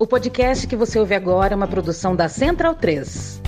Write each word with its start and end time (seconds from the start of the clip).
O 0.00 0.06
podcast 0.06 0.64
que 0.68 0.76
você 0.76 0.96
ouve 0.96 1.12
agora 1.12 1.54
é 1.54 1.56
uma 1.56 1.66
produção 1.66 2.14
da 2.14 2.28
Central 2.28 2.76
3. 2.76 3.42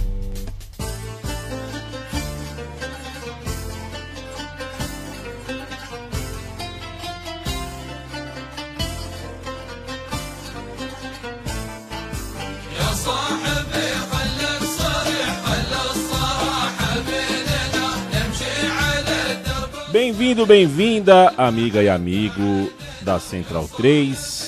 Bem-vindo, 19.93 20.45
bem-vinda, 20.45 21.33
amiga 21.37 21.81
e 21.81 21.89
amigo 21.89 22.73
da 23.03 23.21
Central 23.21 23.69
3 23.69 24.40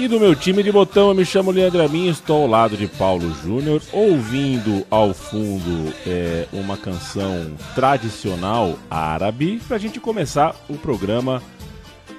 e 0.00 0.08
do 0.08 0.18
meu 0.18 0.34
time 0.34 0.62
de 0.62 0.72
botão. 0.72 1.08
Eu 1.08 1.14
me 1.14 1.26
chamo 1.26 1.50
Leandro 1.50 1.84
Amin, 1.84 2.08
estou 2.08 2.42
ao 2.42 2.48
lado 2.48 2.74
de 2.74 2.86
Paulo 2.86 3.34
Júnior, 3.42 3.82
ouvindo 3.92 4.86
ao 4.90 5.12
fundo 5.12 5.92
é, 6.06 6.46
uma 6.54 6.74
canção 6.74 7.54
tradicional 7.74 8.78
árabe 8.90 9.60
para 9.66 9.76
a 9.76 9.78
gente 9.78 10.00
começar 10.00 10.56
o 10.70 10.78
programa 10.78 11.42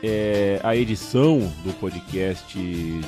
é, 0.04 0.60
a 0.64 0.76
edição 0.76 1.40
do 1.64 1.74
podcast 1.80 2.56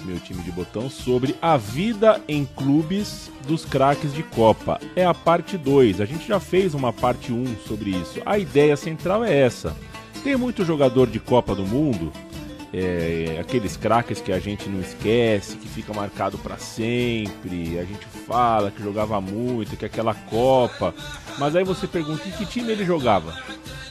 Meu 0.06 0.20
Time 0.20 0.42
de 0.42 0.52
Botão 0.52 0.90
sobre 0.90 1.36
a 1.40 1.56
vida 1.56 2.20
em 2.28 2.44
clubes 2.44 3.30
dos 3.48 3.64
craques 3.64 4.12
de 4.12 4.24
Copa. 4.24 4.80
É 4.96 5.06
a 5.06 5.14
parte 5.14 5.56
2. 5.56 6.02
A 6.02 6.06
gente 6.06 6.28
já 6.28 6.40
fez 6.40 6.74
uma 6.74 6.92
parte 6.92 7.32
1 7.32 7.36
um 7.36 7.56
sobre 7.68 7.92
isso. 7.92 8.20
A 8.26 8.40
ideia 8.40 8.76
central 8.76 9.24
é 9.24 9.36
essa. 9.36 9.76
Tem 10.24 10.36
muito 10.36 10.66
jogador 10.66 11.08
de 11.08 11.20
Copa 11.20 11.54
do 11.54 11.64
Mundo, 11.64 12.12
é, 12.74 13.38
aqueles 13.40 13.78
craques 13.78 14.20
que 14.20 14.32
a 14.32 14.40
gente 14.40 14.68
não 14.68 14.82
esquece, 14.82 15.58
que 15.58 15.70
fica 15.70 15.94
marcado 15.94 16.38
para 16.38 16.58
sempre. 16.58 17.78
A 17.80 17.84
gente 17.84 18.06
fala 18.28 18.72
que 18.72 18.82
jogava 18.82 19.22
muito, 19.22 19.78
que 19.78 19.86
aquela 19.86 20.14
Copa. 20.14 20.94
Mas 21.38 21.56
aí 21.56 21.64
você 21.64 21.88
pergunta 21.88 22.28
em 22.28 22.32
que 22.32 22.46
time 22.46 22.72
ele 22.72 22.84
jogava? 22.84 23.38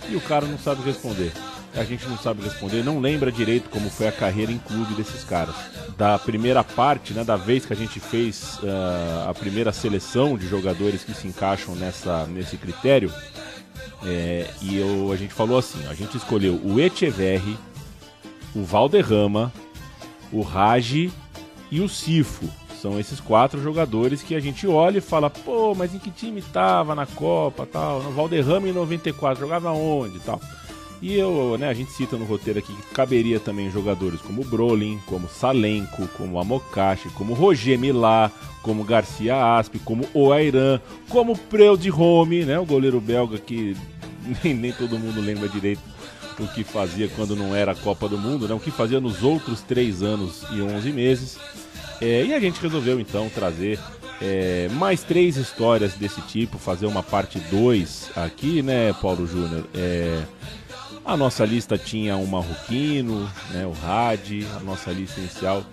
E 0.08 0.16
o 0.16 0.20
cara 0.20 0.46
não 0.46 0.58
sabe 0.58 0.82
responder 0.82 1.32
a 1.74 1.84
gente 1.84 2.06
não 2.06 2.18
sabe 2.18 2.42
responder, 2.42 2.82
não 2.84 3.00
lembra 3.00 3.32
direito 3.32 3.70
como 3.70 3.88
foi 3.88 4.06
a 4.06 4.12
carreira 4.12 4.52
em 4.52 4.58
clube 4.58 4.94
desses 4.94 5.24
caras. 5.24 5.54
Da 5.96 6.18
primeira 6.18 6.62
parte, 6.62 7.14
né, 7.14 7.24
da 7.24 7.36
vez 7.36 7.64
que 7.64 7.72
a 7.72 7.76
gente 7.76 7.98
fez 7.98 8.58
uh, 8.62 9.30
a 9.30 9.34
primeira 9.34 9.72
seleção 9.72 10.36
de 10.36 10.46
jogadores 10.46 11.02
que 11.02 11.14
se 11.14 11.26
encaixam 11.26 11.74
nessa, 11.74 12.26
nesse 12.26 12.56
critério, 12.56 13.12
é, 14.04 14.48
e 14.60 14.76
eu, 14.76 15.12
a 15.12 15.16
gente 15.16 15.32
falou 15.32 15.56
assim: 15.58 15.86
a 15.88 15.94
gente 15.94 16.16
escolheu 16.16 16.60
o 16.62 16.78
Echeverri, 16.80 17.56
o 18.54 18.62
Valderrama, 18.62 19.52
o 20.32 20.42
Raji 20.42 21.12
e 21.70 21.80
o 21.80 21.88
Sifo. 21.88 22.48
São 22.80 22.98
esses 22.98 23.20
quatro 23.20 23.62
jogadores 23.62 24.22
que 24.22 24.34
a 24.34 24.40
gente 24.40 24.66
olha 24.66 24.98
e 24.98 25.00
fala, 25.00 25.30
pô, 25.30 25.72
mas 25.74 25.94
em 25.94 25.98
que 25.98 26.10
time 26.10 26.42
tava 26.42 26.94
na 26.94 27.06
Copa 27.06 27.64
tal? 27.64 28.02
No 28.02 28.10
Valderrama 28.10 28.68
em 28.68 28.72
94, 28.72 29.40
jogava 29.40 29.70
onde 29.70 30.18
tal? 30.18 30.40
E 31.00 31.14
eu, 31.14 31.56
né, 31.58 31.68
a 31.68 31.74
gente 31.74 31.90
cita 31.92 32.16
no 32.16 32.24
roteiro 32.24 32.58
aqui 32.60 32.72
que 32.72 32.94
caberia 32.94 33.40
também 33.40 33.70
jogadores 33.70 34.20
como 34.20 34.44
Brolin, 34.44 35.00
como 35.06 35.28
Salenko, 35.28 36.06
como 36.16 36.38
Amokashi, 36.38 37.08
como 37.10 37.34
Roger 37.34 37.78
Milá, 37.78 38.30
como 38.62 38.84
Garcia 38.84 39.56
Aspe, 39.56 39.80
como 39.80 40.04
Oairan, 40.14 40.80
como 41.08 41.36
Preu 41.36 41.76
de 41.76 41.90
Home, 41.90 42.44
né, 42.44 42.58
o 42.58 42.64
goleiro 42.64 43.00
belga 43.00 43.38
que 43.38 43.76
nem, 44.42 44.54
nem 44.54 44.72
todo 44.72 44.98
mundo 44.98 45.20
lembra 45.20 45.48
direito 45.48 45.82
o 46.40 46.48
que 46.48 46.64
fazia 46.64 47.08
quando 47.08 47.34
não 47.34 47.54
era 47.54 47.72
a 47.72 47.74
Copa 47.74 48.08
do 48.08 48.18
Mundo, 48.18 48.46
né, 48.46 48.54
o 48.54 48.60
que 48.60 48.70
fazia 48.70 49.00
nos 49.00 49.22
outros 49.22 49.60
três 49.60 50.02
anos 50.02 50.42
e 50.50 50.60
11 50.60 50.92
meses. 50.92 51.38
É, 52.00 52.24
e 52.24 52.34
a 52.34 52.40
gente 52.40 52.60
resolveu 52.60 52.98
então 52.98 53.28
trazer 53.28 53.78
é, 54.20 54.68
mais 54.72 55.02
três 55.02 55.36
histórias 55.36 55.94
desse 55.94 56.20
tipo, 56.22 56.58
fazer 56.58 56.86
uma 56.86 57.02
parte 57.02 57.38
2 57.38 58.10
aqui, 58.16 58.62
né, 58.62 58.92
Paulo 58.94 59.26
Júnior? 59.26 59.64
É, 59.74 60.22
a 61.04 61.16
nossa 61.16 61.44
lista 61.44 61.76
tinha 61.76 62.16
o 62.16 62.26
Marroquino, 62.26 63.30
né, 63.50 63.66
o 63.66 63.72
Rad, 63.72 64.30
a 64.56 64.60
nossa 64.60 64.90
lista 64.90 65.20
inicial 65.20 65.64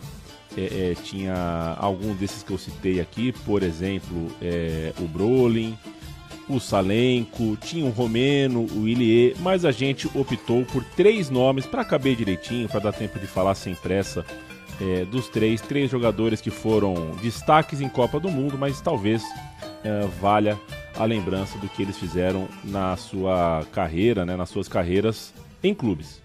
é, 0.58 0.91
é, 0.91 0.96
tinha 1.03 1.76
algum 1.78 2.14
desses 2.16 2.44
que 2.44 2.52
eu 2.52 2.58
citei 2.58 3.00
aqui, 3.00 3.31
por 3.31 3.64
exemplo, 3.64 4.28
é, 4.41 4.94
o 5.00 5.08
Brolin, 5.08 5.78
o 6.50 6.60
Salenco, 6.60 7.56
tinha 7.58 7.86
o 7.86 7.90
Romeno, 7.90 8.66
o 8.76 8.88
Ilie, 8.88 9.36
mas 9.40 9.64
a 9.64 9.72
gente 9.72 10.10
optou 10.16 10.66
por 10.66 10.84
três 10.84 11.30
nomes 11.30 11.66
para 11.66 11.86
caber 11.86 12.16
direitinho, 12.16 12.68
para 12.68 12.80
dar 12.80 12.94
tempo 12.94 13.20
de 13.20 13.28
falar 13.28 13.56
sem 13.56 13.76
pressa 13.76 14.26
é, 14.82 15.06
dos 15.06 15.28
três, 15.30 15.62
três 15.62 15.92
jogadores 15.92 16.42
que 16.42 16.50
foram 16.50 17.12
destaques 17.22 17.82
em 17.82 17.90
Copa 17.90 18.20
do 18.20 18.30
Mundo, 18.30 18.58
mas 18.58 18.82
talvez 18.82 19.24
é, 19.84 20.08
valha 20.20 20.59
a 20.98 21.06
lembrança 21.06 21.58
do 21.59 21.70
que 21.70 21.82
eles 21.82 21.98
fizeram 21.98 22.48
na 22.64 22.98
sua 22.98 23.66
carreira, 23.72 24.26
né, 24.26 24.36
nas 24.36 24.50
suas 24.50 24.68
carreiras 24.68 25.34
em 25.64 25.74
clubes. 25.74 26.22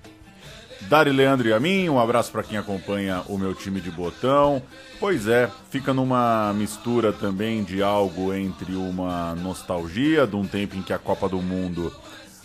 Dari 0.89 1.11
Leandro 1.11 1.49
e 1.49 1.53
a 1.53 1.59
mim, 1.59 1.89
um 1.89 1.99
abraço 1.99 2.31
para 2.31 2.43
quem 2.43 2.59
acompanha 2.59 3.23
o 3.27 3.39
meu 3.39 3.55
time 3.55 3.81
de 3.81 3.91
botão. 3.91 4.63
Pois 5.01 5.27
é, 5.27 5.51
fica 5.71 5.95
numa 5.95 6.53
mistura 6.53 7.13
também 7.13 7.65
de 7.65 7.83
algo 7.83 8.35
entre 8.35 8.75
uma 8.75 9.35
nostalgia 9.35 10.27
de 10.27 10.37
um 10.37 10.47
tempo 10.47 10.77
em 10.77 10.83
que 10.83 10.93
a 10.93 10.99
Copa 10.99 11.29
do 11.29 11.41
Mundo 11.41 11.93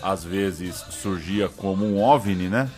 às 0.01 0.23
vezes 0.23 0.75
surgia 0.89 1.49
como 1.49 1.85
um 1.85 2.01
OVNI, 2.01 2.47
né? 2.47 2.69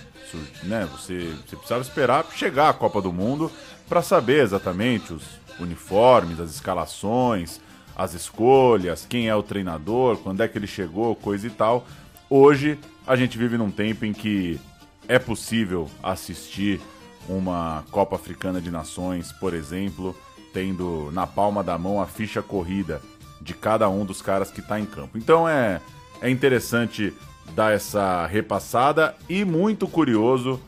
Né? 0.63 0.87
Você, 0.93 1.33
você 1.45 1.55
precisava 1.55 1.81
esperar 1.81 2.25
chegar 2.33 2.69
a 2.69 2.73
Copa 2.73 3.01
do 3.01 3.11
Mundo 3.11 3.51
para 3.87 4.01
saber 4.01 4.41
exatamente 4.41 5.13
os 5.13 5.23
uniformes, 5.59 6.39
as 6.39 6.49
escalações, 6.51 7.59
as 7.95 8.13
escolhas, 8.13 9.05
quem 9.07 9.27
é 9.27 9.35
o 9.35 9.43
treinador, 9.43 10.17
quando 10.17 10.41
é 10.41 10.47
que 10.47 10.57
ele 10.57 10.67
chegou, 10.67 11.15
coisa 11.15 11.45
e 11.45 11.49
tal. 11.49 11.85
Hoje 12.29 12.79
a 13.05 13.15
gente 13.15 13.37
vive 13.37 13.57
num 13.57 13.69
tempo 13.69 14.05
em 14.05 14.13
que 14.13 14.59
é 15.07 15.19
possível 15.19 15.89
assistir 16.01 16.79
uma 17.27 17.83
Copa 17.91 18.15
Africana 18.15 18.61
de 18.61 18.71
Nações, 18.71 19.31
por 19.31 19.53
exemplo, 19.53 20.15
tendo 20.53 21.09
na 21.11 21.25
palma 21.27 21.63
da 21.63 21.77
mão 21.77 22.01
a 22.01 22.05
ficha 22.05 22.41
corrida 22.41 23.01
de 23.41 23.53
cada 23.53 23.89
um 23.89 24.05
dos 24.05 24.21
caras 24.21 24.51
que 24.51 24.59
está 24.59 24.79
em 24.79 24.85
campo. 24.85 25.17
Então 25.17 25.47
é, 25.47 25.81
é 26.21 26.29
interessante 26.29 27.13
dar 27.55 27.73
essa 27.73 28.25
repassada 28.27 29.15
e 29.27 29.43
muito 29.43 29.87
curioso 29.87 30.59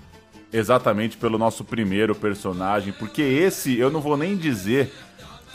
exatamente 0.51 1.17
pelo 1.17 1.37
nosso 1.37 1.63
primeiro 1.63 2.13
personagem, 2.13 2.93
porque 2.93 3.21
esse 3.21 3.77
eu 3.77 3.89
não 3.89 4.01
vou 4.01 4.15
nem 4.15 4.37
dizer 4.37 4.91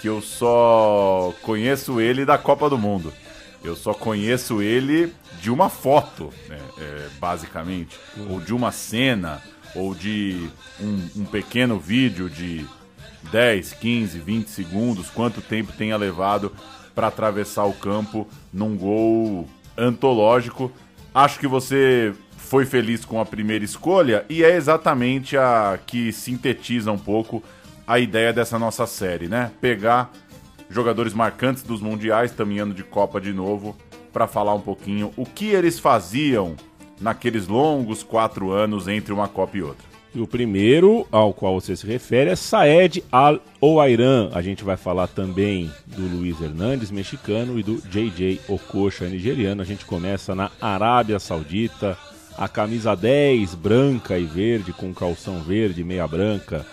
que 0.00 0.08
eu 0.08 0.20
só 0.20 1.32
conheço 1.42 2.00
ele 2.00 2.24
da 2.24 2.38
Copa 2.38 2.68
do 2.68 2.78
Mundo. 2.78 3.12
Eu 3.62 3.74
só 3.74 3.92
conheço 3.92 4.62
ele 4.62 5.12
de 5.40 5.50
uma 5.50 5.68
foto, 5.68 6.32
né, 6.48 6.58
é, 6.78 7.08
basicamente, 7.18 7.98
hum. 8.16 8.26
ou 8.30 8.40
de 8.40 8.54
uma 8.54 8.72
cena, 8.72 9.42
ou 9.74 9.94
de 9.94 10.48
um, 10.80 11.22
um, 11.22 11.24
pequeno 11.24 11.78
vídeo 11.78 12.30
de 12.30 12.64
10, 13.30 13.74
15, 13.74 14.18
20 14.18 14.48
segundos, 14.48 15.10
quanto 15.10 15.40
tempo 15.40 15.72
tenha 15.72 15.96
levado 15.96 16.52
para 16.94 17.08
atravessar 17.08 17.64
o 17.64 17.72
campo 17.72 18.26
num 18.52 18.76
gol 18.76 19.48
antológico. 19.76 20.72
Acho 21.14 21.38
que 21.38 21.46
você 21.46 22.14
foi 22.36 22.64
feliz 22.64 23.04
com 23.04 23.20
a 23.20 23.26
primeira 23.26 23.64
escolha 23.64 24.24
e 24.28 24.42
é 24.42 24.56
exatamente 24.56 25.36
a 25.36 25.78
que 25.86 26.12
sintetiza 26.12 26.90
um 26.90 26.98
pouco 26.98 27.42
a 27.86 27.98
ideia 27.98 28.32
dessa 28.32 28.58
nossa 28.58 28.86
série, 28.86 29.28
né? 29.28 29.50
Pegar 29.60 30.10
jogadores 30.70 31.14
marcantes 31.14 31.62
dos 31.62 31.80
mundiais, 31.80 32.32
caminhando 32.32 32.74
de 32.74 32.82
Copa 32.82 33.20
de 33.20 33.32
novo, 33.32 33.76
para 34.12 34.26
falar 34.26 34.54
um 34.54 34.60
pouquinho 34.60 35.12
o 35.16 35.24
que 35.24 35.46
eles 35.46 35.78
faziam 35.78 36.56
naqueles 37.00 37.46
longos 37.46 38.02
quatro 38.02 38.50
anos 38.50 38.88
entre 38.88 39.12
uma 39.12 39.28
Copa 39.28 39.56
e 39.56 39.62
outra. 39.62 39.88
E 40.14 40.20
o 40.20 40.26
primeiro 40.26 41.06
ao 41.12 41.34
qual 41.34 41.60
você 41.60 41.76
se 41.76 41.86
refere 41.86 42.30
é 42.30 42.36
Saed 42.36 43.04
Al-Owairan. 43.12 44.30
A 44.32 44.40
gente 44.40 44.64
vai 44.64 44.76
falar 44.76 45.06
também 45.06 45.70
do 45.86 46.02
Luiz 46.02 46.40
Hernandes, 46.40 46.90
mexicano, 46.90 47.58
e 47.58 47.62
do 47.62 47.76
JJ 47.76 48.40
Okocha, 48.48 49.06
nigeriano. 49.06 49.60
A 49.60 49.64
gente 49.64 49.84
começa 49.84 50.34
na 50.34 50.50
Arábia 50.60 51.18
Saudita. 51.18 51.96
A 52.38 52.48
camisa 52.48 52.94
10, 52.96 53.54
branca 53.56 54.16
e 54.16 54.24
verde, 54.24 54.72
com 54.72 54.94
calção 54.94 55.40
verde, 55.40 55.82
meia 55.82 56.06
branca, 56.06 56.64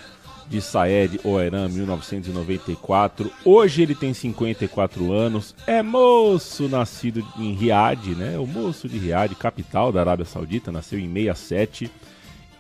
de 0.49 0.61
Saed 0.61 1.19
Oeran, 1.23 1.69
1994. 1.69 3.31
Hoje 3.43 3.81
ele 3.81 3.95
tem 3.95 4.13
54 4.13 5.11
anos, 5.11 5.55
é 5.65 5.81
moço 5.81 6.67
nascido 6.69 7.25
em 7.37 7.53
Riad, 7.53 8.15
né? 8.15 8.37
O 8.37 8.45
moço 8.45 8.87
de 8.87 8.97
Riad, 8.97 9.33
capital 9.35 9.91
da 9.91 10.01
Arábia 10.01 10.25
Saudita, 10.25 10.71
nasceu 10.71 10.99
em 10.99 11.11
67. 11.11 11.89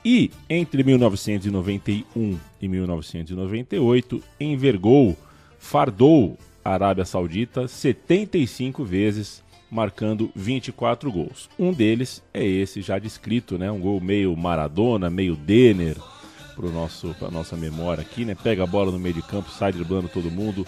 E 0.03 0.29
entre 0.49 0.83
1991 0.83 2.39
e 2.61 2.67
1998 2.67 4.23
envergou, 4.39 5.17
fardou 5.57 6.37
a 6.63 6.71
Arábia 6.73 7.05
Saudita 7.05 7.67
75 7.67 8.83
vezes, 8.83 9.43
marcando 9.69 10.31
24 10.35 11.11
gols. 11.11 11.49
Um 11.57 11.73
deles 11.73 12.21
é 12.33 12.45
esse 12.45 12.81
já 12.81 12.99
descrito, 12.99 13.57
né? 13.57 13.71
Um 13.71 13.79
gol 13.79 13.99
meio 13.99 14.35
Maradona, 14.35 15.09
meio 15.09 15.35
Denner, 15.35 15.97
para 16.55 16.69
nosso, 16.69 17.15
a 17.21 17.29
nossa 17.29 17.55
memória 17.55 18.01
aqui, 18.01 18.23
né? 18.25 18.35
Pega 18.35 18.63
a 18.63 18.67
bola 18.67 18.91
no 18.91 18.99
meio 18.99 19.15
de 19.15 19.21
campo, 19.21 19.51
sai 19.51 19.71
driblando 19.71 20.07
todo 20.07 20.31
mundo. 20.31 20.65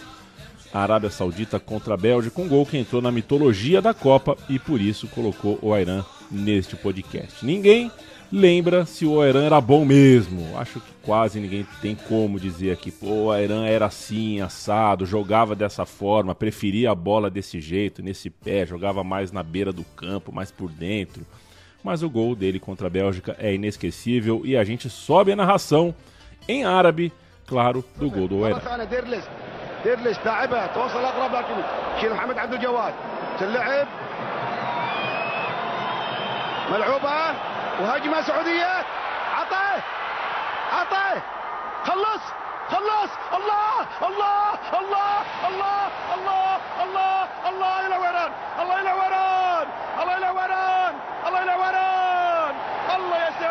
A 0.73 0.81
Arábia 0.81 1.09
Saudita 1.09 1.59
contra 1.59 1.93
a 1.93 1.97
Bélgica, 1.97 2.41
um 2.41 2.47
gol 2.47 2.65
que 2.65 2.77
entrou 2.77 3.01
na 3.01 3.11
mitologia 3.11 3.81
da 3.81 3.93
Copa 3.93 4.37
e 4.49 4.59
por 4.59 4.81
isso 4.81 5.07
colocou 5.07 5.57
o 5.61 5.73
Airan 5.73 6.03
neste 6.29 6.75
podcast. 6.75 7.45
Ninguém 7.45 7.89
lembra 8.31 8.85
se 8.85 9.05
o 9.05 9.21
Airan 9.21 9.43
era 9.43 9.61
bom 9.61 9.85
mesmo. 9.85 10.57
Acho 10.57 10.81
que 10.81 10.91
quase 11.01 11.39
ninguém 11.39 11.65
tem 11.81 11.95
como 11.95 12.39
dizer 12.39 12.71
aqui, 12.71 12.91
pô, 12.91 13.07
o 13.07 13.31
Airan 13.31 13.65
era 13.65 13.85
assim, 13.85 14.41
assado, 14.41 15.05
jogava 15.05 15.55
dessa 15.55 15.85
forma, 15.85 16.35
preferia 16.35 16.91
a 16.91 16.95
bola 16.95 17.29
desse 17.29 17.61
jeito, 17.61 18.03
nesse 18.03 18.29
pé, 18.29 18.65
jogava 18.65 19.03
mais 19.03 19.31
na 19.31 19.41
beira 19.41 19.71
do 19.71 19.85
campo, 19.95 20.33
mais 20.33 20.51
por 20.51 20.69
dentro 20.69 21.25
Mas 21.84 22.02
o 22.02 22.08
gol 22.10 22.34
dele 22.36 22.60
contra 22.60 22.86
a 22.86 22.90
Bélgica 22.90 23.34
é 23.38 23.52
inesquecível 23.54 24.42
e 24.44 24.56
a 24.56 24.64
gente 24.64 24.88
sobe 24.88 25.32
a 25.32 25.36
narração 25.36 25.94
em 26.48 26.64
árabe, 26.64 27.12
claro, 27.46 27.84
do 27.96 28.08
gol 28.10 28.28
do 28.28 28.44
Airan. 28.44 28.60
ديرلس 29.84 30.18
لاعبها 30.24 30.66
توصل 30.66 31.04
اقرب 31.04 31.32
لكن 31.32 31.54
شيل 32.00 32.12
محمد 32.14 32.38
عبد 32.38 32.54
الجواد 32.54 32.94
تلعب 33.40 33.86
ملعوبه 36.72 37.34
وهجمه 37.80 38.22
سعوديه 38.22 38.84
عطيه 39.34 39.82
عطيه 40.72 41.22
خلص 41.84 42.22
خلص 42.68 43.10
الله 43.34 43.86
الله 44.08 44.48
الله 44.78 45.18
الله 45.48 45.86
الله 46.16 46.58
الله 46.84 47.28
الله 47.48 47.86
الى 47.86 47.96
ويران 47.96 48.32
الله 48.62 48.80
الى 48.80 48.92
ويران 48.92 49.66
الله 50.02 50.18
الى 50.18 50.30
ويران 50.30 50.55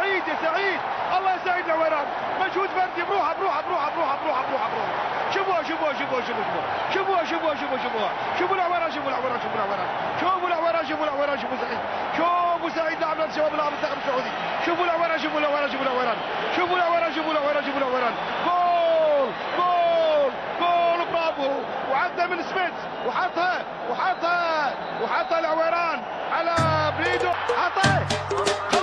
سعيد 0.06 0.28
يا 0.28 0.36
سعيد. 0.42 0.80
الله 1.18 1.32
يا 1.32 1.38
سعيد 1.44 1.66
لويران 1.68 2.06
مجهود 2.40 2.68
فردي. 2.68 3.02
بروحه 3.08 3.34
بروحه 3.34 3.62
بروحه 3.62 3.90
بروحه 3.90 4.16
بروحه 4.22 4.42
بروحه 4.48 4.68
بروحه. 4.68 4.92
شوفوها 5.34 5.62
شوفوها 5.62 5.92
شوفوها 5.92 6.22
شوفوها. 6.26 6.62
شوفوها 6.94 7.24
شوفوها 7.24 7.54
شوفوها 7.54 7.82
شوفوها. 7.82 8.10
شوفوا 8.38 8.56
العويران 8.56 8.90
شوفوا 8.92 9.10
العويران 9.10 9.40
شوفوا 9.42 9.58
العويران 9.58 9.86
شوفوا 10.20 10.48
العويران 10.48 10.86
شوفوا 10.86 11.04
العويران 11.04 11.38
شوفوا 11.38 11.56
سعيد. 11.56 11.78
شوفوا 12.16 12.70
سعيد 12.70 13.00
لاعب 13.00 13.20
الشباب 13.20 13.54
لاعب 13.54 13.72
المنتخب 13.72 13.98
السعودي 14.02 14.30
شوفوا 14.66 14.84
العويران 14.84 15.18
شوفوا 15.18 15.40
العويران 15.40 15.70
شوفوا 15.70 15.86
العويران 15.86 16.16
شوفوا 16.56 16.76
العويران 16.76 17.12
شوفوا 17.14 17.32
العويران 17.32 17.64
شوفوا 17.64 17.78
العويران 17.80 18.14
جول 18.46 19.32
جول 19.58 20.32
جول 20.60 21.06
برافو. 21.12 21.50
وعدى 21.90 22.26
من 22.26 22.42
سميث. 22.42 22.76
وحطها 23.06 23.64
وحطها 23.90 24.74
وحطها 25.02 25.38
العويران 25.38 26.02
على 26.32 26.54
بريدو. 26.98 27.30
حطها. 27.58 28.75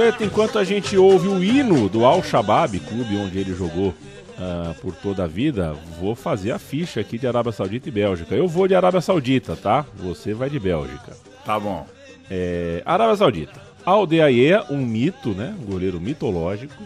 Pauleta, 0.00 0.24
enquanto 0.24 0.58
a 0.58 0.64
gente 0.64 0.96
ouve 0.96 1.28
o 1.28 1.44
hino 1.44 1.86
do 1.86 2.06
Al 2.06 2.22
Shabaab, 2.22 2.80
clube 2.80 3.18
onde 3.18 3.38
ele 3.38 3.54
jogou 3.54 3.92
ah, 4.38 4.72
por 4.80 4.94
toda 4.94 5.24
a 5.24 5.26
vida, 5.26 5.74
vou 6.00 6.14
fazer 6.14 6.52
a 6.52 6.58
ficha 6.58 7.00
aqui 7.00 7.18
de 7.18 7.26
Arábia 7.26 7.52
Saudita 7.52 7.90
e 7.90 7.92
Bélgica. 7.92 8.34
Eu 8.34 8.48
vou 8.48 8.66
de 8.66 8.74
Arábia 8.74 9.02
Saudita, 9.02 9.54
tá? 9.56 9.84
Você 9.96 10.32
vai 10.32 10.48
de 10.48 10.58
Bélgica. 10.58 11.14
Tá 11.44 11.60
bom. 11.60 11.86
É, 12.30 12.82
Arábia 12.86 13.14
Saudita. 13.14 13.60
Aldeaia, 13.84 14.64
um 14.70 14.78
mito, 14.78 15.34
né? 15.34 15.54
Um 15.60 15.66
goleiro 15.66 16.00
mitológico. 16.00 16.82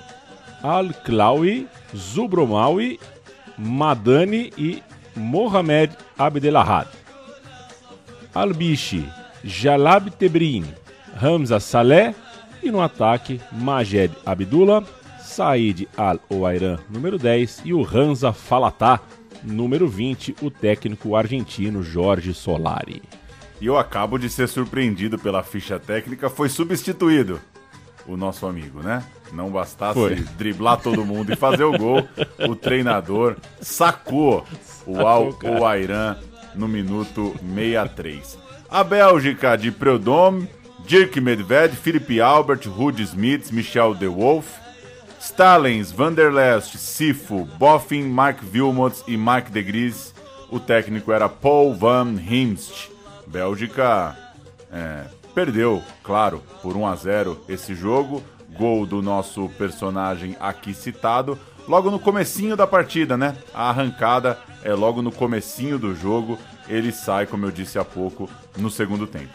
Al-Klawi, 0.61 1.69
Zubromawi, 1.97 2.99
Madani 3.57 4.53
e 4.59 4.83
Mohamed 5.15 5.93
Abdelahad. 6.19 6.89
Al-Bishi, 8.35 9.09
Jalab 9.45 10.11
Tebrin, 10.11 10.65
Hamza 11.23 11.61
Saleh 11.61 12.13
e 12.65 12.71
no 12.71 12.81
ataque 12.81 13.41
Majed 13.53 14.13
Abdullah, 14.25 14.83
Said 15.21 15.87
Al-Oairan, 15.97 16.79
número 16.89 17.19
10 17.19 17.63
e 17.65 17.75
o 17.75 17.85
Hansa 17.85 18.33
Falatah, 18.33 19.01
número 19.43 19.87
20, 19.87 20.37
o 20.41 20.51
técnico 20.51 21.15
argentino 21.15 21.83
Jorge 21.83 22.33
Solari. 22.33 23.03
E 23.61 23.67
eu 23.67 23.77
acabo 23.77 24.19
de 24.19 24.31
ser 24.31 24.49
surpreendido 24.49 25.19
pela 25.19 25.43
ficha 25.43 25.79
técnica, 25.79 26.31
foi 26.31 26.49
substituído 26.49 27.41
o 28.07 28.17
nosso 28.17 28.47
amigo, 28.47 28.81
né? 28.81 29.03
Não 29.33 29.51
bastasse 29.51 29.99
Foi. 29.99 30.15
driblar 30.15 30.81
todo 30.81 31.05
mundo 31.05 31.33
e 31.33 31.37
fazer 31.37 31.65
o 31.65 31.77
gol, 31.77 32.07
o 32.49 32.55
treinador 32.55 33.37
sacou 33.61 34.45
o 34.87 35.01
Al. 35.01 35.37
Oairan 35.61 36.17
no 36.55 36.69
minuto 36.69 37.35
63. 37.41 38.39
A 38.71 38.85
Bélgica 38.85 39.57
de 39.57 39.71
Preud'homme, 39.71 40.49
Dirk 40.87 41.19
Medved, 41.19 41.75
Philippe 41.77 42.21
Albert, 42.21 42.67
Ruud 42.67 43.01
Smits, 43.01 43.51
Michel 43.51 43.95
De 43.95 44.07
Wolf, 44.07 44.59
Stalens, 45.19 45.91
Vanderlest, 45.91 46.77
Sifo, 46.77 47.47
Boffin, 47.59 48.03
Mark 48.03 48.41
Wilmots 48.53 49.03
e 49.09 49.17
Mark 49.17 49.51
de 49.51 49.63
Gries. 49.63 50.15
O 50.51 50.61
técnico 50.61 51.11
era 51.11 51.27
Paul 51.27 51.75
Van 51.75 52.15
Himst. 52.21 52.91
Bélgica 53.27 54.15
é, 54.71 55.05
perdeu, 55.35 55.83
claro, 56.03 56.43
por 56.61 56.77
1 56.77 56.87
a 56.87 56.95
0 56.97 57.45
esse 57.49 57.75
jogo. 57.75 58.23
Gol 58.55 58.85
do 58.85 59.01
nosso 59.01 59.49
personagem 59.57 60.37
aqui 60.39 60.75
citado. 60.75 61.39
Logo 61.67 61.91
no 61.91 61.99
comecinho 61.99 62.57
da 62.57 62.67
partida, 62.67 63.17
né? 63.17 63.35
A 63.55 63.71
arrancada 63.71 64.39
é 64.63 64.75
logo 64.75 65.01
no 65.01 65.11
comecinho 65.11 65.79
do 65.79 65.97
jogo. 65.97 66.39
Ele 66.69 66.93
sai, 66.93 67.27
como 67.27 67.47
eu 67.47 67.51
disse 67.51 67.79
há 67.79 67.85
pouco, 67.85 68.29
no 68.59 68.71
segundo 68.71 69.07
tempo. 69.07 69.33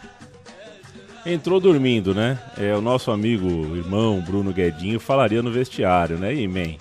Entrou 1.25 1.59
dormindo, 1.59 2.13
né? 2.13 2.39
É, 2.57 2.75
o 2.75 2.81
nosso 2.81 3.11
amigo, 3.11 3.75
irmão 3.75 4.21
Bruno 4.21 4.51
Guedinho 4.51 4.99
falaria 4.99 5.43
no 5.43 5.51
vestiário, 5.51 6.17
né? 6.17 6.33
E, 6.33 6.47
man, 6.47 6.75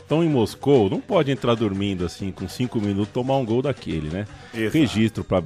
estão 0.00 0.22
em 0.22 0.28
Moscou, 0.28 0.90
não 0.90 1.00
pode 1.00 1.30
entrar 1.30 1.54
dormindo 1.54 2.04
assim, 2.04 2.30
com 2.30 2.48
cinco 2.48 2.80
minutos, 2.80 3.12
tomar 3.12 3.36
um 3.36 3.44
gol 3.44 3.62
daquele, 3.62 4.08
né? 4.08 4.26
Exato. 4.54 4.78
Registro 4.78 5.24
para 5.24 5.44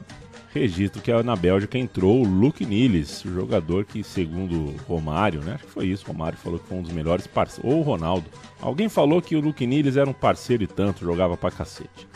registro 0.52 1.00
que 1.00 1.12
na 1.22 1.36
Bélgica 1.36 1.78
entrou 1.78 2.20
o 2.20 2.24
Luke 2.24 2.64
Niles, 2.66 3.24
o 3.24 3.32
jogador 3.32 3.84
que, 3.84 4.02
segundo 4.02 4.74
Romário, 4.86 5.40
né? 5.40 5.54
Acho 5.54 5.64
que 5.64 5.70
foi 5.70 5.86
isso, 5.86 6.04
Romário 6.06 6.38
falou 6.38 6.58
que 6.58 6.66
foi 6.66 6.78
um 6.78 6.82
dos 6.82 6.92
melhores 6.92 7.26
parceiros. 7.26 7.72
Ou 7.72 7.80
o 7.80 7.82
Ronaldo. 7.82 8.26
Alguém 8.60 8.88
falou 8.88 9.22
que 9.22 9.36
o 9.36 9.40
Luke 9.40 9.66
Niles 9.66 9.96
era 9.96 10.10
um 10.10 10.12
parceiro 10.12 10.64
e 10.64 10.66
tanto, 10.66 11.04
jogava 11.04 11.36
pra 11.36 11.50
cacete. 11.50 12.08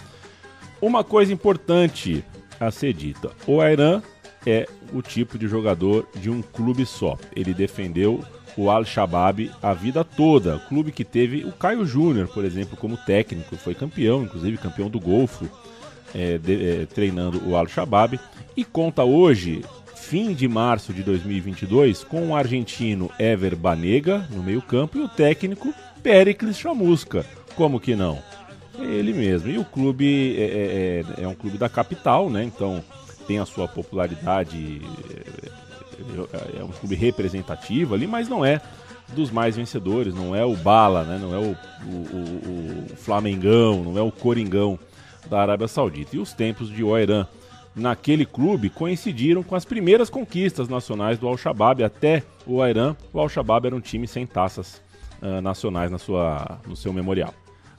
Uma 0.81 1.05
coisa 1.05 1.33
importante 1.33 2.25
a 2.59 2.71
ser 2.71 2.93
dita: 2.93 3.31
o 3.47 3.61
Airan 3.61 4.03
é 4.47 4.67
o 4.93 5.01
tipo 5.03 5.39
de 5.39 5.47
jogador 5.49 6.07
de 6.15 6.31
um 6.31 6.43
clube 6.43 6.85
só. 6.87 7.17
Ele 7.35 7.53
defendeu 7.55 8.23
o 8.57 8.71
Al-Shabaab 8.71 9.51
a 9.63 9.73
vida 9.75 10.05
toda. 10.05 10.59
Clube 10.69 10.93
que 10.93 11.05
teve 11.05 11.45
o 11.45 11.53
Caio 11.53 11.85
Júnior, 11.85 12.29
por 12.29 12.45
exemplo, 12.45 12.77
como 12.77 12.97
técnico, 12.97 13.57
foi 13.57 13.75
campeão, 13.75 14.23
inclusive 14.23 14.57
campeão 14.59 14.89
do 14.89 15.01
Golfo, 15.01 15.49
é, 16.15 16.39
de- 16.39 16.83
é, 16.83 16.87
treinando 16.87 17.43
o 17.49 17.57
Al-Shabaab. 17.57 18.19
E 18.57 18.65
conta 18.65 19.03
hoje, 19.03 19.65
fim 19.97 20.33
de 20.33 20.47
março 20.47 20.93
de 20.93 21.03
2022, 21.03 22.05
com 22.05 22.29
o 22.29 22.37
argentino 22.37 23.11
Ever 23.19 23.57
Banega 23.57 24.27
no 24.31 24.43
meio-campo 24.43 24.99
e 24.99 25.01
o 25.01 25.09
técnico 25.09 25.75
Pericles 26.03 26.57
Chamusca. 26.59 27.27
Como 27.57 27.81
que 27.81 27.97
não? 27.97 28.19
É 28.79 28.85
ele 28.85 29.13
mesmo. 29.13 29.51
E 29.51 29.59
o 29.59 29.65
clube 29.65 30.37
é, 30.39 31.03
é- 31.19 31.23
é 31.25 31.29
um 31.29 31.35
clube 31.35 31.57
da 31.59 31.69
capital, 31.69 32.29
né? 32.31 32.45
Então 32.45 32.85
tem 33.27 33.39
a 33.39 33.47
sua 33.47 33.67
popularidade. 33.69 34.81
É, 36.33 36.61
é 36.61 36.65
um 36.65 36.69
clube 36.69 36.95
representativo 36.95 37.95
ali, 37.95 38.07
mas 38.07 38.29
não 38.29 38.45
é 38.45 38.61
dos 39.15 39.31
mais 39.31 39.57
vencedores. 39.57 40.15
Não 40.15 40.35
é 40.35 40.45
o 40.45 40.57
Bala, 40.57 41.05
né? 41.05 41.19
Não 41.21 41.35
é 41.35 41.39
o, 41.39 41.57
o- 41.87 42.17
o- 42.17 42.87
o 42.93 42.97
Flamengão, 42.97 43.83
não 43.85 43.99
é 43.99 44.03
o 44.03 44.11
Coringão 44.11 44.79
da 45.29 45.41
Arábia 45.41 45.69
Saudita. 45.69 46.17
E 46.17 46.19
os 46.19 46.33
tempos 46.33 46.69
de 46.69 46.83
Oiran 46.83 47.27
naquele 47.75 48.25
clube 48.25 48.71
coincidiram 48.71 49.43
com 49.43 49.55
as 49.57 49.65
primeiras 49.65 50.09
conquistas 50.11 50.69
nacionais 50.69 51.19
do 51.19 51.27
Al-Shabaab. 51.29 51.83
Até 51.83 52.23
o 52.47 52.55
Oiran, 52.57 52.97
o 53.13 53.19
Al-Shabaab 53.21 53.67
era 53.67 53.77
um 53.77 53.81
time 53.81 54.07
sem 54.07 54.27
taças 54.27 54.81
ah, 55.23 55.41
nacionais 55.41 55.91
na 55.91 55.99
sua, 55.99 56.59
no 56.67 56.77
seu 56.77 56.93
memorial. 56.93 57.33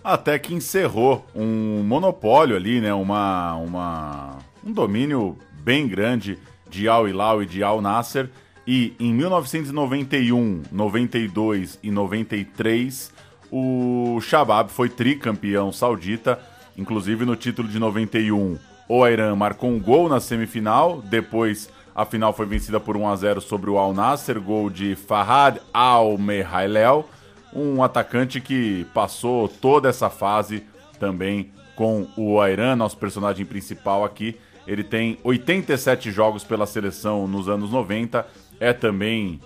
até 0.04 0.38
que 0.38 0.54
encerrou 0.54 1.26
um 1.36 1.82
monopólio 1.84 2.56
ali, 2.56 2.80
né? 2.82 2.94
Uma, 2.94 3.56
uma, 3.56 4.38
um 4.66 4.74
domínio 4.74 5.38
bem 5.64 5.88
grande 5.88 6.40
de 6.68 6.90
Al 6.90 7.08
Hilal 7.08 7.44
e 7.44 7.46
de 7.46 7.64
Al 7.64 7.82
Nasser. 7.82 8.30
E 8.68 8.96
em 9.00 9.14
1991, 9.14 10.64
92 10.72 11.78
e 11.84 11.92
93, 11.92 13.14
o 13.52 14.20
Shabab 14.22 14.72
foi 14.72 14.90
tricampeão 14.90 15.72
saudita. 15.72 16.40
Inclusive 16.76 17.26
no 17.26 17.36
título 17.36 17.68
de 17.68 17.78
91, 17.78 18.58
o 18.90 19.04
Airan 19.04 19.36
marcou 19.36 19.70
um 19.70 19.80
gol 19.80 20.10
na 20.10 20.20
semifinal. 20.20 21.02
Depois 21.02 21.70
A 21.94 22.04
final 22.04 22.34
foi 22.34 22.46
vencida 22.46 22.78
por 22.78 22.98
1 22.98 23.08
a 23.08 23.16
0 23.16 23.40
sobre 23.40 23.70
o 23.70 23.78
Al 23.78 23.94
Nasser, 23.94 24.42
gol 24.42 24.70
de 24.70 24.96
Farhad 24.96 25.62
Al 25.74 26.18
Mehailel, 26.18 27.08
um 27.54 27.82
atacante 27.82 28.42
que 28.42 28.86
passou 28.94 29.48
toda 29.48 29.88
essa 29.88 30.10
fase 30.10 30.66
também 31.00 31.54
com 31.74 32.06
o 32.18 32.42
Airan, 32.42 32.76
nosso 32.76 32.98
personagem 32.98 33.46
principal 33.46 34.04
aqui. 34.04 34.36
Ele 34.68 34.84
tem 34.84 35.18
87 35.24 36.12
jogos 36.12 36.44
pela 36.44 36.66
seleção 36.66 37.28
nos 37.28 37.48
anos 37.48 37.72
90, 37.72 38.26
é 38.60 38.74
também 38.74 39.40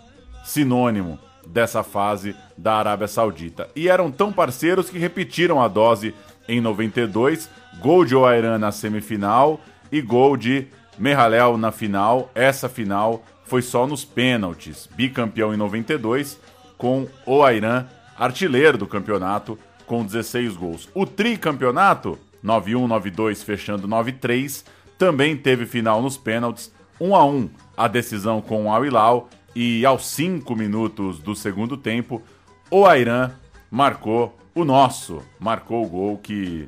sinônimo 0.44 1.20
dessa 1.46 1.84
fase 1.84 2.36
da 2.58 2.76
Arábia 2.76 3.08
Saudita. 3.08 3.70
E 3.76 3.90
eram 3.90 4.12
tão 4.12 4.32
parceiros 4.32 4.90
que 4.90 4.98
repetiram 4.98 5.62
a 5.62 5.68
dose 5.68 6.14
em 6.48 6.62
92, 6.62 7.50
gol 7.80 8.06
de 8.06 8.16
Oairan 8.16 8.58
na 8.58 8.72
semifinal 8.72 9.60
e 9.92 10.02
gol 10.02 10.38
de 10.38 10.68
Mehalel 10.98 11.58
na 11.58 11.72
final. 11.72 12.32
Essa 12.36 12.70
final 12.70 13.24
foi 13.44 13.62
só 13.62 13.88
nos 13.88 14.06
pênaltis. 14.06 14.88
Bicampeão 14.96 15.54
em 15.54 15.58
92 15.58 16.40
com 16.78 17.08
o 17.26 17.44
Airan, 17.44 17.86
artilheiro 18.18 18.78
do 18.78 18.88
campeonato 18.88 19.58
com 19.86 20.06
16 20.06 20.56
gols. 20.56 20.90
O 20.94 21.06
tricampeonato 21.06 22.18
9-1, 22.44 22.88
9-2 22.88 23.44
fechando 23.44 23.88
9-3, 23.88 24.64
também 25.00 25.38
teve 25.38 25.66
final 25.66 26.02
nos 26.02 26.18
pênaltis, 26.18 26.72
1 27.00 27.16
a 27.16 27.26
1 27.26 27.50
a 27.78 27.88
decisão 27.88 28.42
com 28.42 28.72
Al 28.72 28.86
Hilal 28.86 29.30
e 29.56 29.86
aos 29.86 30.06
5 30.08 30.54
minutos 30.56 31.20
do 31.20 31.34
segundo 31.34 31.78
tempo, 31.78 32.22
o 32.70 32.86
Airan 32.86 33.32
marcou 33.72 34.38
o 34.54 34.66
nosso, 34.66 35.24
marcou 35.40 35.86
o 35.86 35.88
gol 35.88 36.18
que 36.18 36.68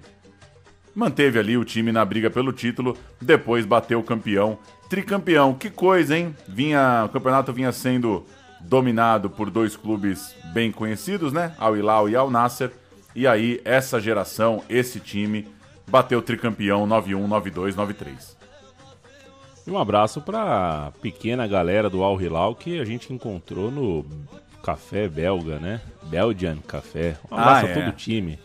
manteve 0.96 1.38
ali 1.38 1.58
o 1.58 1.66
time 1.66 1.92
na 1.92 2.06
briga 2.06 2.30
pelo 2.30 2.54
título, 2.54 2.98
depois 3.20 3.66
bateu 3.66 4.00
o 4.00 4.04
campeão, 4.04 4.58
tricampeão. 4.90 5.54
Que 5.54 5.70
coisa, 5.70 6.18
hein? 6.18 6.34
Vinha, 6.48 7.04
o 7.06 7.10
campeonato 7.10 7.52
vinha 7.52 7.74
sendo 7.74 8.26
dominado 8.62 9.30
por 9.30 9.50
dois 9.50 9.76
clubes 9.76 10.34
bem 10.54 10.72
conhecidos, 10.72 11.34
né? 11.34 11.54
Al 11.58 11.76
Hilal 11.76 12.08
e 12.08 12.16
Al 12.16 12.32
Nasser. 12.32 12.72
E 13.14 13.28
aí 13.28 13.60
essa 13.66 14.00
geração, 14.00 14.64
esse 14.70 15.02
time 15.02 15.48
bateu 15.92 16.20
o 16.20 16.22
tricampeão 16.22 16.88
9-1, 16.88 17.28
9-2, 17.28 17.74
9-3. 17.76 18.36
E 19.68 19.70
um 19.70 19.78
abraço 19.78 20.22
pra 20.22 20.92
pequena 21.02 21.46
galera 21.46 21.90
do 21.90 22.02
Al 22.02 22.20
Hilal 22.20 22.56
que 22.56 22.80
a 22.80 22.86
gente 22.86 23.14
encontrou 23.14 23.70
no 23.70 24.06
café 24.64 25.08
belga, 25.08 25.60
né? 25.60 25.82
Belgian 26.04 26.58
Café. 26.68 27.18
Um 27.32 27.36
abraço 27.36 27.66
Ah, 27.66 27.70
é. 27.70 27.72
a 27.72 27.76
todo 27.76 27.90
o 27.90 27.96
time 27.96 28.40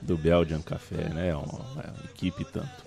do 0.00 0.16
Belgian 0.16 0.62
Café, 0.62 1.08
né? 1.10 1.34
Uma, 1.34 1.44
uma 1.74 1.84
equipe 2.04 2.44
tanto. 2.44 2.82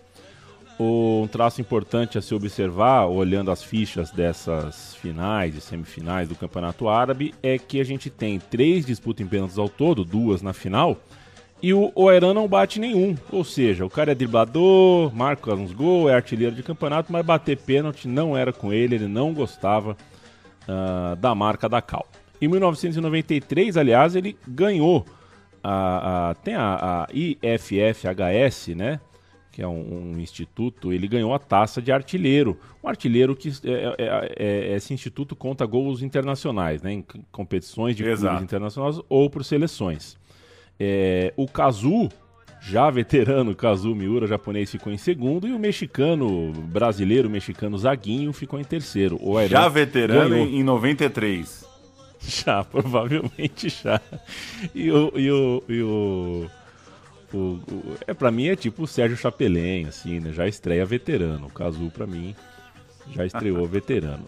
Um 0.79 1.27
traço 1.31 1.61
importante 1.61 2.17
a 2.17 2.21
se 2.21 2.33
observar, 2.35 3.05
olhando 3.05 3.49
as 3.49 3.63
fichas 3.63 4.11
dessas 4.11 4.93
finais 4.95 5.55
e 5.55 5.61
semifinais 5.61 6.27
do 6.27 6.35
Campeonato 6.35 6.89
Árabe, 6.89 7.33
é 7.41 7.57
que 7.57 7.79
a 7.79 7.83
gente 7.85 8.09
tem 8.09 8.39
três 8.39 8.85
disputas 8.85 9.25
em 9.25 9.29
pênaltis 9.29 9.57
ao 9.57 9.69
todo, 9.69 10.03
duas 10.03 10.41
na 10.41 10.51
final, 10.51 10.97
e 11.61 11.73
o 11.73 11.91
Oeran 11.95 12.33
não 12.33 12.47
bate 12.47 12.79
nenhum. 12.79 13.15
Ou 13.31 13.43
seja, 13.43 13.85
o 13.85 13.89
cara 13.89 14.11
é 14.11 14.15
driblador, 14.15 15.13
marca 15.15 15.53
uns 15.53 15.71
gols, 15.71 16.11
é 16.11 16.13
artilheiro 16.15 16.55
de 16.55 16.61
campeonato, 16.63 17.11
mas 17.11 17.25
bater 17.25 17.57
pênalti 17.57 18.07
não 18.07 18.35
era 18.37 18.53
com 18.53 18.71
ele, 18.71 18.95
ele 18.95 19.07
não 19.07 19.33
gostava 19.33 19.97
ah, 20.67 21.15
da 21.19 21.33
marca 21.33 21.67
da 21.69 21.81
Cal. 21.81 22.05
Em 22.41 22.47
1993, 22.47 23.77
aliás, 23.77 24.15
ele 24.15 24.37
ganhou 24.47 25.05
a, 25.63 26.29
a- 26.31 26.33
tem 26.35 26.53
a, 26.53 27.05
a 27.05 27.07
IFFHS, 27.13 28.75
né? 28.75 28.99
Que 29.51 29.61
é 29.61 29.67
um, 29.67 30.11
um 30.13 30.19
instituto, 30.19 30.91
ele 30.91 31.07
ganhou 31.07 31.33
a 31.33 31.39
taça 31.39 31.81
de 31.81 31.91
artilheiro. 31.91 32.59
Um 32.83 32.89
artilheiro 32.89 33.35
que 33.35 33.47
é, 33.63 33.95
é- 33.97 34.33
é- 34.37 34.75
esse 34.75 34.93
instituto 34.93 35.35
conta 35.35 35.65
gols 35.65 36.01
internacionais, 36.03 36.81
né? 36.81 36.91
Em 36.91 37.05
competições 37.31 37.95
de 37.95 38.03
clubes 38.03 38.43
internacionais 38.43 38.99
ou 39.09 39.29
por 39.29 39.43
seleções. 39.45 40.17
É, 40.79 41.33
o 41.37 41.47
Kazu, 41.47 42.09
já 42.61 42.89
veterano 42.89 43.55
Kazu 43.55 43.93
Miura, 43.95 44.27
japonês, 44.27 44.69
ficou 44.71 44.91
em 44.91 44.97
segundo. 44.97 45.47
E 45.47 45.53
o 45.53 45.59
mexicano, 45.59 46.51
brasileiro, 46.53 47.29
mexicano 47.29 47.77
Zaguinho, 47.77 48.33
ficou 48.33 48.59
em 48.59 48.63
terceiro. 48.63 49.17
O 49.21 49.37
Airan 49.37 49.49
Já 49.51 49.67
veterano 49.69 50.29
ganhou. 50.29 50.47
em, 50.47 50.59
em 50.59 50.63
93. 50.63 51.63
Já, 52.27 52.63
provavelmente 52.63 53.69
já. 53.69 54.01
E 54.73 54.89
o. 54.91 55.11
E 55.15 55.29
o, 55.31 55.63
e 55.69 55.81
o, 55.83 56.47
o- 57.33 57.37
o- 57.37 57.95
é, 58.07 58.13
pra 58.15 58.31
mim 58.31 58.47
é 58.47 58.55
tipo 58.55 58.83
o 58.83 58.87
Sérgio 58.87 59.15
Chapelin, 59.17 59.85
assim, 59.85 60.19
né? 60.19 60.31
Já 60.33 60.47
estreia 60.47 60.85
veterano. 60.85 61.45
O 61.47 61.51
Cazu, 61.51 61.91
pra 61.93 62.07
mim, 62.07 62.33
já 63.13 63.25
estreou 63.27 63.63
veterano. 63.67 64.25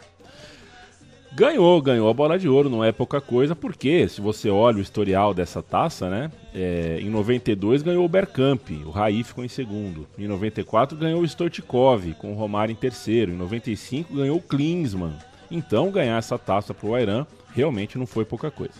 Ganhou, 1.33 1.81
ganhou 1.81 2.09
a 2.09 2.13
bola 2.13 2.39
de 2.39 2.47
ouro, 2.47 2.69
não 2.69 2.83
é 2.83 2.91
pouca 2.91 3.21
coisa, 3.21 3.55
porque 3.55 4.07
se 4.07 4.21
você 4.21 4.49
olha 4.49 4.77
o 4.77 4.81
historial 4.81 5.33
dessa 5.33 5.61
taça, 5.61 6.09
né? 6.09 6.31
é, 6.57 6.97
em 6.99 7.09
92 7.09 7.83
ganhou 7.83 8.03
o 8.03 8.09
Bergkamp, 8.09 8.71
o 8.83 8.89
Raí 8.89 9.23
ficou 9.23 9.45
em 9.45 9.47
segundo. 9.47 10.07
Em 10.17 10.27
94 10.27 10.97
ganhou 10.97 11.21
o 11.21 11.27
Stoichkov, 11.27 12.13
com 12.15 12.31
o 12.31 12.35
Romário 12.35 12.71
em 12.71 12.75
terceiro. 12.75 13.31
Em 13.31 13.35
95 13.35 14.15
ganhou 14.15 14.37
o 14.37 14.41
Klinsmann. 14.41 15.13
Então 15.51 15.91
ganhar 15.91 16.17
essa 16.17 16.37
taça 16.37 16.73
pro 16.73 16.95
Airan 16.95 17.27
realmente 17.53 17.97
não 17.97 18.07
foi 18.07 18.25
pouca 18.25 18.49
coisa. 18.49 18.73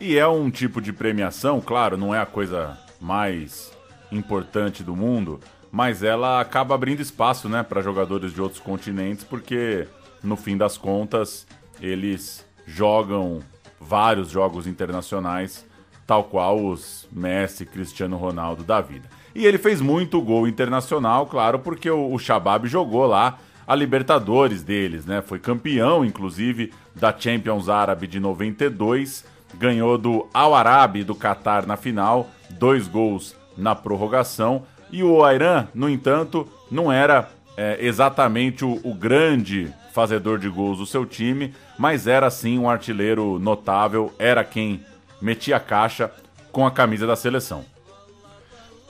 E 0.00 0.16
é 0.16 0.26
um 0.26 0.50
tipo 0.50 0.80
de 0.80 0.92
premiação, 0.92 1.60
claro, 1.60 1.98
não 1.98 2.14
é 2.14 2.18
a 2.18 2.26
coisa 2.26 2.78
mais 2.98 3.70
importante 4.10 4.82
do 4.82 4.96
mundo, 4.96 5.38
mas 5.70 6.02
ela 6.02 6.40
acaba 6.40 6.74
abrindo 6.74 7.00
espaço, 7.00 7.48
né, 7.48 7.62
para 7.62 7.82
jogadores 7.82 8.32
de 8.32 8.40
outros 8.40 8.60
continentes, 8.60 9.22
porque 9.22 9.86
no 10.24 10.36
fim 10.36 10.56
das 10.56 10.76
contas 10.76 11.46
eles 11.80 12.44
jogam 12.66 13.40
vários 13.80 14.30
jogos 14.30 14.66
internacionais, 14.66 15.64
tal 16.06 16.24
qual 16.24 16.64
os 16.64 17.06
Messi, 17.12 17.66
Cristiano 17.66 18.16
Ronaldo 18.16 18.64
da 18.64 18.80
vida. 18.80 19.08
E 19.34 19.44
ele 19.44 19.58
fez 19.58 19.80
muito 19.80 20.20
gol 20.20 20.46
internacional, 20.46 21.26
claro, 21.26 21.58
porque 21.58 21.90
o, 21.90 22.16
Shabab 22.18 22.66
jogou 22.66 23.06
lá 23.06 23.38
a 23.66 23.74
Libertadores 23.74 24.62
deles, 24.62 25.04
né? 25.06 25.22
Foi 25.22 25.38
campeão, 25.38 26.04
inclusive, 26.04 26.72
da 26.94 27.14
Champions 27.16 27.68
Árabe 27.68 28.06
de 28.06 28.20
92, 28.20 29.24
ganhou 29.54 29.98
do 29.98 30.28
Al 30.32 30.54
Arabi 30.54 31.02
do 31.02 31.14
Catar 31.14 31.66
na 31.66 31.76
final, 31.76 32.30
dois 32.50 32.86
gols 32.86 33.34
na 33.56 33.74
prorrogação. 33.74 34.62
E 34.92 35.02
o 35.02 35.24
Airan, 35.24 35.66
no 35.74 35.88
entanto, 35.88 36.46
não 36.70 36.92
era 36.92 37.28
é, 37.56 37.78
exatamente 37.80 38.64
o, 38.64 38.80
o 38.84 38.94
grande 38.94 39.72
fazedor 39.94 40.40
de 40.40 40.48
gols 40.48 40.78
do 40.78 40.86
seu 40.86 41.06
time, 41.06 41.54
mas 41.78 42.08
era 42.08 42.28
sim 42.28 42.58
um 42.58 42.68
artilheiro 42.68 43.38
notável, 43.38 44.12
era 44.18 44.42
quem 44.42 44.84
metia 45.22 45.56
a 45.56 45.60
caixa 45.60 46.10
com 46.50 46.66
a 46.66 46.70
camisa 46.70 47.06
da 47.06 47.14
seleção. 47.14 47.64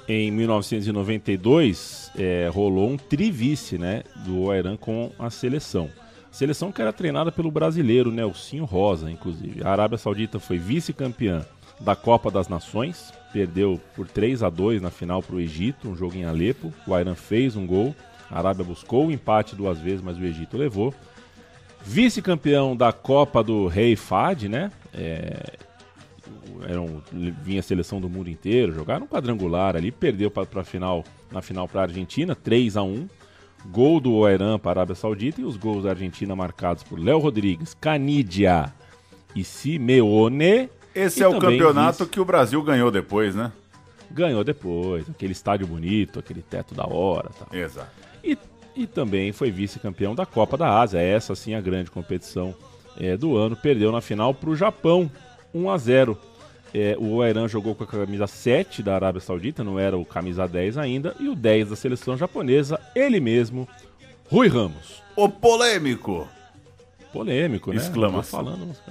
Em 0.08 0.30
1992, 0.30 2.10
é, 2.16 2.48
rolou 2.50 2.88
um 2.88 2.96
trivice 2.96 3.76
né, 3.76 4.02
do 4.24 4.50
Airan 4.50 4.78
com 4.78 5.12
a 5.18 5.28
seleção. 5.28 5.90
Seleção 6.32 6.72
que 6.72 6.80
era 6.80 6.92
treinada 6.92 7.30
pelo 7.30 7.50
brasileiro 7.50 8.10
Nelsinho 8.10 8.64
Rosa, 8.64 9.10
inclusive. 9.10 9.62
A 9.62 9.70
Arábia 9.70 9.98
Saudita 9.98 10.40
foi 10.40 10.56
vice-campeã 10.56 11.44
da 11.80 11.94
Copa 11.94 12.30
das 12.30 12.48
Nações, 12.48 13.12
perdeu 13.30 13.78
por 13.94 14.08
3 14.08 14.42
a 14.42 14.48
2 14.48 14.80
na 14.80 14.90
final 14.90 15.22
para 15.22 15.36
o 15.36 15.40
Egito, 15.40 15.86
um 15.86 15.94
jogo 15.94 16.16
em 16.16 16.24
Alepo. 16.24 16.72
O 16.86 16.94
Airan 16.94 17.14
fez 17.14 17.56
um 17.56 17.66
gol, 17.66 17.94
a 18.34 18.38
Arábia 18.38 18.64
buscou 18.64 19.06
o 19.06 19.12
empate 19.12 19.54
duas 19.54 19.78
vezes, 19.78 20.02
mas 20.02 20.18
o 20.18 20.24
Egito 20.24 20.56
levou. 20.56 20.92
Vice-campeão 21.84 22.76
da 22.76 22.92
Copa 22.92 23.42
do 23.44 23.66
Rei 23.66 23.94
Fad, 23.94 24.44
né? 24.44 24.72
É, 24.92 25.52
eram, 26.68 27.02
vinha 27.12 27.60
a 27.60 27.62
seleção 27.62 28.00
do 28.00 28.08
mundo 28.08 28.30
inteiro, 28.30 28.72
jogaram 28.72 29.04
um 29.04 29.08
quadrangular 29.08 29.76
ali, 29.76 29.92
perdeu 29.92 30.30
para 30.30 30.64
final, 30.64 31.04
na 31.30 31.42
final 31.42 31.68
para 31.68 31.82
a 31.82 31.84
Argentina, 31.84 32.34
3 32.34 32.76
a 32.76 32.82
1 32.82 33.06
Gol 33.70 33.98
do 34.00 34.12
Oeran 34.14 34.58
para 34.58 34.72
a 34.72 34.82
Arábia 34.82 34.94
Saudita 34.94 35.40
e 35.40 35.44
os 35.44 35.56
gols 35.56 35.84
da 35.84 35.90
Argentina 35.90 36.34
marcados 36.36 36.82
por 36.82 36.98
Léo 36.98 37.18
Rodrigues, 37.18 37.72
Canidia 37.74 38.72
e 39.34 39.42
Simeone. 39.42 40.68
Esse 40.94 41.20
E 41.20 41.22
é 41.22 41.28
o 41.28 41.38
campeonato 41.38 41.98
vice- 42.04 42.10
que 42.10 42.20
o 42.20 42.24
Brasil 42.26 42.62
ganhou 42.62 42.90
depois, 42.90 43.34
né? 43.34 43.52
Ganhou 44.10 44.44
depois, 44.44 45.08
aquele 45.08 45.32
estádio 45.32 45.66
bonito, 45.66 46.18
aquele 46.18 46.42
teto 46.42 46.74
da 46.74 46.86
hora 46.86 47.30
tal. 47.38 47.48
Exato. 47.58 48.03
E, 48.24 48.38
e 48.74 48.86
também 48.86 49.32
foi 49.32 49.50
vice-campeão 49.50 50.14
da 50.14 50.24
Copa 50.24 50.56
da 50.56 50.80
Ásia. 50.80 50.98
Essa 50.98 51.34
sim 51.34 51.54
a 51.54 51.60
grande 51.60 51.90
competição 51.90 52.54
é, 52.98 53.16
do 53.16 53.36
ano. 53.36 53.54
Perdeu 53.54 53.92
na 53.92 54.00
final 54.00 54.32
para 54.34 54.50
o 54.50 54.56
Japão, 54.56 55.10
1 55.54 55.70
a 55.70 55.76
0 55.78 56.18
É, 56.72 56.96
o 56.98 57.16
Oeran 57.16 57.46
jogou 57.46 57.74
com 57.74 57.84
a 57.84 57.86
camisa 57.86 58.26
7 58.26 58.82
da 58.82 58.94
Arábia 58.96 59.20
Saudita, 59.20 59.62
não 59.62 59.78
era 59.78 59.96
o 59.96 60.04
camisa 60.04 60.48
10 60.48 60.78
ainda. 60.78 61.14
E 61.20 61.28
o 61.28 61.34
10 61.36 61.70
da 61.70 61.76
seleção 61.76 62.16
japonesa, 62.16 62.80
ele 62.96 63.20
mesmo, 63.20 63.68
Rui 64.30 64.48
Ramos. 64.48 65.02
O 65.14 65.28
polêmico. 65.28 66.26
Polêmico, 67.12 67.70
né? 67.70 67.76
Exclamação. 67.76 68.40
Tô 68.40 68.50
falando, 68.50 68.66
mas- 68.66 68.82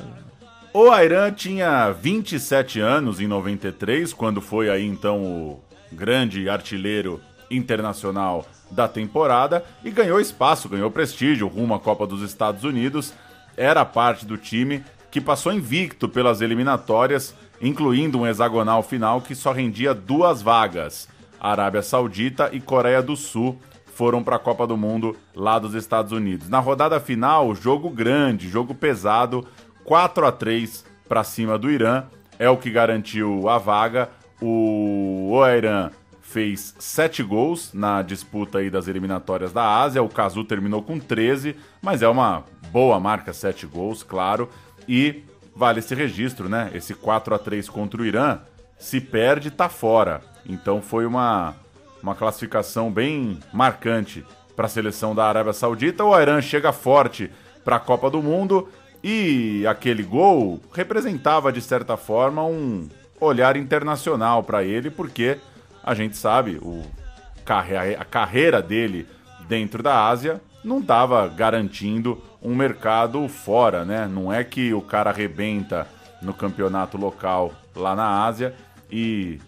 O 0.74 0.90
Airan 0.90 1.32
tinha 1.34 1.92
27 1.92 2.80
anos 2.80 3.20
em 3.20 3.28
93, 3.28 4.14
quando 4.14 4.40
foi 4.40 4.70
aí 4.70 4.86
então 4.86 5.22
o 5.22 5.64
grande 5.92 6.48
artilheiro 6.50 7.20
internacional 7.52 8.46
da 8.74 8.88
temporada 8.88 9.64
e 9.84 9.92
ganhou 9.92 10.20
espaço, 10.20 10.68
ganhou 10.68 10.92
prestígio 10.92 11.48
rumo 11.48 11.74
à 11.74 11.80
Copa 11.80 12.06
dos 12.06 12.22
Estados 12.22 12.64
Unidos. 12.64 13.14
Era 13.56 13.86
parte 13.86 14.26
do 14.26 14.38
time 14.38 14.84
que 15.12 15.22
passou 15.22 15.54
invicto 15.54 16.10
pelas 16.10 16.42
eliminatórias, 16.42 17.36
incluindo 17.62 18.20
um 18.20 18.28
hexagonal 18.28 18.82
final 18.82 19.22
que 19.22 19.36
só 19.36 19.52
rendia 19.52 19.94
duas 19.94 20.42
vagas. 20.42 21.08
Arábia 21.40 21.82
Saudita 21.82 22.50
e 22.52 22.60
Coreia 22.60 23.02
do 23.02 23.16
Sul 23.16 23.60
foram 23.94 24.24
para 24.24 24.38
a 24.38 24.40
Copa 24.40 24.66
do 24.66 24.76
Mundo 24.76 25.16
lá 25.36 25.60
dos 25.60 25.76
Estados 25.76 26.12
Unidos. 26.12 26.50
Na 26.50 26.60
rodada 26.60 27.00
final, 27.00 27.54
jogo 27.54 27.90
grande, 27.90 28.50
jogo 28.50 28.74
pesado, 28.74 29.46
4 29.84 30.26
a 30.26 30.32
3 30.32 30.84
para 31.08 31.24
cima 31.24 31.58
do 31.58 31.70
Irã, 31.70 32.06
é 32.40 32.50
o 32.50 32.58
que 32.58 32.72
garantiu 32.72 33.48
a 33.48 33.58
vaga. 33.58 34.10
O, 34.42 35.30
o 35.32 35.48
Irã 35.48 35.92
fez 36.34 36.76
7 36.80 37.22
gols 37.22 37.72
na 37.74 38.02
disputa 38.02 38.58
aí 38.58 38.70
das 38.70 38.88
eliminatórias 38.88 39.54
da 39.54 39.80
Ásia. 39.80 40.02
O 40.02 40.10
Cazu 40.10 40.44
terminou 40.44 40.82
com 40.82 40.98
13, 40.98 41.56
mas 41.80 42.02
é 42.02 42.08
uma 42.08 42.44
boa 42.72 43.00
marca, 43.00 43.32
7 43.32 43.68
gols, 43.68 44.02
claro. 44.02 44.50
E 44.90 45.24
vale 45.56 45.78
esse 45.78 45.94
registro, 45.94 46.50
né? 46.50 46.72
Esse 46.74 46.96
4 46.96 47.36
a 47.36 47.38
3 47.38 47.70
contra 47.70 48.02
o 48.02 48.06
Irã, 48.06 48.40
se 48.80 49.00
perde, 49.00 49.52
tá 49.52 49.70
fora. 49.70 50.22
Então 50.44 50.82
foi 50.82 51.06
uma, 51.06 51.54
uma 52.02 52.16
classificação 52.16 52.92
bem 52.92 53.40
marcante 53.54 54.26
para 54.56 54.66
a 54.66 54.70
seleção 54.70 55.14
da 55.14 55.26
Arábia 55.26 55.54
Saudita. 55.54 56.04
O 56.04 56.20
Irã 56.20 56.42
chega 56.42 56.74
forte 56.74 57.30
para 57.64 57.76
a 57.76 57.80
Copa 57.80 58.10
do 58.10 58.24
Mundo 58.24 58.68
e 59.04 59.66
aquele 59.68 60.02
gol 60.02 60.60
representava 60.74 61.54
de 61.54 61.62
certa 61.62 61.96
forma 61.96 62.44
um 62.44 62.90
olhar 63.22 63.56
internacional 63.56 64.44
para 64.44 64.64
ele, 64.64 64.90
porque 64.90 65.38
a 65.84 65.94
gente 65.94 66.18
sabe 66.18 66.58
o 66.62 66.84
a 67.46 68.06
carreira 68.06 68.62
dele 68.62 69.06
dentro 69.50 69.84
da 69.84 70.08
Ásia 70.08 70.42
não 70.64 70.80
estava 70.80 71.28
garantindo 71.28 72.24
um 72.42 72.56
mercado 72.56 73.28
fora, 73.28 73.84
né? 73.84 74.08
Não 74.08 74.32
é 74.32 74.46
que 74.46 74.74
o 74.74 74.82
cara 74.82 75.10
arrebenta 75.10 75.86
no 76.22 76.34
campeonato 76.34 76.98
local 76.98 77.52
lá 77.76 77.96
na 77.96 78.24
Ásia 78.26 78.56
e 78.90 79.40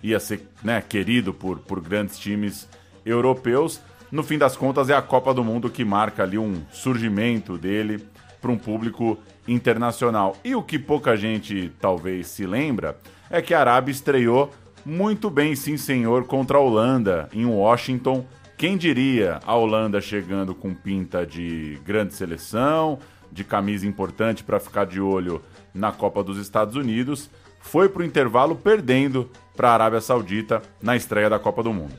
ia 0.00 0.20
ser 0.20 0.48
né, 0.62 0.80
querido 0.80 1.34
por, 1.34 1.58
por 1.58 1.80
grandes 1.80 2.18
times 2.18 2.68
europeus. 3.04 3.80
No 4.12 4.22
fim 4.22 4.38
das 4.38 4.56
contas, 4.56 4.88
é 4.88 4.94
a 4.94 5.02
Copa 5.02 5.34
do 5.34 5.42
Mundo 5.42 5.68
que 5.68 5.84
marca 5.84 6.22
ali 6.22 6.38
um 6.38 6.62
surgimento 6.70 7.58
dele 7.58 8.06
para 8.40 8.52
um 8.52 8.58
público 8.58 9.18
internacional. 9.48 10.36
E 10.44 10.54
o 10.54 10.62
que 10.62 10.78
pouca 10.78 11.16
gente 11.16 11.72
talvez 11.80 12.28
se 12.28 12.46
lembra 12.46 12.96
é 13.28 13.42
que 13.42 13.54
a 13.54 13.60
Arábia 13.60 13.90
estreou 13.90 14.52
muito 14.84 15.30
bem, 15.30 15.54
sim 15.56 15.76
senhor, 15.76 16.24
contra 16.24 16.58
a 16.58 16.60
Holanda 16.60 17.28
em 17.32 17.46
Washington 17.46 18.24
quem 18.56 18.76
diria 18.76 19.40
a 19.44 19.54
Holanda 19.54 20.00
chegando 20.00 20.54
com 20.54 20.72
pinta 20.72 21.26
de 21.26 21.78
grande 21.84 22.14
seleção, 22.14 23.00
de 23.32 23.42
camisa 23.42 23.84
importante 23.86 24.44
para 24.44 24.60
ficar 24.60 24.86
de 24.86 25.00
olho 25.00 25.42
na 25.74 25.90
Copa 25.90 26.22
dos 26.22 26.38
Estados 26.38 26.76
Unidos, 26.76 27.28
foi 27.60 27.88
para 27.88 28.02
o 28.02 28.04
intervalo 28.04 28.54
perdendo 28.54 29.28
para 29.56 29.70
a 29.70 29.74
Arábia 29.74 30.00
Saudita 30.00 30.62
na 30.80 30.94
estreia 30.94 31.28
da 31.28 31.38
Copa 31.38 31.62
do 31.64 31.72
Mundo. 31.72 31.94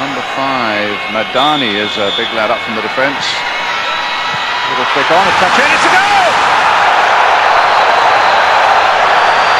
Number 0.00 0.22
five, 0.36 0.98
Madani 1.12 1.70
is 1.80 1.96
a 1.96 2.10
big 2.16 2.28
lad 2.34 2.50
up 2.50 2.60
from 2.60 2.74
the 2.74 2.82
defence. 2.82 3.24
Little 4.70 4.84
flick 4.92 5.10
on, 5.10 5.24
touch 5.40 5.58
in, 5.58 5.70
it's 5.72 5.84
a 5.84 5.90
goal! 5.90 6.30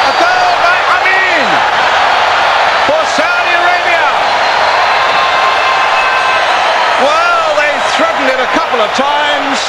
A 0.07 0.13
goal 0.21 0.53
by 0.63 0.77
Amin 0.95 1.47
for 2.87 3.01
Saudi 3.11 3.53
Arabia. 3.59 4.07
Well, 7.03 7.49
they 7.59 7.73
threatened 7.97 8.29
it 8.29 8.39
a 8.39 8.49
couple 8.55 8.79
of 8.79 8.91
times, 8.93 9.59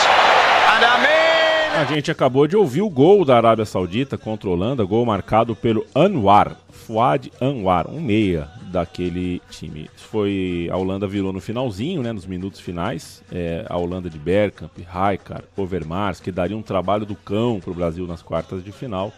and 0.73 0.83
Amin. 0.85 1.81
A 1.81 1.82
gente 1.95 2.11
acabou 2.11 2.47
de 2.47 2.57
ouvir 2.57 2.81
o 2.81 2.89
gol 2.89 3.25
da 3.25 3.37
Arábia 3.37 3.67
Saudita 3.67 4.17
contra 4.17 4.49
a 4.49 4.53
Holanda, 4.53 4.85
gol 4.85 5.05
marcado 5.05 5.55
pelo 5.55 5.87
Anwar, 5.95 6.57
Fuad 6.71 7.31
Anwar, 7.41 7.89
um 7.91 8.01
meia 8.01 8.49
daquele 8.71 9.43
time. 9.51 9.91
Foi 9.97 10.69
a 10.73 10.77
Holanda 10.77 11.07
virou 11.07 11.33
no 11.33 11.41
finalzinho, 11.41 12.03
né, 12.03 12.11
nos 12.11 12.25
minutos 12.25 12.61
finais, 12.61 13.23
é, 13.31 13.67
a 13.69 13.77
Holanda 13.77 14.09
de 14.09 14.19
Bergkamp, 14.19 14.73
Rijkaard, 14.79 15.45
Overmars, 15.57 16.19
que 16.19 16.33
daria 16.33 16.57
um 16.57 16.63
trabalho 16.63 17.05
do 17.05 17.15
cão 17.15 17.61
para 17.61 17.71
o 17.71 17.75
Brasil 17.75 18.07
nas 18.07 18.23
quartas 18.23 18.65
de 18.65 18.73
final. 18.73 19.13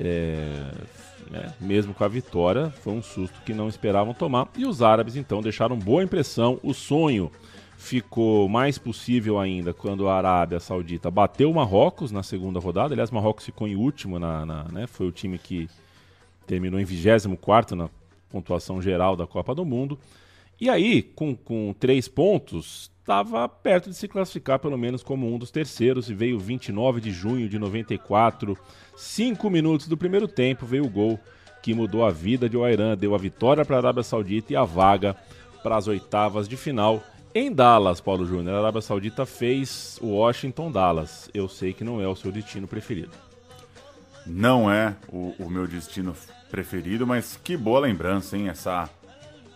É, 0.00 0.44
né, 1.30 1.52
mesmo 1.60 1.94
com 1.94 2.02
a 2.02 2.08
vitória, 2.08 2.72
foi 2.82 2.92
um 2.92 3.02
susto 3.02 3.40
que 3.46 3.54
não 3.54 3.68
esperavam 3.68 4.12
tomar. 4.12 4.48
E 4.56 4.66
os 4.66 4.82
árabes 4.82 5.14
então 5.14 5.40
deixaram 5.40 5.78
boa 5.78 6.02
impressão. 6.02 6.58
O 6.62 6.74
sonho 6.74 7.30
ficou 7.82 8.48
mais 8.48 8.78
possível 8.78 9.40
ainda 9.40 9.74
quando 9.74 10.08
a 10.08 10.16
Arábia 10.16 10.60
Saudita 10.60 11.10
bateu 11.10 11.50
o 11.50 11.54
Marrocos 11.54 12.12
na 12.12 12.22
segunda 12.22 12.60
rodada. 12.60 12.94
Aliás, 12.94 13.10
Marrocos 13.10 13.44
ficou 13.44 13.66
em 13.66 13.74
último, 13.74 14.20
na, 14.20 14.46
na 14.46 14.64
né, 14.64 14.86
foi 14.86 15.06
o 15.06 15.12
time 15.12 15.36
que 15.36 15.68
terminou 16.46 16.78
em 16.78 16.84
24 16.84 17.76
na 17.76 17.90
pontuação 18.30 18.80
geral 18.80 19.16
da 19.16 19.26
Copa 19.26 19.52
do 19.52 19.64
Mundo. 19.64 19.98
E 20.60 20.70
aí, 20.70 21.02
com, 21.02 21.34
com 21.34 21.74
três 21.78 22.06
pontos, 22.06 22.88
estava 23.00 23.48
perto 23.48 23.90
de 23.90 23.96
se 23.96 24.06
classificar 24.06 24.60
pelo 24.60 24.78
menos 24.78 25.02
como 25.02 25.32
um 25.32 25.36
dos 25.36 25.50
terceiros 25.50 26.08
e 26.08 26.14
veio 26.14 26.38
29 26.38 27.00
de 27.00 27.10
junho 27.10 27.48
de 27.48 27.58
94, 27.58 28.56
cinco 28.96 29.50
minutos 29.50 29.88
do 29.88 29.96
primeiro 29.96 30.28
tempo, 30.28 30.64
veio 30.64 30.84
o 30.84 30.90
gol 30.90 31.18
que 31.60 31.74
mudou 31.74 32.04
a 32.04 32.10
vida 32.10 32.48
de 32.48 32.56
Oiran, 32.56 32.96
deu 32.96 33.12
a 33.14 33.18
vitória 33.18 33.64
para 33.64 33.76
a 33.76 33.80
Arábia 33.80 34.02
Saudita 34.04 34.52
e 34.52 34.56
a 34.56 34.64
vaga 34.64 35.16
para 35.64 35.76
as 35.76 35.88
oitavas 35.88 36.48
de 36.48 36.56
final 36.56 37.02
em 37.34 37.52
Dallas, 37.52 38.00
Paulo 38.00 38.26
Júnior. 38.26 38.56
A 38.56 38.58
Arábia 38.60 38.80
Saudita 38.80 39.24
fez 39.24 39.98
o 40.00 40.08
Washington 40.08 40.70
Dallas. 40.70 41.30
Eu 41.32 41.48
sei 41.48 41.72
que 41.72 41.84
não 41.84 42.00
é 42.00 42.06
o 42.06 42.16
seu 42.16 42.30
destino 42.30 42.66
preferido. 42.66 43.12
Não 44.26 44.70
é 44.70 44.94
o, 45.08 45.34
o 45.38 45.50
meu 45.50 45.66
destino 45.66 46.14
preferido, 46.50 47.06
mas 47.06 47.38
que 47.42 47.56
boa 47.56 47.80
lembrança, 47.80 48.36
hein? 48.36 48.48
Essa 48.48 48.88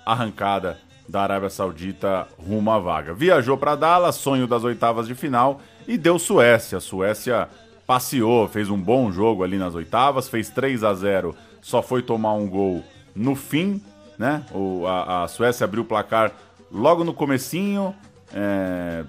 arrancada 0.04 0.78
da 1.08 1.22
Arábia 1.22 1.50
Saudita 1.50 2.26
rumo 2.38 2.70
à 2.70 2.78
vaga. 2.78 3.14
Viajou 3.14 3.56
para 3.56 3.76
Dallas, 3.76 4.16
sonho 4.16 4.46
das 4.46 4.64
oitavas 4.64 5.06
de 5.06 5.14
final 5.14 5.60
e 5.86 5.96
deu 5.96 6.18
Suécia. 6.18 6.78
A 6.78 6.80
Suécia 6.80 7.48
passeou, 7.86 8.48
fez 8.48 8.68
um 8.70 8.80
bom 8.80 9.12
jogo 9.12 9.44
ali 9.44 9.56
nas 9.56 9.74
oitavas, 9.74 10.28
fez 10.28 10.50
3 10.50 10.82
a 10.82 10.94
0 10.94 11.34
só 11.60 11.82
foi 11.82 12.00
tomar 12.00 12.32
um 12.34 12.48
gol 12.48 12.84
no 13.12 13.34
fim, 13.34 13.82
né? 14.16 14.44
O, 14.52 14.86
a, 14.86 15.24
a 15.24 15.28
Suécia 15.28 15.64
abriu 15.64 15.82
o 15.82 15.86
placar 15.86 16.32
logo 16.76 17.04
no 17.04 17.14
comecinho. 17.14 17.94
É, 18.32 19.04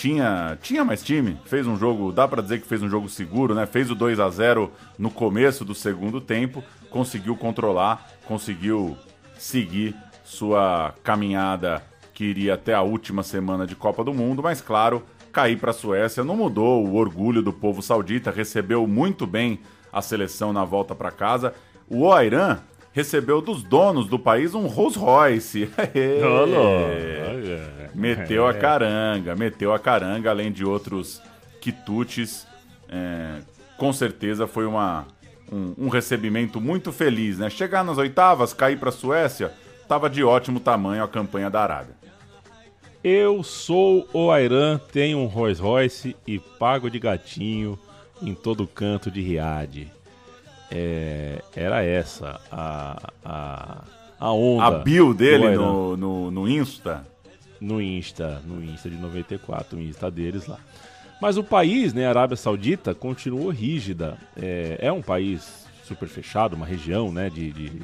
tinha, 0.00 0.56
tinha 0.62 0.82
mais 0.82 1.02
time, 1.02 1.36
fez 1.44 1.66
um 1.66 1.76
jogo, 1.76 2.10
dá 2.10 2.26
para 2.26 2.40
dizer 2.40 2.58
que 2.58 2.66
fez 2.66 2.82
um 2.82 2.88
jogo 2.88 3.06
seguro, 3.06 3.54
né? 3.54 3.66
Fez 3.66 3.90
o 3.90 3.94
2 3.94 4.18
a 4.18 4.30
0 4.30 4.72
no 4.98 5.10
começo 5.10 5.62
do 5.62 5.74
segundo 5.74 6.22
tempo, 6.22 6.64
conseguiu 6.88 7.36
controlar, 7.36 8.08
conseguiu 8.24 8.96
seguir 9.38 9.94
sua 10.24 10.94
caminhada 11.04 11.82
que 12.14 12.24
iria 12.24 12.54
até 12.54 12.72
a 12.72 12.80
última 12.80 13.22
semana 13.22 13.66
de 13.66 13.76
Copa 13.76 14.02
do 14.02 14.14
Mundo, 14.14 14.42
mas 14.42 14.62
claro, 14.62 15.02
cair 15.30 15.58
para 15.58 15.70
a 15.70 15.74
Suécia 15.74 16.24
não 16.24 16.36
mudou 16.36 16.86
o 16.86 16.94
orgulho 16.94 17.42
do 17.42 17.52
povo 17.52 17.82
saudita, 17.82 18.30
recebeu 18.30 18.86
muito 18.86 19.26
bem 19.26 19.60
a 19.92 20.00
seleção 20.00 20.50
na 20.50 20.64
volta 20.64 20.94
para 20.94 21.10
casa. 21.10 21.52
O 21.88 22.04
Oiran 22.04 22.60
recebeu 22.92 23.40
dos 23.40 23.62
donos 23.62 24.06
do 24.06 24.18
país 24.18 24.54
um 24.54 24.66
Rolls 24.66 24.98
Royce. 24.98 25.70
meteu 27.94 28.46
a 28.46 28.54
caranga, 28.54 29.36
meteu 29.36 29.72
a 29.72 29.78
caranga, 29.78 30.30
além 30.30 30.50
de 30.50 30.64
outros 30.64 31.22
quitutes. 31.60 32.46
É, 32.88 33.40
com 33.76 33.92
certeza 33.92 34.46
foi 34.46 34.66
uma, 34.66 35.06
um, 35.50 35.86
um, 35.86 35.88
recebimento 35.88 36.60
muito 36.60 36.92
feliz, 36.92 37.38
né? 37.38 37.48
Chegar 37.48 37.84
nas 37.84 37.98
oitavas, 37.98 38.52
cair 38.52 38.78
para 38.78 38.88
a 38.88 38.92
Suécia, 38.92 39.52
estava 39.80 40.10
de 40.10 40.24
ótimo 40.24 40.58
tamanho 40.58 41.04
a 41.04 41.08
campanha 41.08 41.48
da 41.48 41.62
Arábia. 41.62 41.94
Eu 43.02 43.42
sou 43.42 44.06
o 44.12 44.30
Airan, 44.30 44.78
tenho 44.92 45.18
um 45.18 45.26
Rolls 45.26 45.62
Royce 45.62 46.14
e 46.26 46.38
pago 46.38 46.90
de 46.90 46.98
gatinho 46.98 47.78
em 48.20 48.34
todo 48.34 48.66
canto 48.66 49.10
de 49.10 49.22
Riad 49.22 49.90
é, 50.70 51.42
era 51.54 51.82
essa 51.82 52.40
a, 52.50 53.12
a, 53.24 53.84
a 54.18 54.32
onda. 54.32 54.66
A 54.66 54.70
bio 54.78 55.12
dele 55.12 55.56
no, 55.56 55.96
no, 55.96 56.30
no 56.30 56.48
Insta? 56.48 57.06
No 57.60 57.80
Insta, 57.80 58.40
no 58.46 58.64
Insta 58.64 58.88
de 58.88 58.96
94, 58.96 59.76
o 59.76 59.80
Insta 59.80 60.10
deles 60.10 60.46
lá. 60.46 60.58
Mas 61.20 61.36
o 61.36 61.44
país, 61.44 61.92
né, 61.92 62.06
a 62.06 62.10
Arábia 62.10 62.36
Saudita, 62.36 62.94
continuou 62.94 63.50
rígida. 63.50 64.16
É, 64.40 64.78
é 64.80 64.92
um 64.92 65.02
país 65.02 65.66
super 65.84 66.08
fechado, 66.08 66.56
uma 66.56 66.64
região 66.64 67.12
né, 67.12 67.28
de, 67.28 67.52
de 67.52 67.82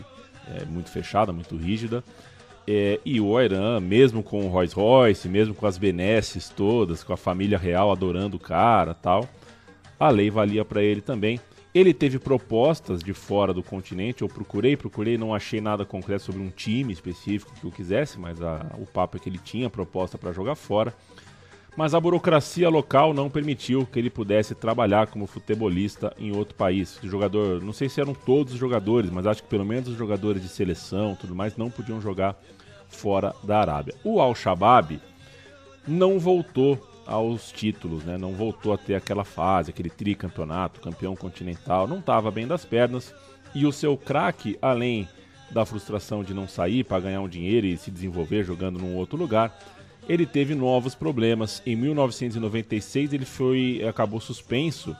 é, 0.55 0.65
muito 0.65 0.91
fechada, 0.91 1.33
muito 1.33 1.57
rígida. 1.57 2.03
É, 2.67 2.99
e 3.05 3.21
o 3.21 3.41
Irã, 3.41 3.79
mesmo 3.79 4.23
com 4.23 4.45
o 4.45 4.49
Rolls 4.49 4.75
Royce, 4.75 5.29
mesmo 5.29 5.55
com 5.55 5.67
as 5.67 5.77
benesses 5.77 6.49
todas, 6.49 7.05
com 7.05 7.13
a 7.13 7.17
família 7.17 7.59
real 7.59 7.93
adorando 7.93 8.37
o 8.37 8.41
cara 8.41 8.95
tal, 8.95 9.29
a 10.01 10.09
lei 10.09 10.31
valia 10.31 10.65
para 10.65 10.83
ele 10.83 11.01
também. 11.01 11.39
Ele 11.77 11.93
teve 11.93 12.19
propostas 12.19 13.03
de 13.03 13.13
fora 13.13 13.53
do 13.53 13.63
continente, 13.63 14.23
eu 14.23 14.29
procurei, 14.31 14.79
procurei, 14.79 15.19
não 15.19 15.35
achei 15.35 15.61
nada 15.61 15.85
concreto 15.85 16.25
sobre 16.25 16.41
um 16.41 16.49
time 16.49 16.91
específico 16.91 17.53
que 17.61 17.67
eu 17.67 17.71
quisesse, 17.71 18.19
mas 18.19 18.41
a- 18.41 18.65
o 18.79 18.87
papo 18.87 19.19
é 19.19 19.21
que 19.21 19.29
ele 19.29 19.37
tinha 19.37 19.69
proposta 19.69 20.17
para 20.17 20.33
jogar 20.33 20.55
fora. 20.55 20.95
Mas 21.77 21.93
a 21.93 22.01
burocracia 22.01 22.71
local 22.71 23.13
não 23.13 23.29
permitiu 23.29 23.85
que 23.85 23.99
ele 23.99 24.09
pudesse 24.09 24.55
trabalhar 24.55 25.09
como 25.09 25.27
futebolista 25.27 26.15
em 26.19 26.35
outro 26.35 26.55
país. 26.55 26.99
O 27.03 27.09
jogador, 27.11 27.63
não 27.63 27.75
sei 27.75 27.91
se 27.91 28.01
eram 28.01 28.15
todos 28.15 28.55
os 28.55 28.59
jogadores, 28.59 29.11
mas 29.11 29.27
acho 29.27 29.43
que 29.43 29.49
pelo 29.51 29.67
menos 29.67 29.87
os 29.91 29.99
jogadores 29.99 30.41
de 30.41 30.49
seleção, 30.49 31.15
tudo 31.15 31.35
mais, 31.35 31.59
não 31.59 31.71
podiam 31.71 32.01
jogar 32.01 32.41
fora 32.89 33.35
da 33.45 33.61
Arábia. 33.61 33.95
O 34.03 34.19
Al-Shabaab 34.19 34.99
não 35.87 36.19
voltou 36.19 36.79
aos 37.07 37.53
títulos, 37.53 38.05
né? 38.05 38.19
Não 38.19 38.33
voltou 38.33 38.73
a 38.73 38.79
ter 38.79 38.95
aquela 38.95 39.25
fase, 39.25 39.71
aquele 39.71 39.91
tricampeonato, 39.91 40.81
campeão 40.81 41.15
continental, 41.15 41.87
não 41.87 41.99
estava 41.99 42.31
bem 42.31 42.47
das 42.47 42.65
pernas. 42.65 43.15
E 43.55 43.65
o 43.65 43.73
seu 43.73 43.97
craque, 43.97 44.59
além 44.61 45.09
da 45.51 45.65
frustração 45.65 46.25
de 46.25 46.35
não 46.35 46.49
sair 46.49 46.85
para 46.85 47.01
ganhar 47.01 47.21
um 47.21 47.29
dinheiro 47.29 47.67
e 47.67 47.77
se 47.77 47.91
desenvolver 47.91 48.45
jogando 48.45 48.79
num 48.79 48.97
outro 48.97 49.17
lugar, 49.17 49.57
ele 50.09 50.27
teve 50.27 50.55
novos 50.55 50.95
problemas. 50.95 51.63
Em 51.65 51.77
1996 51.77 53.13
ele 53.13 53.25
foi 53.25 53.83
acabou 53.89 54.21
suspenso 54.21 54.97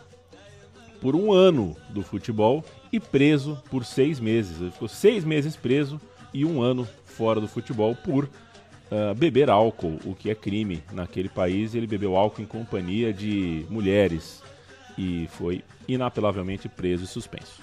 por 1.01 1.15
um 1.15 1.33
ano 1.33 1.77
do 1.91 2.03
futebol 2.03 2.65
e 2.93 2.99
preso 2.99 3.61
por 3.71 3.85
seis 3.85 4.19
meses. 4.19 4.61
Ele 4.61 4.71
ficou 4.71 4.89
seis 4.89 5.25
meses 5.25 5.57
preso 5.57 6.01
e 6.33 6.45
um 6.45 6.61
ano 6.63 6.87
fora 7.05 7.41
do 7.41 7.49
futebol 7.49 7.95
por 7.95 8.29
ah, 8.91 9.15
beber 9.15 9.51
álcool, 9.51 9.99
o 10.05 10.15
que 10.15 10.31
é 10.31 10.35
crime 10.35 10.83
naquele 10.93 11.29
país. 11.29 11.75
Ele 11.75 11.87
bebeu 11.87 12.17
álcool 12.17 12.43
em 12.43 12.47
companhia 12.47 13.13
de 13.13 13.67
mulheres 13.69 14.43
e 14.97 15.29
foi 15.33 15.63
inapelavelmente 15.89 16.69
preso 16.69 17.05
e 17.05 17.07
suspenso. 17.07 17.61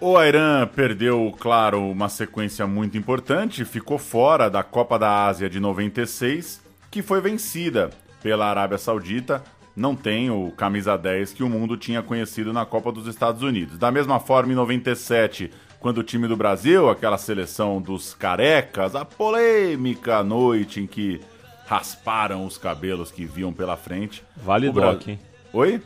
O 0.00 0.20
Irã 0.20 0.66
perdeu, 0.66 1.34
claro, 1.38 1.80
uma 1.80 2.08
sequência 2.08 2.66
muito 2.66 2.98
importante, 2.98 3.64
ficou 3.64 3.96
fora 3.96 4.50
da 4.50 4.62
Copa 4.62 4.98
da 4.98 5.26
Ásia 5.26 5.48
de 5.48 5.60
96, 5.60 6.60
que 6.90 7.00
foi 7.00 7.20
vencida 7.20 7.90
pela 8.22 8.46
Arábia 8.46 8.76
Saudita. 8.76 9.42
Não 9.74 9.94
tem 9.94 10.30
o 10.30 10.50
camisa 10.50 10.96
10 10.96 11.32
que 11.32 11.42
o 11.42 11.48
mundo 11.48 11.76
tinha 11.76 12.02
conhecido 12.02 12.52
na 12.52 12.66
Copa 12.66 12.92
dos 12.92 13.06
Estados 13.06 13.42
Unidos. 13.42 13.78
Da 13.78 13.90
mesma 13.90 14.20
forma, 14.20 14.52
em 14.52 14.56
97, 14.56 15.50
quando 15.84 15.98
o 15.98 16.02
time 16.02 16.26
do 16.26 16.34
Brasil, 16.34 16.88
aquela 16.88 17.18
seleção 17.18 17.78
dos 17.78 18.14
carecas, 18.14 18.96
a 18.96 19.04
polêmica 19.04 20.24
noite 20.24 20.80
em 20.80 20.86
que 20.86 21.20
rasparam 21.66 22.46
os 22.46 22.56
cabelos 22.56 23.10
que 23.10 23.26
viam 23.26 23.52
pela 23.52 23.76
frente. 23.76 24.24
Vale 24.34 24.70
O 24.70 24.72
Bra- 24.72 24.92
doc, 24.92 25.08
hein? 25.08 25.20
Oi? 25.52 25.82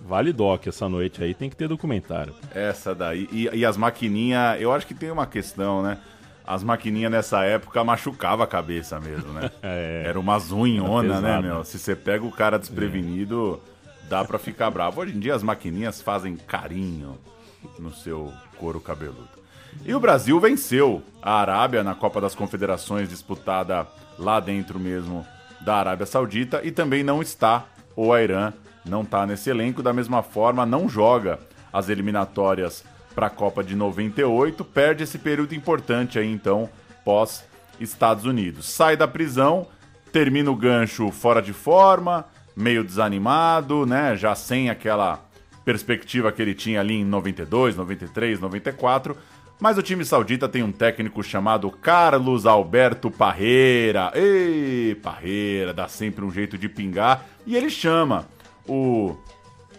Vale 0.00 0.32
doc 0.32 0.68
essa 0.68 0.88
noite 0.88 1.24
aí, 1.24 1.34
tem 1.34 1.50
que 1.50 1.56
ter 1.56 1.66
documentário. 1.66 2.34
Essa 2.54 2.94
daí. 2.94 3.28
E, 3.32 3.48
e 3.52 3.66
as 3.66 3.76
maquininhas, 3.76 4.60
eu 4.60 4.72
acho 4.72 4.86
que 4.86 4.94
tem 4.94 5.10
uma 5.10 5.26
questão, 5.26 5.82
né? 5.82 5.98
As 6.46 6.62
maquininhas 6.62 7.10
nessa 7.10 7.42
época 7.42 7.82
machucava 7.82 8.44
a 8.44 8.46
cabeça 8.46 9.00
mesmo, 9.00 9.32
né? 9.32 9.50
É. 9.60 10.04
Era 10.06 10.20
uma 10.20 10.38
zunhona, 10.38 11.20
né, 11.20 11.40
meu? 11.42 11.64
Se 11.64 11.80
você 11.80 11.96
pega 11.96 12.24
o 12.24 12.30
cara 12.30 12.60
desprevenido, 12.60 13.60
dá 14.08 14.24
pra 14.24 14.38
ficar 14.38 14.70
bravo. 14.70 15.00
Hoje 15.00 15.16
em 15.16 15.18
dia 15.18 15.34
as 15.34 15.42
maquininhas 15.42 16.00
fazem 16.00 16.36
carinho 16.36 17.18
no 17.78 17.92
seu 17.92 18.32
couro 18.58 18.80
cabeludo. 18.80 19.28
E 19.84 19.94
o 19.94 20.00
Brasil 20.00 20.38
venceu 20.40 21.02
a 21.22 21.40
Arábia 21.40 21.84
na 21.84 21.94
Copa 21.94 22.20
das 22.20 22.34
Confederações 22.34 23.08
disputada 23.08 23.86
lá 24.18 24.40
dentro 24.40 24.78
mesmo 24.78 25.26
da 25.60 25.76
Arábia 25.76 26.06
Saudita 26.06 26.60
e 26.64 26.70
também 26.70 27.02
não 27.02 27.20
está 27.20 27.66
o 27.94 28.16
Irã, 28.16 28.52
não 28.84 29.02
está 29.02 29.26
nesse 29.26 29.50
elenco, 29.50 29.82
da 29.82 29.92
mesma 29.92 30.22
forma 30.22 30.64
não 30.64 30.88
joga 30.88 31.38
as 31.72 31.88
eliminatórias 31.88 32.84
para 33.14 33.26
a 33.26 33.30
Copa 33.30 33.64
de 33.64 33.74
98, 33.74 34.64
perde 34.64 35.02
esse 35.02 35.18
período 35.18 35.54
importante 35.54 36.18
aí 36.18 36.30
então 36.30 36.68
pós 37.04 37.44
Estados 37.80 38.24
Unidos. 38.24 38.66
Sai 38.66 38.96
da 38.96 39.08
prisão, 39.08 39.66
termina 40.12 40.50
o 40.50 40.56
gancho 40.56 41.10
fora 41.10 41.40
de 41.40 41.52
forma, 41.52 42.24
meio 42.54 42.84
desanimado, 42.84 43.86
né, 43.86 44.16
já 44.16 44.34
sem 44.34 44.70
aquela 44.70 45.25
perspectiva 45.66 46.30
que 46.30 46.40
ele 46.40 46.54
tinha 46.54 46.78
ali 46.78 46.94
em 46.94 47.04
92, 47.04 47.76
93, 47.76 48.38
94. 48.38 49.16
Mas 49.58 49.76
o 49.76 49.82
time 49.82 50.04
saudita 50.04 50.48
tem 50.48 50.62
um 50.62 50.70
técnico 50.70 51.22
chamado 51.24 51.68
Carlos 51.70 52.46
Alberto 52.46 53.10
Parreira. 53.10 54.12
Ei, 54.14 54.94
Parreira, 54.94 55.74
dá 55.74 55.88
sempre 55.88 56.24
um 56.24 56.30
jeito 56.30 56.56
de 56.56 56.68
pingar. 56.68 57.26
E 57.44 57.56
ele 57.56 57.68
chama 57.68 58.26
o 58.68 59.16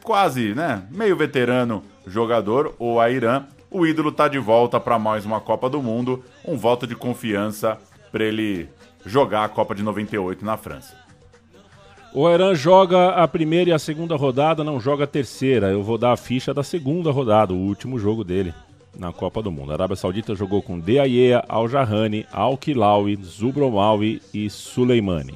quase, 0.03 0.53
né, 0.53 0.85
meio 0.91 1.15
veterano 1.15 1.81
jogador, 2.05 2.75
o 2.77 2.99
Airan. 2.99 3.45
O 3.71 3.85
ídolo 3.85 4.11
tá 4.11 4.27
de 4.27 4.39
volta 4.39 4.79
para 4.79 4.99
mais 4.99 5.25
uma 5.25 5.39
Copa 5.39 5.69
do 5.69 5.81
Mundo. 5.81 6.23
Um 6.43 6.57
voto 6.57 6.85
de 6.85 6.95
confiança 6.95 7.77
para 8.11 8.25
ele 8.25 8.67
jogar 9.05 9.45
a 9.45 9.49
Copa 9.49 9.73
de 9.73 9.83
98 9.83 10.43
na 10.43 10.57
França. 10.57 11.06
O 12.19 12.27
Irã 12.27 12.55
joga 12.55 13.09
a 13.09 13.27
primeira 13.27 13.69
e 13.69 13.73
a 13.73 13.77
segunda 13.77 14.15
rodada, 14.15 14.63
não 14.63 14.79
joga 14.79 15.03
a 15.03 15.07
terceira. 15.07 15.67
Eu 15.67 15.83
vou 15.83 15.99
dar 15.99 16.13
a 16.13 16.17
ficha 16.17 16.51
da 16.51 16.63
segunda 16.63 17.11
rodada, 17.11 17.53
o 17.53 17.57
último 17.57 17.99
jogo 17.99 18.23
dele 18.23 18.55
na 18.97 19.13
Copa 19.13 19.39
do 19.39 19.51
Mundo. 19.51 19.69
A 19.69 19.75
Arábia 19.75 19.95
Saudita 19.95 20.33
jogou 20.33 20.63
com 20.63 20.79
Deaye, 20.79 21.39
Al-Jahani, 21.47 22.25
Al-Kilawi, 22.31 23.19
Zubromawi 23.23 24.19
e 24.33 24.49
Suleimani. 24.49 25.35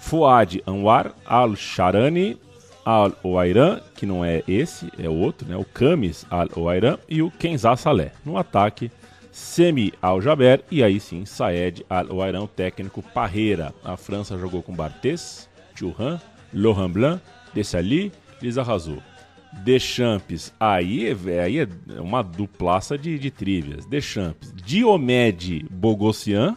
Fuad 0.00 0.60
Anwar, 0.66 1.12
Al-Sharani, 1.24 2.36
Al-Oairan, 2.84 3.80
que 3.94 4.04
não 4.04 4.24
é 4.24 4.42
esse, 4.48 4.90
é 4.98 5.08
outro, 5.08 5.46
né? 5.46 5.56
O 5.56 5.64
Kamis 5.64 6.26
Al-Oairan 6.28 6.98
e 7.08 7.22
o 7.22 7.30
Kenzá 7.30 7.76
Saleh. 7.76 8.10
No 8.26 8.36
ataque, 8.36 8.90
Semi 9.30 9.92
Al-Jaber 10.02 10.64
e 10.72 10.82
aí 10.82 10.98
sim 10.98 11.24
Saed 11.24 11.86
Al-Oairan, 11.88 12.42
o 12.42 12.48
técnico 12.48 13.00
Parreira. 13.00 13.72
A 13.84 13.96
França 13.96 14.36
jogou 14.36 14.60
com 14.60 14.74
Barthez, 14.74 15.47
Thuram, 15.78 16.20
Laurent 16.52 16.90
Blanc, 16.90 17.22
Dessali, 17.54 18.12
Lizarrazu. 18.42 19.02
Deschamps, 19.64 20.52
aí 20.60 21.08
é, 21.08 21.40
aí 21.40 21.58
é 21.60 21.68
uma 22.00 22.22
duplaça 22.22 22.98
de, 22.98 23.18
de 23.18 23.30
trivias. 23.30 23.86
Deschamps, 23.86 24.52
Diomed 24.54 25.66
Bogossian, 25.70 26.56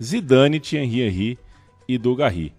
Zidane, 0.00 0.60
Thierry 0.60 1.00
Henry 1.00 1.38
e 1.88 1.96
Dugarry. 1.96 2.52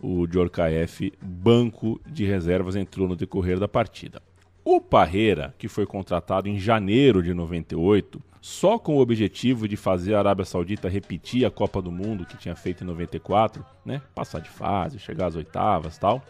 O 0.00 0.26
Djorkaeff, 0.26 1.12
banco 1.22 1.98
de 2.06 2.26
reservas, 2.26 2.76
entrou 2.76 3.08
no 3.08 3.16
decorrer 3.16 3.58
da 3.58 3.66
partida. 3.66 4.22
O 4.62 4.80
Parreira, 4.80 5.54
que 5.58 5.66
foi 5.66 5.86
contratado 5.86 6.48
em 6.48 6.58
janeiro 6.58 7.22
de 7.22 7.32
98, 7.32 8.22
só 8.44 8.78
com 8.78 8.96
o 8.96 9.00
objetivo 9.00 9.66
de 9.66 9.74
fazer 9.74 10.14
a 10.14 10.18
Arábia 10.18 10.44
Saudita 10.44 10.86
repetir 10.86 11.46
a 11.46 11.50
Copa 11.50 11.80
do 11.80 11.90
Mundo 11.90 12.26
que 12.26 12.36
tinha 12.36 12.54
feito 12.54 12.84
em 12.84 12.86
94, 12.86 13.64
né? 13.86 14.02
Passar 14.14 14.38
de 14.40 14.50
fase, 14.50 14.98
chegar 14.98 15.28
às 15.28 15.34
oitavas 15.34 15.96
tal. 15.96 16.22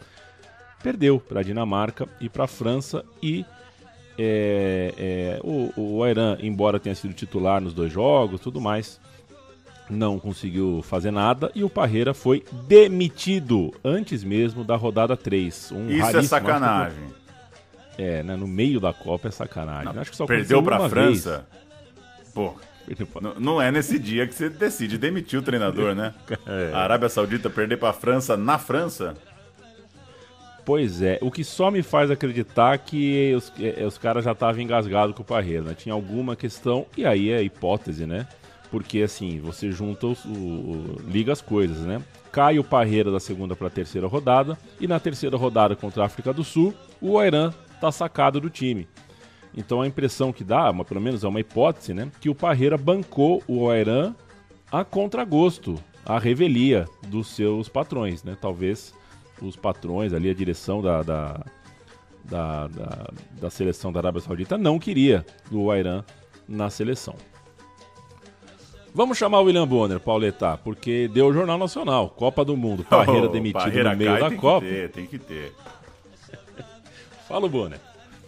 Perdeu 0.81 1.19
para 1.19 1.41
a 1.41 1.43
Dinamarca 1.43 2.09
e 2.21 2.29
para 2.29 2.45
a 2.45 2.47
França 2.47 3.05
e 3.21 3.45
é, 4.17 4.95
é, 4.97 5.41
o, 5.43 5.73
o 5.77 6.07
Irã, 6.07 6.39
embora 6.41 6.79
tenha 6.79 6.95
sido 6.95 7.13
titular 7.15 7.61
nos 7.61 7.75
dois 7.75 7.93
jogos, 7.93 8.41
tudo 8.41 8.61
mais, 8.61 9.01
não 9.91 10.21
conseguiu 10.21 10.83
fazer 10.85 11.11
nada 11.11 11.51
e 11.53 11.65
o 11.65 11.69
Parreira 11.69 12.15
foi 12.15 12.45
demitido 12.69 13.75
antes 13.85 14.23
mesmo 14.23 14.63
da 14.63 14.77
rodada 14.77 15.17
3. 15.17 15.73
Um 15.73 15.91
Isso 15.91 16.17
é 16.17 16.23
sacanagem. 16.23 17.13
É, 17.99 18.23
né, 18.23 18.37
no 18.37 18.47
meio 18.47 18.79
da 18.79 18.93
Copa 18.93 19.27
é 19.27 19.31
sacanagem. 19.33 19.99
Acho 19.99 20.13
que 20.13 20.17
só 20.17 20.27
Perdeu 20.27 20.63
pra 20.63 20.79
uma 20.79 20.89
França? 20.89 21.39
Vez. 21.39 21.64
Perdeu 22.87 23.07
pra- 23.07 23.21
n- 23.23 23.35
não 23.39 23.61
é 23.63 23.71
nesse 23.73 23.99
dia 23.99 24.27
que 24.27 24.35
você 24.35 24.49
decide 24.51 24.99
demitir 24.99 25.39
o 25.39 25.43
treinador, 25.43 25.95
né? 25.95 26.13
A 26.75 26.79
Arábia 26.81 27.09
Saudita 27.09 27.49
perder 27.49 27.79
pra 27.79 27.93
França 27.93 28.37
na 28.37 28.59
França? 28.59 29.17
Pois 30.65 31.03
é, 31.03 31.19
o 31.21 31.31
que 31.31 31.45
só 31.45 31.71
me 31.71 31.83
faz 31.83 32.11
acreditar 32.11 32.79
que 32.79 33.35
os, 33.37 33.53
é, 33.61 33.85
os 33.85 33.99
caras 33.99 34.25
já 34.25 34.33
estavam 34.33 34.63
engasgados 34.63 35.15
com 35.15 35.23
o 35.23 35.25
Parreira, 35.25 35.63
né? 35.63 35.75
Tinha 35.75 35.93
alguma 35.95 36.35
questão, 36.35 36.87
e 36.97 37.05
aí 37.05 37.31
é 37.31 37.43
hipótese, 37.43 38.07
né? 38.07 38.27
Porque 38.71 39.03
assim, 39.03 39.39
você 39.41 39.71
junta 39.71 40.07
os, 40.07 40.25
o, 40.25 40.29
o- 40.31 40.97
liga 41.07 41.33
as 41.33 41.43
coisas, 41.43 41.79
né? 41.81 42.01
Cai 42.33 42.59
o 42.59 42.65
Parreira 42.65 43.11
da 43.13 43.21
segunda 43.21 43.55
para 43.55 43.67
a 43.67 43.71
terceira 43.71 44.07
rodada, 44.07 44.59
e 44.81 44.87
na 44.89 44.99
terceira 44.99 45.37
rodada 45.37 45.77
contra 45.77 46.03
a 46.03 46.07
África 46.07 46.33
do 46.33 46.43
Sul, 46.43 46.75
o 47.01 47.19
Airan 47.19 47.53
tá 47.79 47.93
sacado 47.93 48.41
do 48.41 48.49
time. 48.49 48.89
Então 49.57 49.81
a 49.81 49.87
impressão 49.87 50.33
que 50.33 50.43
dá, 50.43 50.73
mas 50.73 50.87
pelo 50.87 51.01
menos 51.01 51.23
é 51.23 51.29
uma 51.29 51.41
hipótese, 51.41 51.95
né? 51.95 52.11
Que 52.21 52.29
o 52.29 52.35
Parreira 52.35 52.77
bancou 52.77 53.43
o 53.47 53.71
Airan 53.71 54.15
a 54.71 54.85
contragosto, 54.85 55.77
a 56.05 56.19
revelia 56.19 56.87
dos 57.07 57.29
seus 57.29 57.69
patrões, 57.69 58.25
né? 58.25 58.37
Talvez 58.41 58.93
os 59.41 59.57
patrões 59.57 60.13
ali, 60.13 60.29
a 60.29 60.35
direção 60.35 60.83
da, 60.83 61.03
da, 61.03 61.41
da, 62.25 62.67
da, 62.67 63.09
da 63.41 63.51
seleção 63.51 63.93
da 63.93 64.01
Arábia 64.01 64.21
Saudita 64.21 64.59
não 64.59 64.79
queria 64.79 65.25
o 65.53 65.71
Airan 65.71 66.03
na 66.49 66.69
seleção. 66.71 67.15
Vamos 68.93 69.19
chamar 69.19 69.41
o 69.41 69.45
William 69.45 69.67
Bonner, 69.67 69.99
Pauletar, 69.99 70.59
porque 70.59 71.09
deu 71.09 71.27
o 71.27 71.33
Jornal 71.33 71.59
Nacional, 71.59 72.11
Copa 72.11 72.45
do 72.45 72.57
Mundo, 72.57 72.85
Parreira 72.89 73.27
Oh, 73.27 73.29
demitido 73.29 73.61
Parreira 73.63 73.91
no 73.91 73.97
meio 73.97 74.11
cai, 74.13 74.21
da 74.21 74.29
tem 74.29 74.39
Copa. 74.39 74.67
Que 74.67 74.73
ter, 74.73 74.91
tem 74.91 75.07
que 75.07 75.19
ter. 75.19 75.53
Fala, 77.27 77.49
Bonner. 77.49 77.81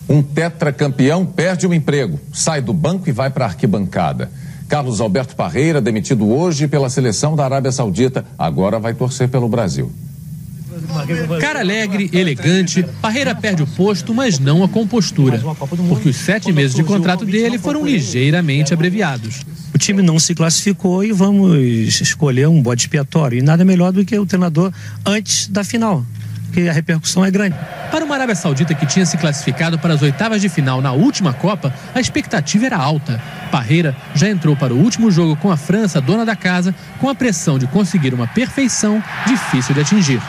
Um 0.09 0.23
tetracampeão 0.23 1.27
perde 1.27 1.67
o 1.67 1.75
emprego, 1.75 2.21
sai 2.33 2.61
do 2.61 2.73
banco 2.73 3.09
e 3.09 3.13
vai 3.13 3.31
para 3.31 3.45
a 3.45 3.49
arquibancada. 3.49 4.31
Carlos 4.69 5.01
Alberto 5.01 5.37
Parreira, 5.37 5.81
demitido 5.81 6.29
hoje 6.29 6.67
pela 6.67 6.91
seleção 6.91 7.37
da 7.37 7.45
Arábia 7.45 7.71
Saudita, 7.71 8.25
agora 8.39 8.79
vai 8.79 8.95
torcer 8.95 9.29
pelo 9.29 9.49
Brasil. 9.49 9.93
Cara 11.41 11.61
alegre, 11.61 12.11
elegante, 12.13 12.85
Parreira 13.01 13.35
perde 13.35 13.63
o 13.63 13.67
posto, 13.67 14.15
mas 14.15 14.39
não 14.39 14.63
a 14.63 14.69
compostura. 14.69 15.41
Porque 15.89 16.09
os 16.11 16.17
sete 16.17 16.53
meses 16.53 16.75
de 16.75 16.85
contrato 16.85 17.25
dele 17.25 17.59
foram 17.59 17.85
ligeiramente 17.85 18.75
abreviados. 18.75 19.43
O 19.75 19.79
time 19.79 20.03
não 20.03 20.19
se 20.19 20.35
classificou 20.35 21.05
e 21.05 21.13
vamos 21.13 22.01
escolher 22.01 22.49
um 22.49 22.63
bode 22.63 22.83
expiatório. 22.83 23.39
E 23.39 23.43
nada 23.43 23.65
melhor 23.65 23.93
do 23.93 24.05
que 24.05 24.19
o 24.19 24.27
treinador 24.27 24.73
antes 25.05 25.49
da 25.49 25.65
final, 25.65 26.05
porque 26.47 26.69
a 26.69 26.73
repercussão 26.73 27.25
é 27.25 27.31
grande. 27.31 27.57
Para 27.91 28.05
uma 28.05 28.15
Arábia 28.15 28.35
Saudita 28.35 28.75
que 28.75 28.87
tinha 28.87 29.05
se 29.05 29.17
classificado 29.17 29.79
para 29.79 29.95
as 29.95 30.03
oitavas 30.03 30.41
de 30.41 30.49
final 30.49 30.81
na 30.81 30.93
última 30.93 31.33
Copa, 31.33 31.73
a 31.95 32.01
expectativa 32.01 32.67
era 32.67 32.77
alta. 32.77 33.21
Parreira 33.51 33.95
já 34.15 34.29
entrou 34.29 34.57
para 34.57 34.73
o 34.73 34.79
último 34.79 35.11
jogo 35.11 35.37
com 35.37 35.51
a 35.51 35.57
França, 35.57 36.01
dona 36.01 36.25
da 36.25 36.35
casa, 36.35 36.75
com 37.01 37.09
a 37.09 37.15
pressão 37.15 37.59
de 37.59 37.67
conseguir 37.67 38.15
uma 38.15 38.27
perfeição 38.27 39.03
difícil 39.27 39.75
de 39.75 39.81
atingir. 39.81 40.21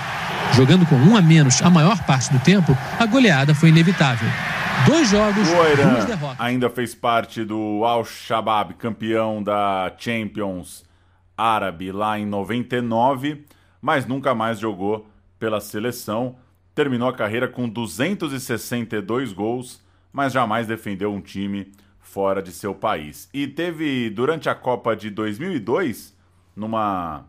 Jogando 0.54 0.86
com 0.86 0.96
um 0.96 1.16
a 1.16 1.22
menos 1.22 1.62
a 1.62 1.70
maior 1.70 2.04
parte 2.04 2.32
do 2.32 2.40
tempo, 2.40 2.78
a 3.00 3.06
goleada 3.06 3.54
foi 3.54 3.70
inevitável. 3.70 4.28
Dois 4.86 5.10
jogos, 5.10 5.48
duas 5.48 6.06
derrotas. 6.06 6.40
ainda 6.40 6.70
fez 6.70 6.96
parte 6.96 7.44
do 7.44 7.84
Al-Shabaab, 7.84 8.76
campeão 8.76 9.42
da 9.42 9.92
Champions 9.98 10.84
Árabe 11.38 11.92
lá 11.92 12.18
em 12.18 12.26
99, 12.26 13.46
mas 13.82 14.06
nunca 14.06 14.34
mais 14.34 14.60
jogou 14.60 15.08
pela 15.40 15.60
seleção. 15.60 16.38
Terminou 16.74 17.08
a 17.08 17.14
carreira 17.14 17.48
com 17.48 17.68
262 17.68 19.34
gols, 19.34 19.84
mas 20.12 20.34
jamais 20.34 20.68
defendeu 20.68 21.12
um 21.12 21.22
time 21.22 21.72
fora 22.00 22.42
de 22.42 22.52
seu 22.52 22.74
país. 22.74 23.30
E 23.34 23.48
teve, 23.48 24.10
durante 24.10 24.50
a 24.50 24.56
Copa 24.56 24.96
de 24.96 25.10
2002, 25.10 26.16
numa 26.56 27.26